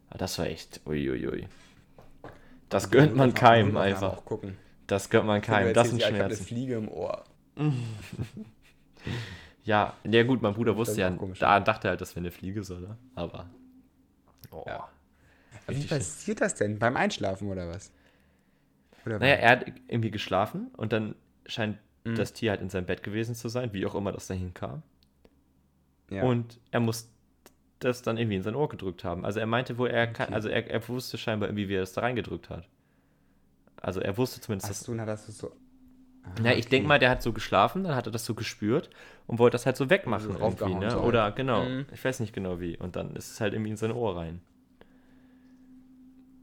Aber 0.09 0.19
das 0.19 0.39
war 0.39 0.47
echt, 0.47 0.81
uiuiui. 0.87 1.49
Das 2.69 2.91
gönnt 2.91 3.15
man 3.15 3.35
keinem 3.35 3.77
einfach. 3.77 4.23
Das 4.87 5.11
gönnt 5.11 5.27
man 5.27 5.41
keinem. 5.41 5.75
Das 5.75 5.89
sind 5.89 5.99
Ich 5.99 6.05
habe 6.05 6.17
eine 6.17 6.25
Schmerzen. 6.27 6.45
Fliege 6.45 6.77
im 6.77 6.89
Ohr. 6.89 7.25
Ja, 9.67 9.95
ja 10.05 10.23
gut, 10.23 10.43
mein 10.43 10.55
Bruder 10.55 10.77
wusste 10.77 11.01
ja, 11.01 11.11
da 11.11 11.59
dachte 11.59 11.89
er 11.89 11.91
halt, 11.91 12.01
das 12.01 12.15
wäre 12.15 12.21
eine 12.21 12.31
Fliege, 12.31 12.63
so, 12.63 12.79
ne? 12.79 12.97
Aber. 13.17 13.51
Oh. 14.53 14.63
Ja. 14.65 14.89
Wie 15.67 15.85
passiert 15.85 16.41
das 16.41 16.55
denn? 16.55 16.79
Beim 16.79 16.97
Einschlafen 16.97 17.51
oder 17.51 17.69
was? 17.69 17.91
Oder 19.05 19.19
Naja, 19.19 19.35
er 19.35 19.51
hat 19.51 19.67
irgendwie 19.89 20.13
geschlafen 20.13 20.69
und 20.77 20.93
dann 20.93 21.17
scheint 21.47 21.79
Mhm. 22.07 22.15
das 22.17 22.33
Tier 22.33 22.51
halt 22.51 22.61
in 22.61 22.71
seinem 22.71 22.87
Bett 22.87 23.03
gewesen 23.03 23.35
zu 23.35 23.49
sein, 23.49 23.73
wie 23.73 23.85
auch 23.87 23.95
immer 23.95 24.13
das 24.13 24.27
dahin 24.27 24.55
kam. 24.55 24.83
ja. 26.11 26.23
Und 26.23 26.59
er 26.71 26.81
muss 26.81 27.11
das 27.81 28.03
dann 28.03 28.17
irgendwie 28.17 28.37
in 28.37 28.43
sein 28.43 28.55
Ohr 28.55 28.69
gedrückt 28.69 29.05
haben. 29.05 29.25
Also 29.25 29.39
er 29.41 29.47
meinte 29.47 29.77
wohl, 29.79 29.91
er 29.91 30.07
kann, 30.07 30.27
Okay. 30.29 30.35
also 30.35 30.49
er, 30.49 30.71
er 30.71 30.89
wusste 30.89 31.19
scheinbar 31.19 31.49
irgendwie, 31.49 31.69
wie 31.69 31.75
er 31.75 31.81
das 31.81 31.93
da 31.93 32.01
reingedrückt 32.01 32.49
hat. 32.49 32.67
Also 33.81 34.01
er 34.01 34.17
wusste 34.17 34.41
zumindest, 34.41 34.71
dass. 34.71 34.81
so, 34.81 34.95
na, 34.95 35.05
das 35.05 35.29
ist 35.29 35.39
so. 35.39 35.53
Ah, 36.25 36.31
Na, 36.43 36.53
ich 36.53 36.61
okay. 36.67 36.69
denke 36.71 36.89
mal, 36.89 36.99
der 36.99 37.11
hat 37.11 37.23
so 37.23 37.33
geschlafen, 37.33 37.85
dann 37.85 37.95
hat 37.95 38.07
er 38.07 38.11
das 38.13 38.25
so 38.25 38.35
gespürt 38.35 38.91
und 39.27 39.39
wollte 39.39 39.55
das 39.55 39.67
halt 39.67 39.77
so 39.77 39.91
wegmachen. 39.91 40.33
So 40.33 40.39
irgendwie, 40.39 40.75
ne? 40.75 41.01
Oder 41.01 41.31
genau, 41.33 41.65
Mhm. 41.65 41.87
ich 41.93 42.05
weiß 42.05 42.21
nicht 42.21 42.33
genau 42.33 42.59
wie. 42.61 42.77
Und 42.79 42.97
dann 42.97 43.15
ist 43.15 43.31
es 43.31 43.41
halt 43.41 43.53
irgendwie 43.53 43.71
in 43.71 43.77
sein 43.77 43.93
Ohr 43.93 44.17
rein. 44.17 44.41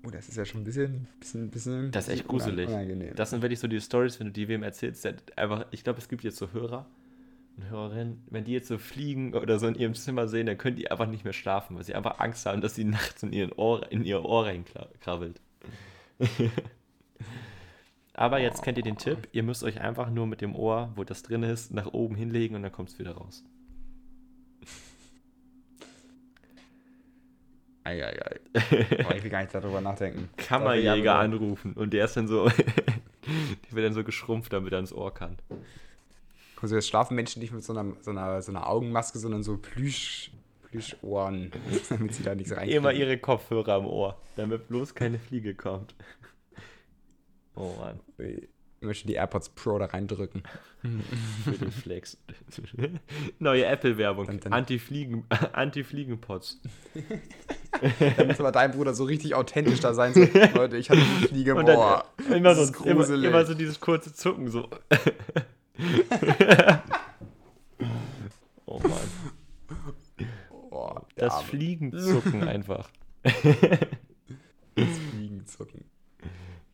Oh, 0.06 0.10
das 0.10 0.28
ist 0.28 0.36
ja 0.36 0.44
schon 0.44 0.62
ein 0.62 0.64
bisschen. 0.66 1.08
bisschen, 1.20 1.50
bisschen 1.50 1.92
Das 1.92 2.08
ist 2.08 2.14
echt 2.14 2.28
gruselig. 2.28 2.68
Unangenehm. 2.68 3.16
Das 3.16 3.30
sind 3.30 3.42
wirklich 3.42 3.60
so 3.60 3.68
die 3.68 3.80
Stories, 3.80 4.20
wenn 4.20 4.28
du 4.28 4.34
die 4.34 4.48
wem 4.48 4.64
erzählst, 4.64 5.08
einfach, 5.38 5.66
ich 5.72 5.84
glaube, 5.84 6.00
es 6.00 6.10
gibt 6.10 6.24
jetzt 6.24 6.38
so 6.38 6.52
Hörer 6.52 6.86
und 7.58 7.70
Hörerinnen, 7.70 8.24
wenn 8.30 8.44
die 8.44 8.52
jetzt 8.52 8.68
so 8.68 8.78
fliegen 8.78 9.34
oder 9.34 9.60
so 9.60 9.68
in 9.68 9.76
ihrem 9.76 9.94
Zimmer 9.94 10.28
sehen, 10.28 10.48
dann 10.48 10.58
können 10.58 10.76
die 10.76 10.90
einfach 10.90 11.08
nicht 11.08 11.24
mehr 11.24 11.34
schlafen, 11.34 11.78
weil 11.78 11.84
sie 11.84 11.96
einfach 11.96 12.20
Angst 12.20 12.46
haben, 12.46 12.62
dass 12.62 12.76
sie 12.76 12.84
nachts 12.86 13.24
in, 13.24 13.32
ihren 13.32 13.54
Ohr, 13.54 13.92
in 13.92 14.04
ihr 14.04 14.26
Ohr 14.26 14.46
reinkrabbelt. 14.46 15.40
Aber 18.16 18.40
jetzt 18.40 18.62
kennt 18.62 18.78
ihr 18.78 18.84
den 18.84 18.98
Tipp, 18.98 19.30
ihr 19.32 19.44
müsst 19.44 19.64
euch 19.64 19.82
einfach 19.82 20.10
nur 20.10 20.28
mit 20.28 20.42
dem 20.42 20.56
Ohr, 20.56 20.92
wo 20.96 21.04
das 21.04 21.24
drin 21.24 21.44
ist, 21.44 21.74
nach 21.74 21.88
oben 21.88 22.16
hinlegen 22.16 22.56
und 22.56 22.62
dann 22.62 22.72
kommt 22.72 22.90
es 22.90 23.00
wieder 23.00 23.14
raus. 23.14 23.44
Eieiei. 27.84 28.40
Boah, 29.04 29.16
ich 29.16 29.24
will 29.24 29.30
gar 29.32 29.42
nicht 29.42 29.54
darüber 29.54 29.82
nachdenken. 29.82 30.30
Kammerjäger 30.38 31.14
aber- 31.16 31.22
anrufen 31.24 31.74
und 31.74 31.92
der 31.94 32.06
ist 32.06 32.16
dann 32.16 32.28
so, 32.28 32.48
die 33.28 33.72
wird 33.76 33.86
dann 33.86 33.94
so 33.94 34.04
geschrumpft, 34.04 34.54
damit 34.54 34.72
er 34.74 34.80
ins 34.80 34.94
Ohr 34.94 35.14
kann. 35.14 35.38
Also 36.62 36.76
jetzt 36.76 36.88
schlafen 36.88 37.16
Menschen 37.16 37.42
nicht 37.42 37.52
mit 37.52 37.64
so 37.64 37.74
einer, 37.78 37.94
so 38.02 38.12
einer, 38.12 38.42
so 38.42 38.52
einer 38.52 38.68
Augenmaske, 38.70 39.20
sondern 39.20 39.44
so 39.44 39.58
Plüsch, 39.58 40.32
Plüschohren, 40.70 41.52
damit 41.90 42.14
sie 42.14 42.24
da 42.24 42.34
nichts 42.36 42.56
rein. 42.56 42.70
Immer 42.70 42.94
ihre 42.94 43.18
Kopfhörer 43.18 43.78
im 43.80 43.86
Ohr, 43.86 44.18
damit 44.38 44.70
bloß 44.70 44.96
keine 44.96 45.20
Fliege 45.20 45.54
kommt. 45.56 45.94
Oh 47.56 47.76
Mann, 47.80 48.00
Ich 48.18 48.48
möchte 48.82 49.08
die 49.08 49.14
AirPods 49.14 49.50
Pro 49.50 49.78
da 49.78 49.86
reindrücken. 49.86 50.44
für 51.44 51.52
den 51.52 51.72
Flex. 51.72 52.18
Neue 53.40 53.66
Apple-Werbung. 53.66 54.40
Dann- 54.40 54.66
dann-. 58.00 58.14
Da 58.18 58.24
muss 58.26 58.40
aber 58.40 58.52
dein 58.52 58.72
Bruder 58.72 58.94
so 58.94 59.04
richtig 59.06 59.36
authentisch 59.36 59.80
da 59.80 59.94
sein. 59.94 60.14
So, 60.14 60.22
Leute, 60.56 60.78
ich 60.78 60.90
hatte 60.90 61.02
eine 61.02 61.28
Fliege 61.28 61.56
Und 61.56 61.66
dann 61.68 61.76
immer, 62.30 62.54
Das 62.56 62.68
so, 62.70 62.74
ist 62.84 62.86
immer, 62.86 63.10
immer 63.26 63.46
so 63.46 63.54
dieses 63.54 63.80
kurze 63.80 64.14
Zucken, 64.14 64.50
so. 64.50 64.68
oh 68.66 68.80
Mann. 68.80 68.92
Oh, 70.70 70.96
Das 71.16 71.34
Arme. 71.34 71.48
Fliegenzucken 71.48 72.44
einfach. 72.48 72.90
Das 73.24 73.34
Fliegenzucken. 75.12 75.86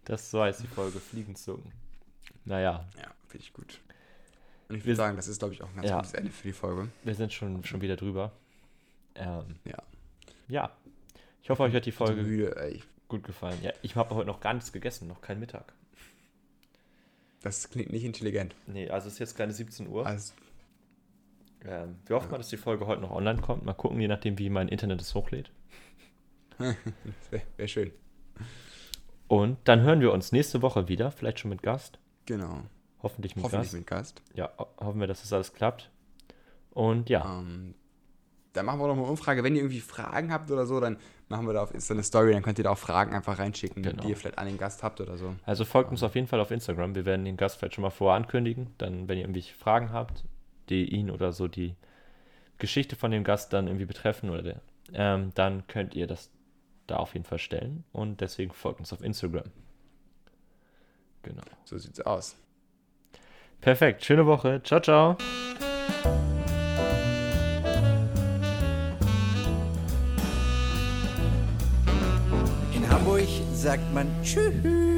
Das 0.06 0.32
so 0.32 0.42
heißt 0.42 0.64
die 0.64 0.68
Folge, 0.68 1.00
Fliegenzucken. 1.00 1.72
Naja, 2.46 2.86
Ja, 2.98 3.08
finde 3.28 3.44
ich 3.44 3.54
gut. 3.54 3.80
Und 4.70 4.76
ich 4.78 4.86
würde 4.86 4.96
sagen, 4.96 5.16
das 5.16 5.28
ist, 5.28 5.40
glaube 5.40 5.54
ich, 5.54 5.62
auch 5.64 5.70
ein 5.70 5.76
ganz 5.76 5.90
Ja. 5.90 5.96
gutes 5.98 6.14
Ende 6.14 6.32
für 6.32 6.48
die 6.48 6.54
Folge. 6.54 6.88
wir 7.04 7.16
sind 7.16 7.34
schon, 7.34 7.64
schon 7.64 7.82
wieder 7.82 7.96
drüber. 7.96 8.32
Ähm, 9.16 9.56
Ja. 9.66 9.78
Ja. 10.50 10.76
Ich 11.42 11.50
hoffe, 11.50 11.64
euch 11.64 11.74
hat 11.74 11.86
die 11.86 11.92
Folge. 11.94 12.22
Müde, 12.22 12.80
gut 13.08 13.24
gefallen. 13.24 13.58
Ja, 13.64 13.72
ich 13.82 13.96
habe 13.96 14.14
heute 14.16 14.28
noch 14.28 14.40
gar 14.42 14.54
nichts 14.54 14.72
gegessen, 14.74 15.08
noch 15.08 15.22
kein 15.22 15.40
Mittag. 15.40 15.74
Das 17.42 17.70
klingt 17.70 17.92
nicht 17.92 18.04
intelligent. 18.04 18.54
Nee, 18.68 18.90
also 18.90 19.08
es 19.08 19.14
ist 19.14 19.20
jetzt 19.20 19.38
keine 19.38 19.54
17 19.54 19.88
Uhr. 19.88 20.06
Also, 20.06 20.34
Ähm, 21.66 21.96
wir 22.06 22.16
hoffen 22.18 22.30
mal, 22.32 22.38
dass 22.38 22.50
die 22.50 22.58
Folge 22.58 22.86
heute 22.88 23.02
noch 23.02 23.12
online 23.12 23.42
kommt. 23.42 23.64
Mal 23.66 23.74
gucken, 23.74 24.00
je 24.00 24.08
nachdem, 24.08 24.38
wie 24.38 24.50
mein 24.50 24.68
Internet 24.70 25.02
es 25.02 25.16
hochlädt. 25.16 25.52
Wäre 26.58 26.76
wär 27.58 27.68
schön. 27.68 27.92
Und 29.28 29.58
dann 29.66 29.82
hören 29.82 30.02
wir 30.02 30.12
uns 30.12 30.32
nächste 30.32 30.62
Woche 30.62 30.88
wieder, 30.88 31.12
vielleicht 31.12 31.40
schon 31.40 31.50
mit 31.50 31.62
Gast. 31.64 32.00
Genau. 32.26 32.64
Hoffentlich 33.02 33.36
mit 33.36 33.46
Hoffentlich 33.46 33.68
Gast. 33.68 33.74
mit 33.74 33.88
Gast. 33.88 34.22
Ja, 34.34 34.52
ho- 34.58 34.68
hoffen 34.78 35.00
wir, 35.00 35.08
dass 35.08 35.22
das 35.22 35.32
alles 35.34 35.54
klappt. 35.54 35.90
Und 36.72 37.10
ja, 37.10 37.40
Ähm, 37.40 37.76
dann 38.54 38.66
machen 38.66 38.80
wir 38.80 38.88
noch 38.88 38.96
mal 38.96 39.02
eine 39.04 39.12
Umfrage. 39.12 39.44
Wenn 39.44 39.56
ihr 39.56 39.62
irgendwie 39.62 39.80
Fragen 39.80 40.32
habt 40.34 40.50
oder 40.52 40.66
so, 40.66 40.80
dann 40.80 40.98
machen 41.28 41.46
wir 41.46 41.54
da 41.54 41.62
auf 41.64 41.74
Insta 41.74 41.94
eine 41.94 42.04
Story. 42.04 42.34
Dann 42.34 42.42
könnt 42.42 42.58
ihr 42.58 42.64
da 42.64 42.72
auch 42.72 42.78
Fragen 42.78 43.14
einfach 43.16 43.38
reinschicken, 43.40 43.84
Genau. 43.84 44.02
die 44.04 44.10
ihr 44.10 44.18
vielleicht 44.18 44.38
an 44.40 44.48
den 44.48 44.58
Gast 44.58 44.82
habt 44.84 45.00
oder 45.02 45.18
so. 45.18 45.36
also 45.46 45.66
folgt 45.66 45.92
uns 45.92 46.02
auf 46.04 46.16
jeden 46.16 46.28
Fall 46.28 46.40
auf 46.40 46.50
Instagram. 46.52 46.96
Wir 46.96 47.06
werden 47.06 47.26
den 47.26 47.38
Gast 47.38 47.58
vielleicht 47.58 47.76
schon 47.76 47.84
mal 47.84 47.90
vorher 47.92 48.18
ankündigen. 48.18 48.74
Dann, 48.78 49.08
wenn 49.08 49.18
ihr 49.18 49.24
irgendwelche 49.24 49.54
Fragen 49.56 49.92
habt, 49.94 50.24
die 50.70 50.86
ihn 50.86 51.12
oder 51.12 51.32
so 51.32 51.48
die 51.48 51.76
Geschichte 52.58 52.96
von 52.96 53.12
dem 53.12 53.24
Gast 53.24 53.54
dann 53.54 53.68
irgendwie 53.68 53.86
betreffen 53.86 54.30
oder 54.30 54.42
der, 54.42 54.62
ähm, 54.94 55.32
dann 55.36 55.68
könnt 55.68 55.94
ihr 55.94 56.08
das 56.08 56.32
da 56.88 56.98
auf 56.98 57.14
jeden 57.14 57.26
Fall 57.26 57.40
stellen. 57.40 57.84
Und 57.92 58.22
deswegen 58.22 58.52
folgt 58.52 58.80
uns 58.80 58.92
auf 58.92 59.02
Instagram. 59.04 59.46
Genau. 61.22 61.44
So 61.66 61.78
sieht's 61.78 62.02
aus. 62.02 62.36
Perfekt. 63.62 64.04
Schöne 64.06 64.26
Woche. 64.26 64.62
Ciao, 64.64 64.80
ciao. 64.82 65.69
Sagt 73.62 73.94
man 73.94 74.08
Tschüss. 74.24 74.89